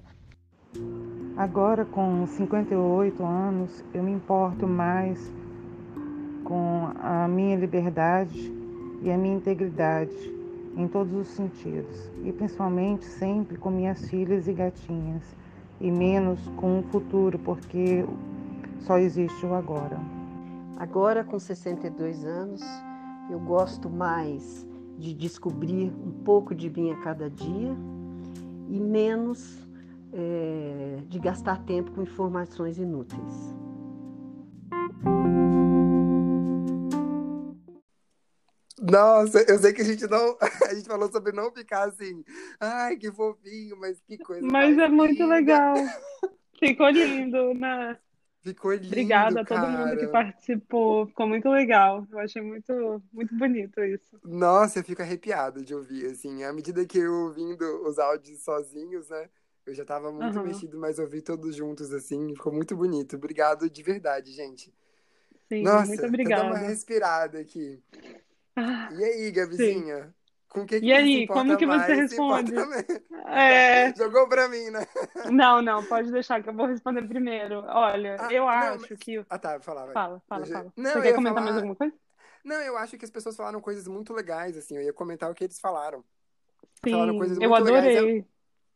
Agora, 1.37 1.85
com 1.85 2.27
58 2.27 3.23
anos, 3.23 3.85
eu 3.93 4.03
me 4.03 4.11
importo 4.11 4.67
mais 4.67 5.31
com 6.43 6.91
a 7.01 7.25
minha 7.25 7.55
liberdade 7.55 8.51
e 9.01 9.09
a 9.09 9.17
minha 9.17 9.37
integridade 9.37 10.33
em 10.75 10.85
todos 10.85 11.13
os 11.13 11.27
sentidos, 11.29 12.11
e 12.25 12.33
principalmente 12.33 13.05
sempre 13.05 13.57
com 13.57 13.71
minhas 13.71 14.09
filhas 14.09 14.45
e 14.45 14.51
gatinhas, 14.51 15.23
e 15.79 15.89
menos 15.89 16.39
com 16.57 16.79
o 16.79 16.83
futuro, 16.83 17.39
porque 17.39 18.03
só 18.79 18.97
existe 18.97 19.45
o 19.45 19.53
agora. 19.53 20.22
Agora, 20.77 21.23
com 21.23 21.39
62 21.39 22.25
anos, 22.25 22.61
eu 23.29 23.39
gosto 23.39 23.89
mais 23.89 24.65
de 24.97 25.13
descobrir 25.13 25.91
um 26.05 26.11
pouco 26.23 26.53
de 26.53 26.69
mim 26.69 26.91
a 26.91 26.97
cada 27.01 27.29
dia 27.29 27.75
e 28.69 28.79
menos 28.79 29.59
é, 30.11 30.99
de 31.07 31.19
gastar 31.19 31.63
tempo 31.65 31.91
com 31.91 32.03
informações 32.03 32.77
inúteis. 32.77 33.53
Nossa, 38.81 39.43
eu 39.49 39.57
sei 39.59 39.73
que 39.73 39.81
a 39.81 39.85
gente 39.85 40.05
não. 40.07 40.37
A 40.69 40.73
gente 40.75 40.87
falou 40.87 41.09
sobre 41.09 41.31
não 41.31 41.51
ficar 41.51 41.87
assim. 41.87 42.23
Ai, 42.59 42.97
que 42.97 43.11
fofinho, 43.11 43.77
mas 43.79 44.01
que 44.01 44.17
coisa. 44.17 44.45
Mas 44.45 44.77
é 44.77 44.87
muito 44.89 45.25
legal. 45.25 45.75
Ficou 46.59 46.89
lindo, 46.89 47.53
né? 47.53 47.97
Ficou 48.43 48.73
lindo. 48.73 48.87
Obrigada 48.87 49.41
a 49.41 49.45
todo 49.45 49.61
cara. 49.61 49.85
mundo 49.85 49.97
que 49.97 50.07
participou. 50.07 51.07
Ficou 51.07 51.27
muito 51.27 51.49
legal. 51.49 52.05
Eu 52.11 52.19
achei 52.19 52.41
muito, 52.41 53.01
muito 53.13 53.33
bonito 53.35 53.81
isso. 53.81 54.19
Nossa, 54.21 54.79
eu 54.79 54.83
fico 54.83 55.01
arrepiado 55.01 55.63
de 55.63 55.73
ouvir, 55.73 56.07
assim. 56.07 56.43
À 56.43 56.51
medida 56.51 56.85
que 56.85 56.97
eu 56.97 57.13
ouvindo 57.13 57.63
os 57.87 57.97
áudios 57.97 58.43
sozinhos, 58.43 59.07
né? 59.09 59.29
Eu 59.65 59.73
já 59.73 59.85
tava 59.85 60.11
muito 60.11 60.37
uhum. 60.37 60.45
mexido, 60.45 60.77
mas 60.77 60.99
ouvi 60.99 61.21
todos 61.21 61.55
juntos, 61.55 61.93
assim, 61.93 62.35
ficou 62.35 62.51
muito 62.51 62.75
bonito. 62.75 63.15
Obrigado 63.15 63.69
de 63.69 63.81
verdade, 63.81 64.33
gente. 64.33 64.73
Sim, 65.47 65.63
Nossa, 65.63 65.87
muito 65.87 66.05
obrigada. 66.05 66.43
Dar 66.43 66.49
uma 66.49 66.57
respirada 66.57 67.39
aqui. 67.39 67.81
Ah, 68.57 68.89
e 68.91 69.03
aí, 69.03 69.31
Gabizinha? 69.31 70.03
Sim. 70.07 70.22
Com 70.53 70.67
que, 70.67 70.79
que 70.79 70.85
e 70.85 70.93
aí, 70.93 71.25
como 71.25 71.57
que 71.57 71.65
você 71.65 71.95
responde? 71.95 72.53
É... 73.25 73.91
Jogou 73.97 74.29
pra 74.29 74.47
mim, 74.47 74.69
né? 74.69 74.85
Não, 75.31 75.63
não, 75.63 75.83
pode 75.83 76.11
deixar 76.11 76.43
que 76.43 76.49
eu 76.49 76.53
vou 76.53 76.67
responder 76.67 77.01
primeiro. 77.07 77.63
Olha, 77.67 78.17
ah, 78.19 78.31
eu 78.31 78.43
não, 78.43 78.49
acho 78.49 78.87
mas... 78.91 78.99
que. 78.99 79.25
Ah, 79.27 79.39
tá, 79.39 79.59
fala, 79.59 79.85
vai. 79.85 79.93
Fala, 79.93 80.21
fala, 80.29 80.45
fala. 80.45 80.73
Não, 80.77 80.91
você 80.91 81.01
quer 81.01 81.15
comentar 81.15 81.33
falar... 81.33 81.45
mais 81.45 81.55
alguma 81.55 81.75
coisa? 81.75 81.93
Não, 82.43 82.61
eu 82.61 82.77
acho 82.77 82.97
que 82.99 83.05
as 83.05 83.09
pessoas 83.09 83.35
falaram 83.35 83.59
coisas 83.59 83.87
muito 83.87 84.13
legais, 84.13 84.55
assim. 84.55 84.75
Eu 84.75 84.83
ia 84.83 84.93
comentar 84.93 85.31
o 85.31 85.33
que 85.33 85.43
eles 85.43 85.59
falaram. 85.59 86.03
Sim, 86.85 86.91
falaram 86.91 87.17
coisas 87.17 87.37
muito 87.39 87.49
eu 87.49 87.55
adorei. 87.55 87.99
Legais. 87.99 88.25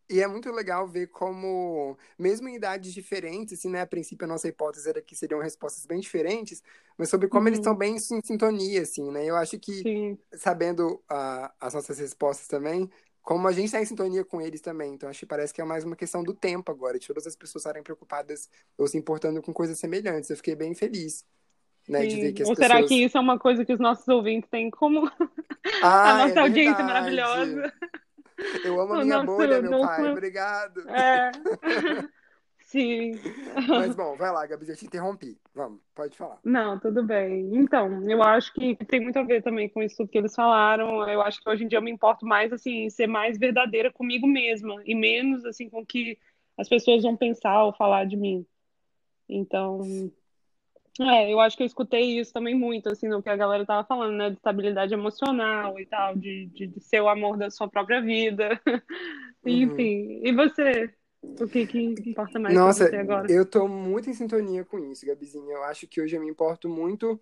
E 0.09 0.21
é 0.21 0.27
muito 0.27 0.49
legal 0.51 0.87
ver 0.87 1.07
como, 1.07 1.97
mesmo 2.17 2.47
em 2.47 2.55
idades 2.55 2.93
diferentes, 2.93 3.59
assim, 3.59 3.69
né? 3.69 3.81
A 3.81 3.87
princípio, 3.87 4.23
a 4.23 4.27
nossa 4.27 4.47
hipótese 4.47 4.87
era 4.87 5.01
que 5.01 5.15
seriam 5.15 5.41
respostas 5.41 5.85
bem 5.85 5.99
diferentes, 5.99 6.63
mas 6.97 7.09
sobre 7.09 7.27
como 7.27 7.41
uhum. 7.41 7.47
eles 7.47 7.59
estão 7.59 7.75
bem 7.75 7.95
em 7.95 8.21
sintonia, 8.21 8.81
assim, 8.81 9.11
né? 9.11 9.25
Eu 9.25 9.35
acho 9.35 9.59
que, 9.59 9.73
Sim. 9.81 10.17
sabendo 10.33 10.95
uh, 11.11 11.51
as 11.59 11.73
nossas 11.73 11.99
respostas 11.99 12.47
também, 12.47 12.89
como 13.21 13.45
a 13.45 13.51
gente 13.51 13.65
está 13.65 13.81
em 13.81 13.85
sintonia 13.85 14.23
com 14.23 14.39
eles 14.39 14.61
também. 14.61 14.93
Então, 14.93 15.09
acho 15.09 15.19
que 15.19 15.25
parece 15.25 15.53
que 15.53 15.59
é 15.59 15.65
mais 15.65 15.83
uma 15.83 15.97
questão 15.97 16.23
do 16.23 16.33
tempo 16.33 16.71
agora, 16.71 16.97
de 16.97 17.05
todas 17.05 17.27
as 17.27 17.35
pessoas 17.35 17.63
estarem 17.63 17.83
preocupadas 17.83 18.49
ou 18.77 18.87
se 18.87 18.97
importando 18.97 19.41
com 19.41 19.51
coisas 19.51 19.77
semelhantes. 19.77 20.29
Eu 20.29 20.37
fiquei 20.37 20.55
bem 20.55 20.73
feliz. 20.73 21.25
Né, 21.89 22.05
de 22.05 22.19
ver 22.19 22.33
que 22.33 22.43
as 22.43 22.49
Ou 22.49 22.55
pessoas... 22.55 22.77
será 22.77 22.85
que 22.85 22.95
isso 23.01 23.17
é 23.17 23.21
uma 23.21 23.39
coisa 23.39 23.63
que 23.63 23.71
os 23.71 23.79
nossos 23.79 24.05
ouvintes 24.09 24.49
têm 24.49 24.69
como 24.69 25.07
ah, 25.81 26.11
a 26.11 26.27
nossa 26.27 26.39
é 26.39 26.43
audiência 26.43 26.83
maravilhosa? 26.83 27.73
Eu 28.63 28.79
amo 28.79 28.93
a 28.93 29.03
minha 29.03 29.23
Nossa, 29.23 29.25
bolha, 29.25 29.61
meu 29.61 29.71
não 29.71 29.81
pai. 29.81 30.11
Obrigado. 30.11 30.89
É. 30.89 31.31
Sim. 32.67 33.13
Mas 33.69 33.95
bom, 33.95 34.17
vai 34.17 34.29
lá, 34.29 34.45
Gabi, 34.45 34.67
eu 34.67 34.75
te 34.75 34.85
interrompi. 34.85 35.39
Vamos, 35.55 35.79
pode 35.95 36.17
falar. 36.17 36.37
Não, 36.43 36.77
tudo 36.77 37.01
bem. 37.01 37.49
Então, 37.55 38.03
eu 38.09 38.21
acho 38.21 38.53
que 38.53 38.75
tem 38.85 38.99
muito 38.99 39.17
a 39.17 39.23
ver 39.23 39.41
também 39.41 39.69
com 39.69 39.81
isso 39.81 40.05
que 40.05 40.17
eles 40.17 40.35
falaram. 40.35 41.07
Eu 41.09 41.21
acho 41.21 41.41
que 41.41 41.49
hoje 41.49 41.63
em 41.63 41.67
dia 41.67 41.77
eu 41.77 41.81
me 41.81 41.89
importo 41.89 42.25
mais, 42.25 42.51
assim, 42.51 42.89
ser 42.89 43.07
mais 43.07 43.37
verdadeira 43.37 43.89
comigo 43.89 44.27
mesma 44.27 44.81
e 44.85 44.93
menos, 44.93 45.45
assim, 45.45 45.69
com 45.69 45.79
o 45.79 45.85
que 45.85 46.17
as 46.57 46.67
pessoas 46.67 47.03
vão 47.03 47.15
pensar 47.15 47.63
ou 47.63 47.71
falar 47.71 48.05
de 48.05 48.17
mim. 48.17 48.45
Então, 49.29 50.11
é, 51.01 51.31
eu 51.31 51.39
acho 51.39 51.55
que 51.57 51.63
eu 51.63 51.67
escutei 51.67 52.19
isso 52.19 52.33
também 52.33 52.55
muito, 52.55 52.89
assim, 52.89 53.07
no 53.07 53.21
que 53.21 53.29
a 53.29 53.35
galera 53.35 53.65
tava 53.65 53.87
falando, 53.87 54.15
né? 54.15 54.29
De 54.29 54.35
estabilidade 54.37 54.93
emocional 54.93 55.79
e 55.79 55.85
tal, 55.85 56.15
de, 56.15 56.47
de, 56.47 56.67
de 56.67 56.81
ser 56.81 57.01
o 57.01 57.09
amor 57.09 57.37
da 57.37 57.49
sua 57.49 57.67
própria 57.69 58.01
vida. 58.01 58.59
Enfim. 59.45 60.21
E 60.23 60.31
você? 60.33 60.93
O 61.21 61.47
que 61.47 61.65
que 61.65 61.79
importa 61.79 62.39
mais 62.39 62.59
Nossa, 62.59 62.85
você 62.85 62.95
agora? 62.95 63.27
eu 63.29 63.45
tô 63.45 63.67
muito 63.67 64.09
em 64.09 64.13
sintonia 64.13 64.63
com 64.63 64.79
isso, 64.79 65.05
Gabizinha. 65.05 65.53
Eu 65.53 65.63
acho 65.63 65.87
que 65.87 66.01
hoje 66.01 66.15
eu 66.15 66.21
me 66.21 66.29
importo 66.29 66.69
muito 66.69 67.19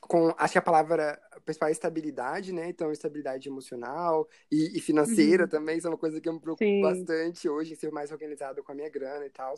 com, 0.00 0.34
acho 0.38 0.52
que 0.52 0.58
a 0.58 0.62
palavra 0.62 1.20
principal 1.44 1.68
é 1.68 1.72
estabilidade, 1.72 2.52
né? 2.52 2.68
Então, 2.68 2.90
estabilidade 2.90 3.48
emocional 3.48 4.28
e, 4.50 4.76
e 4.76 4.80
financeira 4.80 5.44
Uhum. 5.44 5.48
também, 5.48 5.78
isso 5.78 5.86
é 5.86 5.90
uma 5.90 5.98
coisa 5.98 6.20
que 6.20 6.28
eu 6.28 6.32
me 6.32 6.40
preocupo 6.40 6.64
Sim. 6.64 6.80
bastante 6.80 7.48
hoje, 7.48 7.72
em 7.72 7.76
ser 7.76 7.92
mais 7.92 8.10
organizado 8.10 8.62
com 8.62 8.72
a 8.72 8.74
minha 8.74 8.88
grana 8.88 9.24
e 9.24 9.30
tal. 9.30 9.54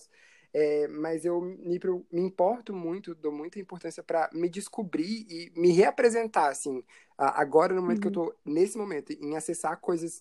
É, 0.55 0.87
mas 0.89 1.25
eu 1.25 1.41
me, 1.41 1.79
me 2.11 2.21
importo 2.21 2.75
muito, 2.75 3.15
dou 3.15 3.33
muita 3.33 3.59
importância 3.59 4.03
para 4.03 4.29
me 4.35 4.49
descobrir 4.49 5.27
e 5.31 5.53
me 5.59 5.73
reapresentar, 5.73 6.49
assim, 6.51 6.85
agora 7.17 7.75
no 7.75 7.81
momento 7.83 8.01
que 8.01 8.09
eu 8.09 8.11
Uhum. 8.11 8.13
tô, 8.13 8.35
nesse 8.45 8.77
momento, 8.77 9.13
em 9.13 9.37
acessar 9.37 9.81
coisas 9.81 10.21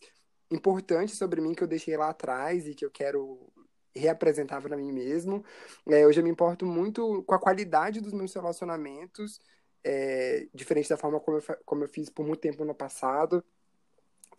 importantes 0.49 1.17
sobre 1.17 1.41
mim 1.41 1.53
que 1.53 1.63
eu 1.63 1.67
deixei 1.67 1.97
lá 1.97 2.09
atrás 2.09 2.67
e 2.67 2.73
que 2.75 2.85
eu 2.85 2.91
quero 2.91 3.51
reapresentar 3.95 4.61
para 4.61 4.77
mim 4.77 4.91
mesmo. 4.91 5.43
É, 5.89 6.05
hoje 6.07 6.19
eu 6.19 6.23
me 6.23 6.29
importo 6.29 6.65
muito 6.65 7.23
com 7.23 7.35
a 7.35 7.39
qualidade 7.39 7.99
dos 8.01 8.13
meus 8.13 8.33
relacionamentos, 8.33 9.39
é, 9.83 10.47
diferente 10.53 10.89
da 10.89 10.97
forma 10.97 11.19
como 11.19 11.37
eu, 11.37 11.43
como 11.65 11.83
eu 11.83 11.89
fiz 11.89 12.09
por 12.09 12.25
muito 12.25 12.39
tempo 12.41 12.63
no 12.65 12.75
passado. 12.75 13.43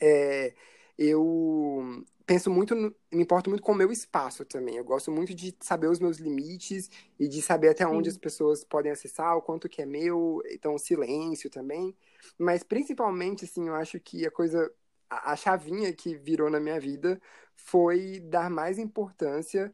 É, 0.01 0.55
eu 0.99 2.05
penso 2.27 2.51
muito, 2.51 2.75
no- 2.75 2.95
me 3.13 3.23
importo 3.23 3.51
muito 3.51 3.63
com 3.63 3.73
o 3.73 3.75
meu 3.75 3.91
espaço 3.93 4.45
também. 4.45 4.77
Eu 4.77 4.85
gosto 4.85 5.11
muito 5.11 5.35
de 5.35 5.57
saber 5.61 5.89
os 5.89 5.99
meus 6.01 6.19
limites 6.19 6.91
e 7.19 7.29
de 7.29 7.43
saber 7.43 7.69
até 7.71 7.87
onde 7.87 8.09
Sim. 8.09 8.11
as 8.11 8.19
pessoas 8.19 8.65
podem 8.65 8.93
acessar, 8.93 9.37
o 9.37 9.43
quanto 9.43 9.69
que 9.69 9.83
é 9.83 9.87
meu, 9.87 10.43
então 10.51 10.75
o 10.75 10.79
silêncio 10.79 11.51
também. 11.51 11.97
Mas 12.39 12.63
principalmente, 12.63 13.45
assim, 13.45 13.69
eu 13.69 13.75
acho 13.75 13.99
que 14.01 14.27
a 14.27 14.31
coisa, 14.31 14.73
a, 15.11 15.33
a 15.33 15.37
chavinha 15.37 15.93
que 15.93 16.15
virou 16.17 16.51
na 16.51 16.61
minha 16.61 16.81
vida 16.81 17.21
foi 17.57 18.21
dar 18.21 18.51
mais 18.51 18.79
importância 18.79 19.73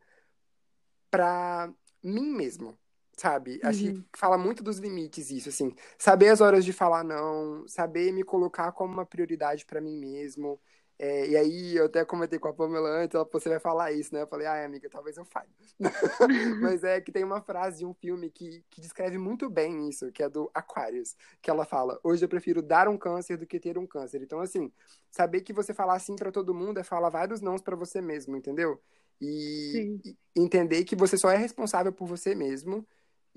para 1.11 1.73
mim 2.03 2.31
mesmo, 2.33 2.79
sabe? 3.17 3.61
Acho 3.65 3.81
Uhum. 3.81 4.05
que 4.13 4.19
fala 4.19 4.37
muito 4.39 4.63
dos 4.63 4.79
limites 4.79 5.31
isso, 5.31 5.49
assim, 5.49 5.75
saber 5.99 6.29
as 6.29 6.41
horas 6.41 6.65
de 6.65 6.73
falar 6.73 7.05
não, 7.05 7.67
saber 7.69 8.13
me 8.13 8.23
colocar 8.23 8.73
como 8.73 8.93
uma 8.93 9.07
prioridade 9.07 9.65
para 9.67 9.81
mim 9.81 9.97
mesmo. 9.97 10.61
É, 10.99 11.29
e 11.29 11.37
aí 11.37 11.77
eu 11.77 11.85
até 11.87 12.05
comentei 12.05 12.41
com 12.41 12.49
a 12.49 12.53
Pamela 12.53 12.89
antes, 12.89 13.15
ela, 13.15 13.25
"Pô, 13.25 13.39
você 13.39 13.49
vai 13.49 13.61
falar 13.61 13.93
isso, 13.93 14.13
né? 14.13 14.23
Eu 14.23 14.27
falei, 14.27 14.49
ai, 14.49 14.65
amiga, 14.65 14.91
talvez 14.91 15.17
eu 15.17 15.25
falhe. 15.25 15.49
Mas 16.61 16.83
é 16.83 17.01
que 17.01 17.13
tem 17.13 17.23
uma 17.23 17.41
frase 17.41 17.79
de 17.79 17.87
um 17.87 17.95
filme 17.95 18.29
que, 18.31 18.65
que 18.69 18.81
descreve 18.81 19.17
muito 19.17 19.49
bem 19.49 19.89
isso, 19.89 20.11
que 20.11 20.23
é 20.23 20.29
do 20.29 20.51
Aquarius, 20.53 21.15
que 21.41 21.49
ela 21.49 21.65
fala: 21.65 22.01
Hoje 22.03 22.25
eu 22.25 22.29
prefiro 22.29 22.61
dar 22.61 22.89
um 22.89 22.99
câncer 22.99 23.37
do 23.37 23.47
que 23.47 23.61
ter 23.61 23.79
um 23.79 23.87
câncer. 23.87 24.21
Então, 24.23 24.41
assim, 24.41 24.73
saber 25.11 25.43
que 25.43 25.53
você 25.53 25.73
falar 25.73 25.99
sim 26.01 26.17
pra 26.17 26.33
todo 26.33 26.53
mundo 26.55 26.79
é 26.79 26.83
falar 26.83 27.11
vários 27.11 27.41
nãos 27.41 27.63
pra 27.63 27.77
você 27.77 28.01
mesmo, 28.01 28.37
entendeu? 28.37 28.81
E, 29.21 29.93
e 30.05 30.17
entender 30.37 30.85
que 30.85 30.97
você 30.97 31.17
só 31.17 31.31
é 31.31 31.37
responsável 31.37 31.93
por 31.93 32.07
você 32.07 32.35
mesmo 32.35 32.87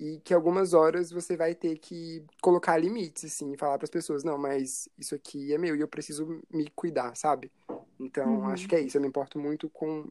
e 0.02 0.20
que 0.22 0.34
algumas 0.34 0.74
horas 0.74 1.12
você 1.12 1.38
vai 1.38 1.54
ter 1.54 1.78
que 1.78 2.26
colocar 2.41 2.76
limites, 2.76 3.24
assim, 3.24 3.54
e 3.54 3.58
falar 3.58 3.78
pras 3.78 3.89
pessoas: 3.91 4.24
Não, 4.24 4.36
mas 4.36 4.89
isso 4.97 5.14
aqui 5.14 5.54
é 5.54 5.60
meu 5.60 5.76
e 5.76 5.80
eu 5.82 5.88
preciso 5.88 6.41
me 6.49 6.68
cuidar, 6.76 7.16
sabe? 7.16 7.52
Então, 7.99 8.28
Uhum. 8.28 8.45
acho 8.47 8.68
que 8.68 8.76
é 8.76 8.80
isso. 8.82 8.97
Eu 8.97 9.02
me 9.02 9.08
importo 9.08 9.38
muito 9.38 9.70
com 9.70 10.10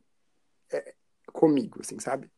é, 0.73 0.95
comigo, 1.33 1.81
assim, 1.81 1.99
sabe? 1.99 2.31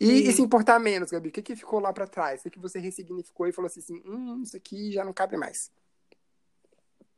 E, 0.00 0.28
e 0.28 0.32
se 0.32 0.42
importar 0.42 0.80
menos, 0.80 1.12
Gabi, 1.12 1.28
o 1.28 1.32
que 1.32 1.42
que 1.42 1.54
ficou 1.54 1.78
lá 1.78 1.92
pra 1.92 2.08
trás? 2.08 2.44
O 2.44 2.50
que 2.50 2.58
você 2.58 2.80
ressignificou 2.80 3.46
e 3.46 3.52
falou 3.52 3.66
assim, 3.68 3.78
assim, 3.78 4.02
hum, 4.04 4.42
isso 4.42 4.56
aqui 4.56 4.90
já 4.90 5.04
não 5.04 5.12
cabe 5.12 5.36
mais. 5.36 5.70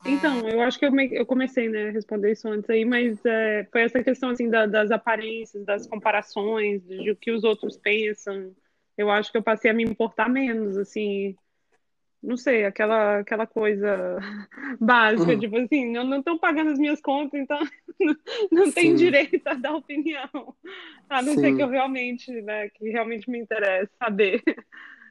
Então, 0.05 0.47
eu 0.47 0.61
acho 0.61 0.79
que 0.79 0.85
eu, 0.85 0.93
me- 0.93 1.13
eu 1.13 1.25
comecei, 1.25 1.69
né, 1.71 1.89
a 1.89 1.91
responder 1.93 2.33
isso 2.33 2.47
antes 2.47 2.69
aí, 2.69 2.85
mas 2.85 3.19
é, 3.25 3.67
foi 3.73 3.81
essa 3.83 4.05
questão, 4.05 4.29
assim, 4.31 4.51
da- 4.51 4.67
das 4.67 4.91
aparências, 4.91 5.65
das 5.65 5.87
comparações, 5.87 6.83
de 6.87 7.11
o 7.11 7.17
que 7.17 7.33
os 7.33 7.43
outros 7.43 7.79
pensam. 7.79 8.55
Eu 8.97 9.11
acho 9.11 9.31
que 9.33 9.39
eu 9.39 9.43
passei 9.43 9.71
a 9.71 9.75
me 9.75 9.85
importar 9.85 10.29
menos, 10.29 10.77
assim, 10.77 11.37
não 12.23 12.37
sei, 12.37 12.65
aquela, 12.65 13.21
aquela 13.21 13.47
coisa 13.47 14.19
básica, 14.81 15.37
Uhum. 15.37 15.39
tipo 15.39 15.57
assim, 15.59 15.93
não 15.93 16.05
não 16.05 16.19
estão 16.21 16.39
pagando 16.39 16.71
as 16.73 16.79
minhas 16.79 17.01
contas, 17.01 17.41
então 17.41 17.59
não 18.53 18.73
tem 18.73 18.95
Sim. 18.95 18.95
direito 18.95 19.47
a 19.49 19.55
dar 19.55 19.77
opinião, 19.77 20.31
a 21.09 21.23
não 21.23 21.37
ser 21.39 21.55
que 21.55 21.63
eu 21.63 21.69
Sim. 21.69 21.71
realmente, 21.71 22.31
né, 22.43 22.71
que 22.71 22.91
realmente 22.91 23.31
me 23.31 23.39
interessa 23.41 23.91
saber. 24.03 24.43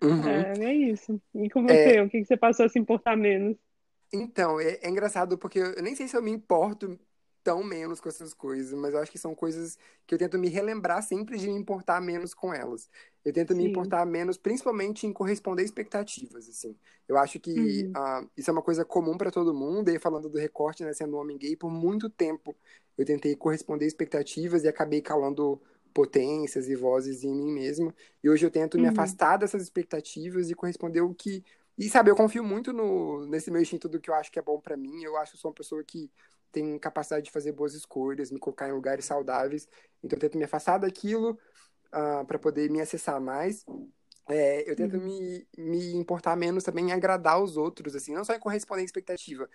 Uhum. 0.04 0.54
É, 0.60 0.66
é 0.66 0.74
isso. 0.76 1.22
E 1.36 1.50
com 1.50 1.64
É, 1.68 1.92
você, 1.92 2.02
o 2.02 2.10
que 2.10 2.20
que 2.22 2.26
você 2.26 2.38
passou 2.38 2.66
a 2.66 2.70
se 2.70 2.80
importar 2.80 3.16
menos? 3.18 3.58
Então, 4.14 4.60
é, 4.60 4.80
é 4.82 4.90
engraçado 4.90 5.38
porque 5.38 5.60
eu 5.60 5.82
nem 5.84 5.96
sei 5.96 6.08
se 6.08 6.16
eu 6.16 6.22
me 6.22 6.32
importo 6.32 6.98
tão 7.46 7.64
menos 7.64 8.02
com 8.02 8.10
essas 8.10 8.34
coisas, 8.34 8.74
mas 8.80 8.94
eu 8.96 9.00
acho 9.02 9.12
que 9.12 9.20
são 9.20 9.36
coisas 9.36 9.78
que 10.08 10.16
eu 10.16 10.20
tento 10.20 10.38
me 10.40 10.50
relembrar 10.50 11.04
sempre 11.04 11.38
de 11.38 11.48
me 11.48 11.54
importar 11.56 12.02
menos 12.02 12.34
com 12.34 12.54
elas. 12.54 12.90
Eu 13.24 13.32
tento 13.34 13.56
me 13.56 13.64
Sim. 13.64 13.66
importar 13.66 14.06
menos, 14.06 14.38
principalmente 14.38 15.08
em 15.08 15.14
corresponder 15.14 15.64
expectativas, 15.64 16.50
assim. 16.50 16.76
Eu 17.08 17.18
acho 17.20 17.40
que 17.40 17.88
Uhum. 17.88 17.96
ah, 17.96 18.26
isso 18.36 18.50
é 18.50 18.54
uma 18.54 18.64
coisa 18.64 18.84
comum 18.86 19.18
para 19.18 19.32
todo 19.32 19.54
mundo, 19.54 19.90
e 19.90 20.00
falando 20.00 20.30
do 20.30 20.40
recorte, 20.40 20.84
né, 20.84 20.94
sendo 20.94 21.16
um 21.18 21.20
homem 21.22 21.38
gay, 21.38 21.56
por 21.56 21.70
muito 21.72 22.10
tempo 22.10 22.58
eu 22.98 23.06
tentei 23.06 23.36
corresponder 23.36 23.86
expectativas 23.86 24.64
e 24.64 24.68
acabei 24.68 25.02
calando 25.02 25.62
potências 25.94 26.68
e 26.68 26.76
vozes 26.76 27.24
em 27.24 27.34
mim 27.36 27.52
mesmo. 27.54 27.94
E 28.24 28.30
hoje 28.30 28.46
eu 28.46 28.52
tento 28.52 28.80
me 28.80 28.88
Uhum. 28.88 28.88
afastar 28.88 29.38
dessas 29.38 29.62
expectativas 29.64 30.50
e 30.50 30.56
corresponder 30.56 31.02
o 31.02 31.14
que 31.14 31.44
e 31.78 31.90
sabe, 31.90 32.10
eu 32.10 32.16
confio 32.16 32.42
muito 32.44 32.72
no, 32.72 33.26
nesse 33.28 33.52
meu 33.52 33.62
instinto 33.62 33.90
do 33.90 34.00
que 34.00 34.10
eu 34.10 34.16
acho 34.16 34.32
que 34.32 34.40
é 34.40 34.42
bom 34.42 34.62
pra 34.62 34.78
mim. 34.78 35.04
Eu 35.04 35.18
acho 35.18 35.34
que 35.34 35.38
eu 35.38 35.42
sou 35.42 35.50
uma 35.52 35.56
pessoa 35.56 35.84
que 35.84 36.10
tem 36.56 36.80
capacidade 36.80 37.26
de 37.26 37.32
fazer 37.32 37.52
boas 37.54 37.74
escolhas, 37.76 38.32
me 38.32 38.40
colocar 38.40 38.70
em 38.70 38.74
lugares 38.74 39.06
saudáveis. 39.06 39.68
Então 40.04 40.18
eu 40.18 40.22
tento 40.22 40.38
me 40.38 40.46
afastar 40.46 40.78
daquilo 40.80 41.40
ah, 41.92 42.26
para 42.28 42.40
poder 42.40 42.70
me 42.72 42.82
acessar 42.82 43.22
mais. 43.22 43.66
É, 44.30 44.70
eu 44.70 44.76
tento 44.76 44.98
Uhum. 44.98 45.02
me, 45.02 45.48
me 45.58 45.94
importar 45.96 46.36
menos 46.36 46.64
também 46.64 46.90
em 46.90 46.94
agradar 46.94 47.42
os 47.44 47.58
outros, 47.58 47.96
assim, 47.96 48.14
não 48.14 48.26
só 48.26 48.34
em 48.36 48.40
corresponder 48.40 48.82
à 48.84 48.86
expectativa. 48.86 49.50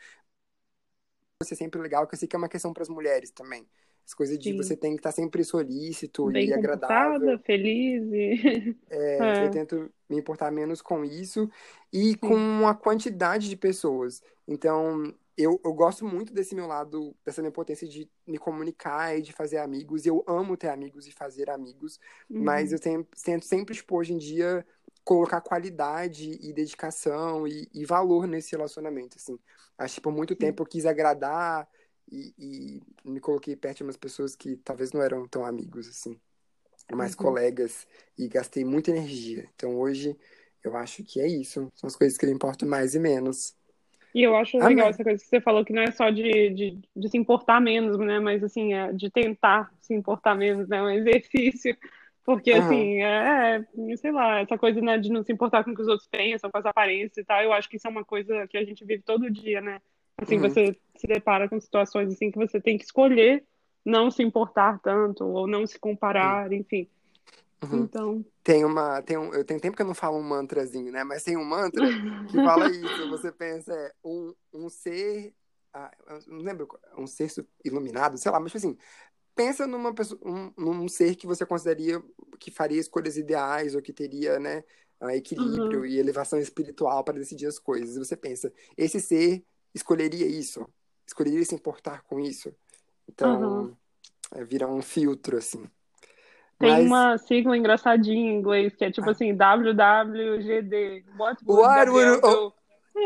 Ser 1.43 1.57
sempre 1.57 1.81
legal, 1.81 2.07
que 2.07 2.15
eu 2.15 2.19
sei 2.19 2.29
que 2.29 2.37
é 2.37 2.39
uma 2.39 2.49
questão 2.49 2.73
para 2.73 2.83
as 2.83 2.89
mulheres 2.89 3.31
também. 3.31 3.67
As 4.07 4.15
coisas 4.15 4.39
de 4.39 4.53
Sim. 4.53 4.55
você 4.55 4.77
tem 4.77 4.93
que 4.93 4.99
estar 5.01 5.13
sempre 5.13 5.43
solícito 5.45 6.31
Bem 6.31 6.49
e 6.49 6.53
agradável. 6.53 7.39
feliz 7.39 8.03
e... 8.13 8.77
É, 8.89 8.89
É, 9.21 9.45
eu 9.45 9.51
tento 9.51 9.93
me 10.09 10.19
importar 10.19 10.51
menos 10.51 10.83
com 10.83 11.05
isso 11.05 11.49
e 11.93 12.17
sim. 12.23 12.29
com 12.29 12.67
a 12.69 12.75
quantidade 12.75 13.49
de 13.49 13.57
pessoas. 13.57 14.23
Então, 14.49 15.15
eu, 15.43 15.61
eu 15.65 15.73
gosto 15.75 16.05
muito 16.05 16.33
desse 16.33 16.55
meu 16.55 16.67
lado, 16.67 17.17
dessa 17.25 17.41
minha 17.43 17.53
potência 17.53 17.87
de 17.89 18.11
me 18.27 18.39
comunicar 18.39 19.17
e 19.19 19.23
de 19.23 19.33
fazer 19.33 19.59
amigos. 19.59 20.07
Eu 20.07 20.25
amo 20.27 20.57
ter 20.57 20.69
amigos 20.69 21.07
e 21.07 21.13
fazer 21.13 21.51
amigos, 21.51 21.99
mas 22.39 22.73
Uhum. 22.73 22.73
eu 22.73 22.79
tem- 22.81 23.03
tento 23.25 23.45
sempre, 23.47 23.75
tipo, 23.75 23.97
hoje 23.97 24.13
em 24.13 24.19
dia, 24.19 24.67
colocar 25.05 25.41
qualidade 25.41 26.39
e 26.43 26.53
dedicação 26.53 27.47
e, 27.47 27.69
e 27.73 27.85
valor 27.85 28.27
nesse 28.27 28.53
relacionamento, 28.53 29.17
assim. 29.19 29.39
Acho 29.79 29.97
que 29.97 30.01
por 30.01 30.13
muito 30.13 30.37
tempo 30.37 30.63
eu 30.63 30.67
quis 30.67 30.87
agradar 30.87 31.69
e, 32.11 32.35
e 32.39 32.83
me 33.11 33.21
coloquei 33.21 33.57
perto 33.57 33.79
de 33.79 33.83
umas 33.85 33.97
pessoas 33.97 34.35
que 34.37 34.57
talvez 34.59 34.93
não 34.93 35.03
eram 35.03 35.27
tão 35.29 35.45
amigos, 35.45 35.89
assim 35.89 36.21
mais 36.95 37.15
Uhum. 37.15 37.15
colegas 37.15 37.87
e 38.19 38.29
gastei 38.29 38.65
muita 38.65 38.91
energia. 38.91 39.49
Então 39.55 39.79
hoje 39.79 40.19
eu 40.63 40.77
acho 40.77 41.05
que 41.05 41.21
é 41.21 41.27
isso. 41.29 41.69
São 41.75 41.87
as 41.87 41.97
coisas 41.97 42.19
que 42.19 42.27
eu 42.27 42.31
importo 42.31 42.67
mais 42.67 42.95
e 42.95 42.99
menos. 42.99 43.55
E 44.15 44.23
eu 44.23 44.35
acho 44.37 44.59
legal 44.59 44.89
essa 44.89 45.05
coisa 45.05 45.23
que 45.23 45.29
você 45.29 45.41
falou, 45.41 45.65
que 45.65 45.73
não 45.73 45.83
é 45.83 45.91
só 45.93 46.11
de, 46.11 46.51
de, 46.51 46.79
de 46.97 47.09
se 47.09 47.17
importar 47.17 47.61
menos, 47.61 47.97
né? 47.99 48.19
Mas 48.19 48.43
assim, 48.43 48.75
é 48.75 48.93
de 48.93 49.11
tentar 49.11 49.73
se 49.81 49.95
importar 49.95 50.35
menos, 50.35 50.69
né? 50.69 50.79
É 50.79 50.83
um 50.83 50.91
exercício. 50.91 51.77
Porque, 52.25 52.53
Aham. 52.53 52.61
assim, 52.65 53.03
é, 53.03 53.57
é, 53.57 53.97
sei 53.97 54.13
lá, 54.13 54.41
essa 54.41 54.59
coisa, 54.59 54.81
né, 54.81 54.99
de 54.99 55.11
não 55.11 55.23
se 55.23 55.33
importar 55.33 55.65
com 55.65 55.71
o 55.71 55.75
que 55.75 55.83
os 55.83 55.89
outros 55.89 56.09
pensam, 56.09 56.51
com 56.51 56.59
as 56.59 56.67
aparências 56.67 57.17
e 57.17 57.25
tal, 57.25 57.43
eu 57.43 57.53
acho 57.53 57.69
que 57.69 57.77
isso 57.77 57.87
é 57.87 57.91
uma 57.91 58.05
coisa 58.05 58.47
que 58.47 58.59
a 58.59 58.65
gente 58.65 58.85
vive 58.85 59.03
todo 59.03 59.31
dia, 59.31 59.61
né? 59.61 59.81
Assim, 60.19 60.37
Uhum. 60.37 60.43
você 60.43 60.77
se 60.97 61.07
depara 61.07 61.49
com 61.49 61.59
situações 61.59 62.13
assim 62.13 62.31
que 62.31 62.39
você 62.39 62.61
tem 62.61 62.77
que 62.77 62.85
escolher 62.85 63.45
não 63.85 64.11
se 64.11 64.23
importar 64.23 64.79
tanto, 64.81 65.25
ou 65.25 65.47
não 65.47 65.67
se 65.67 65.79
comparar, 65.79 66.53
enfim. 66.53 66.87
Uhum. 67.63 67.85
Então, 67.85 68.25
Tem 68.43 68.65
uma, 68.65 69.03
tem 69.03 69.19
um, 69.19 69.35
eu 69.35 69.45
tenho 69.45 69.61
tempo 69.61 69.77
que 69.77 69.83
eu 69.83 69.87
não 69.87 69.95
falo 69.95 70.19
um 70.19 70.23
mantrazinho, 70.23 70.91
né? 70.93 71.05
Mas 71.05 71.23
tem 71.25 71.37
um 71.37 71.45
mantra 71.45 71.95
que 72.27 72.39
fala 72.41 72.69
isso. 72.71 73.07
Você 73.09 73.31
pensa, 73.33 73.73
é 73.75 73.93
um, 74.05 74.35
um 74.53 74.69
ser, 74.71 75.35
ah, 75.73 75.91
não 76.27 76.39
lembro, 76.39 76.69
um 76.99 77.07
ser 77.07 77.31
iluminado, 77.65 78.17
sei 78.19 78.31
lá, 78.33 78.41
mas 78.41 78.53
tipo 78.53 78.59
assim, 78.59 78.79
pensa 79.35 79.67
numa 79.67 79.95
pessoa, 79.95 80.21
um, 80.25 80.53
num 80.59 80.89
ser 80.89 81.17
que 81.17 81.27
você 81.27 81.47
consideraria 81.47 82.03
que 82.41 82.51
faria 82.51 82.81
escolhas 82.81 83.17
ideais 83.17 83.75
ou 83.75 83.83
que 83.83 83.93
teria, 83.93 84.39
né, 84.41 84.65
equilíbrio 85.15 85.81
Uhum. 85.81 85.87
e 85.87 85.99
elevação 85.99 86.39
espiritual 86.41 87.05
para 87.05 87.19
decidir 87.19 87.47
as 87.47 87.59
coisas. 87.59 87.97
E 87.97 87.99
você 87.99 88.17
pensa, 88.17 88.53
esse 88.77 89.01
ser 89.01 89.45
escolheria 89.75 90.27
isso? 90.27 90.67
Escolheria 91.07 91.45
se 91.45 91.55
importar 91.55 92.03
com 92.05 92.21
isso? 92.21 92.55
Então, 93.09 93.69
Uhum. 93.69 93.77
é, 94.33 94.45
vira 94.45 94.69
um 94.69 94.83
filtro, 94.83 95.37
assim. 95.39 95.69
Tem 96.61 96.71
Mas 96.73 96.87
uma 96.87 97.17
sigla 97.19 97.57
engraçadinha 97.57 98.31
em 98.31 98.37
inglês 98.39 98.77
que 98.77 98.85
é 98.85 98.91
tipo 98.91 99.09
assim, 99.09 99.35
WWGD. 99.35 101.05
What 101.19 101.43
would 101.47 101.91
What 101.91 101.91
would 101.91 102.27
o- 102.27 102.53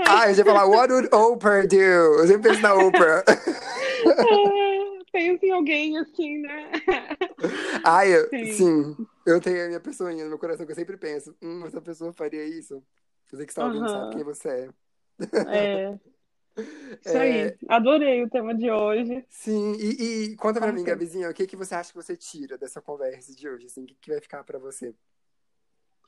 Ah, 0.08 0.28
eu 0.28 0.34
ia 0.36 0.44
falar, 0.44 0.66
what 0.66 0.92
would 0.92 1.08
Oprah 1.14 1.64
do? 1.64 1.76
Eu 1.76 2.26
sempre 2.26 2.50
penso 2.50 2.60
na 2.60 2.74
Oprah. 2.74 3.22
É, 3.28 5.04
Pensa 5.12 5.46
em 5.46 5.50
alguém 5.52 5.96
assim, 5.98 6.38
né? 6.38 6.72
Ah, 7.84 8.04
eu, 8.06 8.28
Sim. 8.30 8.44
sim. 8.46 9.06
Eu 9.26 9.40
tenho 9.40 9.64
a 9.64 9.68
minha 9.68 9.80
pessoinha 9.80 10.24
no 10.24 10.30
meu 10.30 10.38
coração 10.38 10.64
que 10.66 10.72
eu 10.72 10.76
sempre 10.76 10.96
penso, 10.96 11.36
hum, 11.42 11.64
essa 11.66 11.80
pessoa 11.80 12.12
faria 12.12 12.44
isso. 12.44 12.82
Você 13.30 13.44
que 13.44 13.52
está 13.52 13.64
ouvindo 13.66 13.88
sabe 13.88 14.04
Aham. 14.06 14.10
quem 14.10 14.24
você 14.24 14.48
é. 14.48 14.68
É. 15.46 15.98
Isso 16.56 17.16
aí. 17.18 17.54
Adorei 17.68 18.22
o 18.22 18.30
tema 18.30 18.54
de 18.54 18.70
hoje. 18.70 19.24
Sim, 19.28 19.74
e, 19.78 20.32
e 20.32 20.36
conta 20.36 20.60
pra 20.60 20.72
mim. 20.72 20.84
Gabizinha, 20.84 21.28
o 21.28 21.34
que 21.34 21.46
que 21.46 21.56
você 21.56 21.74
acha 21.74 21.90
que 21.90 21.96
você 21.96 22.16
tira 22.16 22.56
dessa 22.56 22.80
conversa 22.80 23.34
de 23.34 23.48
hoje? 23.48 23.66
Assim, 23.66 23.82
o 23.82 23.86
que 23.86 23.96
que 24.00 24.10
vai 24.10 24.20
ficar 24.20 24.44
pra 24.44 24.58
você? 24.58 24.94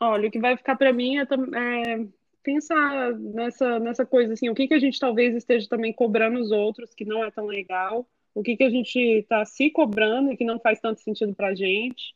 Olha, 0.01 0.28
o 0.28 0.30
que 0.30 0.38
vai 0.38 0.57
ficar 0.57 0.76
para 0.76 0.92
mim 0.92 1.18
é, 1.18 1.22
é 1.22 2.07
pensar 2.42 3.12
nessa, 3.14 3.80
nessa 3.80 4.07
coisa 4.07 4.34
assim, 4.34 4.49
o 4.49 4.55
que 4.55 4.68
que 4.68 4.74
a 4.74 4.78
gente 4.78 5.01
talvez 5.01 5.34
esteja 5.34 5.68
também 5.68 5.92
cobrando 5.92 6.38
os 6.38 6.53
outros 6.53 6.94
que 6.94 7.05
não 7.05 7.24
é 7.24 7.30
tão 7.30 7.47
legal, 7.47 8.09
o 8.34 8.42
que 8.42 8.57
que 8.57 8.64
a 8.64 8.70
gente 8.70 8.99
está 8.99 9.44
se 9.44 9.70
cobrando 9.70 10.30
e 10.30 10.36
que 10.36 10.44
não 10.44 10.61
faz 10.61 10.78
tanto 10.80 11.01
sentido 11.01 11.34
pra 11.34 11.55
gente. 11.55 12.14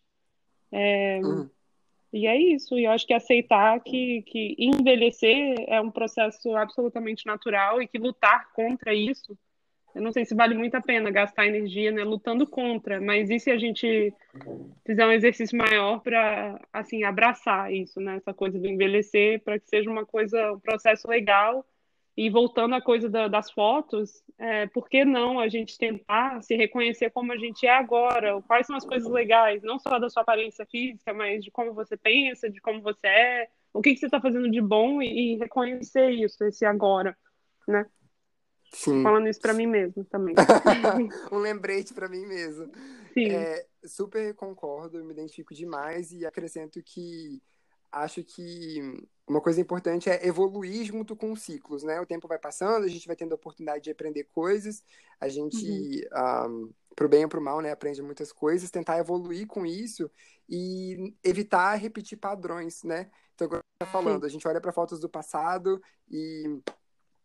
É, 0.70 1.20
e 2.12 2.26
é 2.26 2.36
isso, 2.36 2.78
e 2.78 2.84
eu 2.84 2.90
acho 2.90 3.06
que 3.06 3.14
aceitar 3.14 3.78
que, 3.80 4.22
que 4.22 4.56
envelhecer 4.58 5.54
é 5.68 5.80
um 5.80 5.90
processo 5.90 6.54
absolutamente 6.56 7.26
natural 7.26 7.80
e 7.80 7.88
que 7.88 7.98
lutar 7.98 8.50
contra 8.52 8.94
isso, 8.94 9.36
eu 9.94 10.02
não 10.02 10.12
sei 10.12 10.24
se 10.24 10.34
vale 10.34 10.54
muito 10.54 10.74
a 10.74 10.80
pena 10.80 11.10
gastar 11.10 11.46
energia, 11.46 11.90
né, 11.90 12.04
lutando 12.04 12.46
contra, 12.46 13.00
mas 13.00 13.28
e 13.28 13.40
se 13.40 13.50
a 13.50 13.58
gente 13.58 14.12
fizer 14.86 15.06
um 15.06 15.12
exercício 15.12 15.56
maior 15.56 16.00
para 16.00 16.60
assim 16.72 17.02
abraçar 17.02 17.72
isso, 17.72 18.00
né? 18.00 18.16
Essa 18.16 18.32
coisa 18.32 18.58
do 18.58 18.66
envelhecer, 18.66 19.40
para 19.42 19.58
que 19.58 19.68
seja 19.68 19.90
uma 19.90 20.06
coisa, 20.06 20.52
um 20.52 20.60
processo 20.60 21.08
legal. 21.08 21.66
E 22.20 22.28
voltando 22.28 22.74
à 22.74 22.82
coisa 22.82 23.08
da- 23.08 23.28
das 23.28 23.50
fotos, 23.50 24.22
é, 24.36 24.66
por 24.66 24.90
que 24.90 25.06
não 25.06 25.40
a 25.40 25.48
gente 25.48 25.78
tentar 25.78 26.42
se 26.42 26.54
reconhecer 26.54 27.08
como 27.08 27.32
a 27.32 27.38
gente 27.38 27.66
é 27.66 27.70
agora? 27.70 28.42
Quais 28.42 28.66
são 28.66 28.76
as 28.76 28.84
coisas 28.84 29.10
legais, 29.10 29.62
não 29.62 29.78
só 29.78 29.98
da 29.98 30.10
sua 30.10 30.20
aparência 30.20 30.66
física, 30.66 31.14
mas 31.14 31.42
de 31.42 31.50
como 31.50 31.72
você 31.72 31.96
pensa, 31.96 32.50
de 32.50 32.60
como 32.60 32.82
você 32.82 33.06
é, 33.06 33.48
o 33.72 33.80
que 33.80 33.94
que 33.94 34.00
você 34.00 34.04
está 34.04 34.20
fazendo 34.20 34.50
de 34.50 34.60
bom 34.60 35.00
e, 35.00 35.32
e 35.32 35.38
reconhecer 35.38 36.10
isso, 36.10 36.44
esse 36.44 36.66
agora, 36.66 37.16
né? 37.66 37.86
Sim. 38.70 39.02
Falando 39.02 39.26
isso 39.26 39.40
para 39.40 39.54
mim 39.54 39.66
mesmo 39.66 40.04
também. 40.04 40.34
um 41.32 41.38
lembrete 41.38 41.94
pra 41.94 42.06
mim 42.06 42.26
mesmo. 42.26 42.70
Sim. 43.14 43.34
É, 43.34 43.64
super 43.86 44.34
concordo, 44.34 45.02
me 45.02 45.14
identifico 45.14 45.54
demais 45.54 46.12
e 46.12 46.26
acrescento 46.26 46.82
que 46.82 47.40
acho 47.92 48.22
que 48.22 48.80
uma 49.26 49.40
coisa 49.40 49.60
importante 49.60 50.10
é 50.10 50.26
evoluir 50.26 50.84
junto 50.84 51.14
com 51.14 51.32
os 51.32 51.42
ciclos, 51.42 51.82
né? 51.82 52.00
O 52.00 52.06
tempo 52.06 52.26
vai 52.26 52.38
passando, 52.38 52.84
a 52.84 52.88
gente 52.88 53.06
vai 53.06 53.14
tendo 53.14 53.32
a 53.32 53.36
oportunidade 53.36 53.84
de 53.84 53.90
aprender 53.90 54.24
coisas, 54.24 54.82
a 55.20 55.28
gente, 55.28 56.08
um, 56.48 56.72
pro 56.96 57.08
bem 57.08 57.24
ou 57.24 57.28
pro 57.28 57.40
mal, 57.40 57.60
né, 57.60 57.70
aprende 57.70 58.02
muitas 58.02 58.32
coisas, 58.32 58.70
tentar 58.70 58.98
evoluir 58.98 59.46
com 59.46 59.64
isso 59.64 60.10
e 60.48 61.14
evitar 61.22 61.74
repetir 61.76 62.18
padrões, 62.18 62.82
né? 62.82 63.10
Então, 63.34 63.48
você 63.48 63.60
tá 63.78 63.86
falando, 63.86 64.26
a 64.26 64.28
gente 64.28 64.46
olha 64.46 64.60
para 64.60 64.72
fotos 64.72 64.98
do 64.98 65.08
passado 65.08 65.80
e 66.10 66.60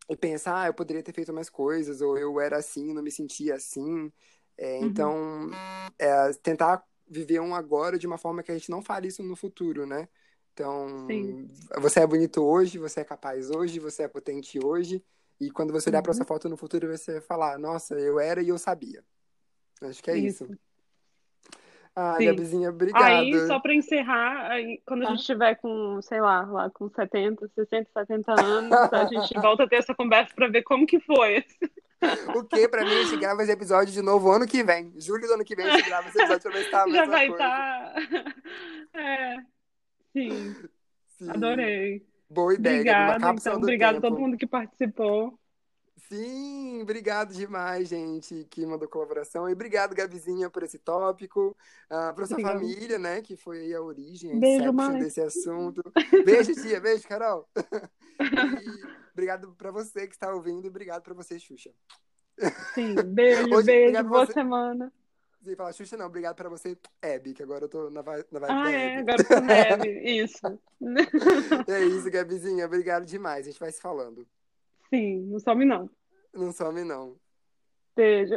e 0.08 0.16
pensa, 0.16 0.62
ah, 0.62 0.68
eu 0.68 0.74
poderia 0.74 1.02
ter 1.02 1.14
feito 1.14 1.34
mais 1.34 1.50
coisas, 1.50 2.00
ou 2.00 2.18
eu 2.18 2.40
era 2.40 2.58
assim, 2.58 2.94
não 2.94 3.02
me 3.02 3.12
sentia 3.12 3.56
assim. 3.56 4.12
É, 4.58 4.80
Uhum. 4.80 4.86
Então, 4.86 5.50
é, 5.98 6.32
tentar 6.44 6.84
viver 7.08 7.40
um 7.40 7.56
agora 7.56 7.98
de 7.98 8.08
uma 8.08 8.18
forma 8.18 8.44
que 8.44 8.52
a 8.52 8.56
gente 8.56 8.70
não 8.70 8.82
fale 8.82 9.08
isso 9.08 9.24
no 9.24 9.36
futuro, 9.36 9.86
né? 9.86 10.08
Então, 10.56 10.88
Sim. 11.08 11.50
você 11.80 12.00
é 12.00 12.08
bonito 12.08 12.42
hoje, 12.42 12.78
você 12.80 13.02
é 13.02 13.04
capaz 13.04 13.52
hoje, 13.52 13.78
você 13.78 14.04
é 14.04 14.08
potente 14.08 14.58
hoje, 14.64 15.04
e 15.38 15.52
quando 15.52 15.74
você 15.74 15.90
olhar 15.90 16.02
para 16.02 16.12
Uhum. 16.12 16.16
essa 16.16 16.24
foto 16.24 16.48
no 16.48 16.56
futuro, 16.56 16.88
você 16.88 17.14
vai 17.14 17.22
falar, 17.22 17.60
nossa, 17.60 17.94
eu 18.00 18.18
era 18.22 18.42
e 18.42 18.48
eu 18.48 18.58
sabia. 18.58 19.04
Acho 19.82 20.02
que 20.02 20.10
é 20.10 20.18
isso. 20.18 20.46
Isso. 20.46 20.58
Ah, 21.94 22.16
Sim. 22.18 22.26
Gabizinha, 22.26 22.70
obrigado. 22.70 23.04
Aí, 23.04 23.48
só 23.48 23.60
para 23.60 23.74
encerrar, 23.76 24.50
aí, 24.52 24.82
quando 24.86 25.04
a 25.04 25.10
gente 25.10 25.20
estiver 25.20 25.56
com, 25.56 26.02
sei 26.02 26.22
lá, 26.22 26.46
lá 26.46 26.70
com 26.70 26.90
70, 26.90 27.50
60, 27.54 27.90
70 27.92 28.42
anos, 28.42 28.94
a 28.94 29.06
gente 29.12 29.34
volta 29.42 29.64
a 29.64 29.68
ter 29.68 29.76
essa 29.76 29.94
conversa 29.94 30.34
para 30.34 30.48
ver 30.48 30.64
como 30.64 30.88
que 30.88 31.02
foi. 31.02 31.44
O 32.34 32.44
que 32.46 32.68
pra 32.70 32.84
mim 32.86 32.92
a 32.92 33.04
gente 33.04 33.18
grava 33.18 33.44
esse 33.44 33.52
episódio 33.52 33.94
de 33.94 34.02
novo 34.02 34.32
ano 34.32 34.46
que 34.48 34.64
vem. 34.64 34.94
Julho 34.98 35.28
do 35.28 35.34
ano 35.34 35.44
que 35.44 35.56
vem 35.56 35.66
a 35.66 35.76
gente 35.76 35.86
grava 35.86 36.08
esse 36.08 36.18
episódio 36.18 36.42
pra 36.44 36.52
ver 36.52 36.64
se 36.64 36.72
tá 36.72 36.84
a 36.84 36.88
Já 36.92 37.06
vai 37.06 37.30
estar. 37.30 37.94
É. 38.94 39.55
Sim. 40.16 40.56
Sim. 41.18 41.30
Adorei. 41.30 42.08
Boa 42.30 42.54
ideia, 42.54 42.80
Obrigada, 42.80 43.34
então. 43.34 43.54
do 43.60 43.64
Obrigada 43.64 43.98
a 43.98 44.02
todo 44.02 44.18
mundo 44.18 44.38
que 44.38 44.48
participou. 44.48 45.38
Sim, 46.08 46.82
obrigado 46.82 47.34
demais, 47.34 47.90
gente, 47.90 48.46
que 48.50 48.66
mandou 48.66 48.88
colaboração. 48.88 49.50
E 49.50 49.54
obrigado, 49.54 49.96
Gabizinha, 49.96 50.50
por 50.50 50.64
esse 50.64 50.78
tópico. 50.80 51.56
Uh, 51.86 52.14
para 52.14 52.26
sua 52.28 52.40
família, 52.40 52.98
né, 52.98 53.22
que 53.22 53.36
foi 53.36 53.60
aí 53.62 53.74
a 53.74 53.82
origem, 53.82 54.40
Beijo, 54.40 54.72
desse 55.00 55.22
assunto. 55.22 55.82
Beijo, 56.24 56.54
tia. 56.54 56.80
Beijo, 56.80 57.08
Carol. 57.08 57.50
E 58.20 59.12
obrigado 59.12 59.54
pra 59.58 59.72
você 59.72 60.08
que 60.08 60.14
está 60.14 60.34
ouvindo 60.34 60.66
e 60.66 60.70
obrigado 60.70 61.02
pra 61.02 61.14
você, 61.14 61.40
Xuxa. 61.40 61.72
Sim, 62.74 62.96
beijo, 62.96 63.56
Hoje, 63.56 63.66
beijo, 63.66 63.82
obrigado 63.82 64.10
boa 64.10 64.26
você. 64.26 64.34
semana. 64.34 64.94
Você 65.46 65.56
fala 65.56 65.72
Xuxa, 65.72 65.96
não, 65.96 66.08
obrigado 66.08 66.36
pra 66.36 66.50
você, 66.50 66.76
Abby, 67.04 67.36
que 67.36 67.44
agora 67.44 67.66
eu 67.66 67.70
tô 67.70 67.92
na 67.92 68.02
vibe, 68.02 68.26
na 68.32 68.40
vibe 68.40 68.52
Ah, 68.52 68.72
é, 68.72 68.98
agora 68.98 69.22
eu 69.22 69.28
tô 69.28 69.46
leve. 69.46 70.00
Isso. 70.24 70.60
É 71.68 71.80
isso, 71.86 72.10
Gabizinha. 72.10 72.66
Obrigado 72.66 73.06
demais. 73.06 73.46
A 73.46 73.52
gente 73.52 73.60
vai 73.60 73.72
se 73.72 73.80
falando. 73.80 74.28
Sim, 74.90 75.22
não 75.28 75.40
some 75.40 75.64
não. 75.64 75.88
Não 76.34 76.52
some, 76.52 76.84
não. 76.84 77.16
Beijo. 77.96 78.34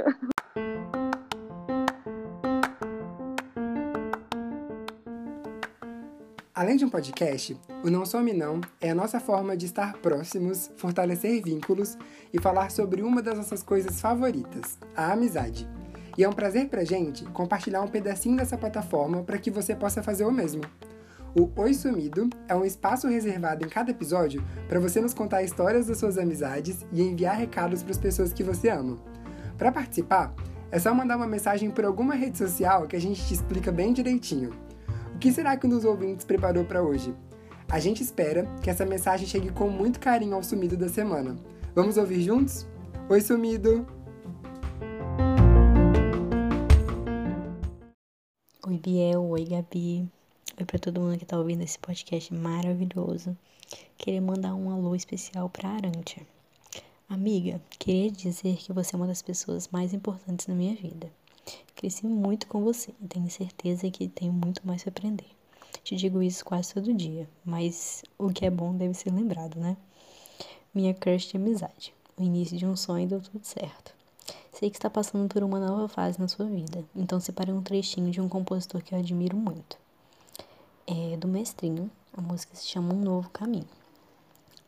Além 6.55 6.77
de 6.77 6.85
um 6.85 6.91
podcast, 6.91 7.57
o 7.83 7.89
Não 7.89 8.05
Some 8.05 8.35
Não 8.35 8.61
é 8.81 8.91
a 8.91 8.95
nossa 8.95 9.19
forma 9.19 9.57
de 9.57 9.65
estar 9.65 9.97
próximos, 9.99 10.71
fortalecer 10.77 11.43
vínculos 11.43 11.97
e 12.35 12.39
falar 12.39 12.71
sobre 12.71 13.01
uma 13.01 13.23
das 13.23 13.39
nossas 13.39 13.63
coisas 13.63 13.99
favoritas, 13.99 14.79
a 14.95 15.13
amizade. 15.13 15.78
E 16.19 16.25
é 16.25 16.29
um 16.29 16.33
prazer 16.33 16.69
pra 16.69 16.83
gente 16.83 17.25
compartilhar 17.27 17.81
um 17.81 17.87
pedacinho 17.87 18.37
dessa 18.37 18.59
plataforma 18.59 19.23
para 19.23 19.39
que 19.39 19.53
você 19.53 19.73
possa 19.73 20.03
fazer 20.03 20.25
o 20.25 20.33
mesmo. 20.33 20.63
O 21.33 21.49
Oi 21.55 21.73
Sumido 21.73 22.29
é 22.49 22.57
um 22.57 22.65
espaço 22.65 23.07
reservado 23.07 23.65
em 23.65 23.69
cada 23.69 23.93
episódio 23.93 24.43
para 24.69 24.81
você 24.81 25.01
nos 25.01 25.15
contar 25.15 25.45
histórias 25.45 25.87
das 25.87 25.97
suas 25.97 26.19
amizades 26.19 26.85
e 26.93 27.03
enviar 27.03 27.37
recados 27.37 27.85
para 27.85 27.93
as 27.93 27.99
pessoas 27.99 28.33
que 28.33 28.43
você 28.43 28.69
ama. 28.69 28.99
Para 29.57 29.71
participar, 29.71 30.35
é 30.73 30.79
só 30.81 30.93
mandar 30.93 31.17
uma 31.17 31.27
mensagem 31.27 31.71
por 31.71 31.85
alguma 31.85 32.17
rede 32.17 32.37
social 32.37 32.89
que 32.89 32.97
a 32.97 33.01
gente 33.01 33.25
te 33.25 33.35
explica 33.35 33.71
bem 33.71 33.93
direitinho. 33.93 34.51
O 35.15 35.19
que 35.19 35.31
será 35.31 35.57
que 35.57 35.69
um 35.69 35.71
dos 35.71 35.85
ouvintes 35.85 36.27
preparou 36.27 36.65
para 36.65 36.83
hoje? 36.83 37.15
A 37.71 37.79
gente 37.79 38.03
espera 38.03 38.45
que 38.61 38.71
essa 38.71 38.85
mensagem 38.85 39.29
chegue 39.29 39.53
com 39.53 39.69
muito 39.69 40.01
carinho 40.01 40.35
ao 40.35 40.43
sumido 40.43 40.77
da 40.77 40.89
semana. 40.89 41.37
Vamos 41.77 41.97
ouvir 41.97 42.23
juntos? 42.23 42.67
Oi, 43.09 43.21
sumido! 43.21 43.98
Oi, 48.69 48.77
Biel. 48.77 49.25
Oi, 49.31 49.47
Gabi. 49.47 50.07
Oi 50.59 50.65
pra 50.67 50.79
todo 50.79 51.01
mundo 51.01 51.19
que 51.19 51.25
tá 51.25 51.39
ouvindo 51.39 51.63
esse 51.63 51.79
podcast 51.79 52.35
maravilhoso. 52.35 53.35
Queria 53.97 54.21
mandar 54.21 54.55
um 54.55 54.71
alô 54.71 54.95
especial 54.95 55.49
pra 55.49 55.71
Arantia. 55.71 56.27
Amiga, 57.09 57.63
queria 57.79 58.11
dizer 58.11 58.59
que 58.59 58.71
você 58.71 58.95
é 58.95 58.99
uma 58.99 59.07
das 59.07 59.23
pessoas 59.23 59.69
mais 59.69 59.95
importantes 59.95 60.47
na 60.47 60.55
minha 60.55 60.75
vida. 60.75 61.11
Cresci 61.75 62.05
muito 62.05 62.47
com 62.47 62.63
você 62.63 62.93
e 63.01 63.09
tenho 63.09 63.31
certeza 63.31 63.91
que 63.91 64.07
tenho 64.07 64.35
muito 64.35 64.61
mais 64.67 64.83
pra 64.83 64.91
aprender. 64.91 65.31
Te 65.83 65.97
digo 65.97 66.23
isso 66.23 66.45
quase 66.45 66.75
todo 66.75 66.93
dia, 66.93 67.27
mas 67.43 68.03
o 68.19 68.29
que 68.29 68.45
é 68.45 68.51
bom 68.51 68.77
deve 68.77 68.93
ser 68.93 69.11
lembrado, 69.11 69.59
né? 69.59 69.79
Minha 70.75 70.93
crush 70.93 71.31
de 71.31 71.39
amizade. 71.39 71.95
O 72.19 72.23
início 72.23 72.59
de 72.59 72.67
um 72.67 72.77
sonho 72.77 73.09
deu 73.09 73.23
tudo 73.23 73.43
certo. 73.47 73.98
Sei 74.59 74.71
que 74.71 74.77
está 74.77 74.91
passando 74.91 75.29
por 75.29 75.45
uma 75.45 75.61
nova 75.61 75.87
fase 75.87 76.19
na 76.19 76.27
sua 76.27 76.45
vida, 76.47 76.85
então 76.93 77.21
separei 77.21 77.55
um 77.55 77.63
trechinho 77.63 78.11
de 78.11 78.21
um 78.21 78.29
compositor 78.29 78.83
que 78.83 78.93
eu 78.93 78.99
admiro 78.99 79.37
muito. 79.37 79.79
É 80.85 81.17
do 81.17 81.29
Mestrinho, 81.29 81.89
a 82.13 82.21
música 82.21 82.57
se 82.57 82.67
chama 82.67 82.93
Um 82.93 83.01
Novo 83.01 83.31
Caminho. 83.31 83.69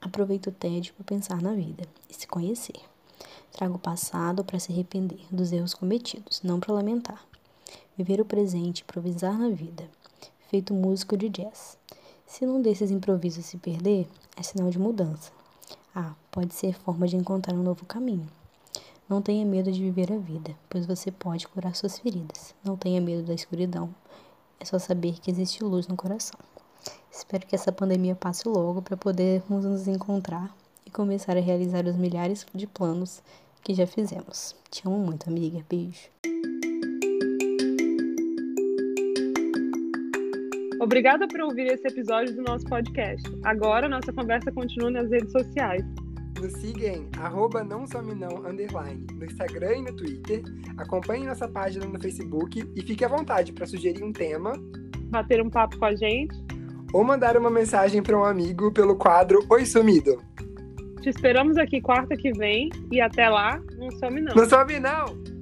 Aproveita 0.01 0.49
o 0.49 0.53
tédio 0.53 0.95
para 0.95 1.03
pensar 1.03 1.43
na 1.43 1.55
vida 1.55 1.89
e 2.09 2.15
se 2.15 2.29
conhecer. 2.29 2.81
Traga 3.51 3.75
o 3.75 3.81
passado 3.81 4.45
para 4.45 4.61
se 4.61 4.71
arrepender 4.71 5.27
dos 5.29 5.51
erros 5.51 5.75
cometidos, 5.75 6.41
não 6.45 6.61
para 6.61 6.73
lamentar. 6.73 7.27
viver 7.99 8.21
o 8.21 8.25
presente, 8.25 8.83
improvisar 8.83 9.37
na 9.37 9.49
vida, 9.49 9.91
feito 10.49 10.73
músico 10.73 11.17
de 11.17 11.29
jazz. 11.29 11.77
Se 12.29 12.47
um 12.47 12.63
desses 12.63 12.93
improvisos 12.93 13.45
se 13.45 13.57
perder, 13.57 14.07
é 14.37 14.43
sinal 14.45 14.71
de 14.71 14.79
mudança. 14.79 15.33
Ah, 15.93 16.15
pode 16.31 16.55
ser 16.55 16.79
forma 16.79 17.09
de 17.09 17.17
encontrar 17.17 17.57
um 17.57 17.63
novo 17.65 17.85
caminho. 17.85 18.29
Não 19.11 19.21
tenha 19.21 19.45
medo 19.45 19.73
de 19.73 19.83
viver 19.83 20.13
a 20.13 20.19
vida, 20.19 20.55
pois 20.69 20.87
você 20.87 21.11
pode 21.11 21.49
curar 21.49 21.75
suas 21.75 21.99
feridas. 21.99 22.55
Não 22.65 22.77
tenha 22.77 23.01
medo 23.01 23.25
da 23.25 23.35
escuridão. 23.35 23.93
É 24.61 24.65
só 24.65 24.79
saber 24.79 25.15
que 25.15 25.33
existe 25.33 25.65
luz 25.65 25.89
no 25.89 25.97
coração. 25.97 26.39
Espero 27.11 27.45
que 27.45 27.57
essa 27.57 27.73
pandemia 27.73 28.15
passe 28.15 28.49
logo 28.49 28.81
para 28.81 28.97
podermos 28.97 29.65
nos 29.65 29.89
encontrar 29.89 30.55
e 30.87 30.91
começar 30.93 31.37
a 31.37 31.41
realizar 31.41 31.87
os 31.87 31.97
milhares 31.97 32.47
de 32.55 32.69
planos 32.69 33.21
que 33.65 33.75
já 33.75 33.85
fizemos. 33.85 34.55
Te 34.71 34.87
amo 34.87 34.99
muito, 34.99 35.29
amiga. 35.29 35.67
Beijo. 35.69 36.09
Obrigada 40.81 41.27
por 41.27 41.41
ouvir 41.41 41.67
esse 41.67 41.87
episódio 41.89 42.37
do 42.37 42.43
nosso 42.43 42.65
podcast. 42.67 43.29
Agora 43.43 43.89
nossa 43.89 44.13
conversa 44.13 44.53
continua 44.53 44.93
nas 44.93 45.11
redes 45.11 45.33
sociais. 45.33 45.85
Nos 46.41 46.53
siga 46.55 46.89
em 46.89 47.09
arroba 47.19 47.63
não 47.63 47.87
some 47.87 48.15
não, 48.15 48.47
underline, 48.47 49.07
no 49.15 49.25
Instagram 49.25 49.77
e 49.77 49.83
no 49.83 49.93
Twitter. 49.95 50.43
Acompanhe 50.79 51.27
nossa 51.27 51.47
página 51.47 51.85
no 51.85 52.01
Facebook 52.01 52.67
e 52.75 52.83
fique 52.83 53.05
à 53.05 53.09
vontade 53.09 53.53
para 53.53 53.67
sugerir 53.67 54.03
um 54.03 54.13
tema, 54.13 54.55
bater 55.11 55.43
um 55.43 55.51
papo 55.51 55.79
com 55.79 55.85
a 55.85 55.95
gente 55.95 56.35
ou 56.93 57.05
mandar 57.05 57.37
uma 57.37 57.51
mensagem 57.51 58.03
para 58.03 58.17
um 58.17 58.25
amigo 58.25 58.73
pelo 58.73 58.97
quadro 58.97 59.45
Oi 59.51 59.65
Sumido. 59.67 60.23
Te 61.03 61.11
esperamos 61.11 61.57
aqui 61.57 61.81
quarta 61.81 62.17
que 62.17 62.33
vem 62.33 62.71
e 62.91 63.01
até 63.01 63.29
lá, 63.29 63.61
não 63.79 63.91
some 63.93 64.21
não. 64.21 64.35
Não 64.35 64.49
some 64.49 64.81
não! 64.81 65.40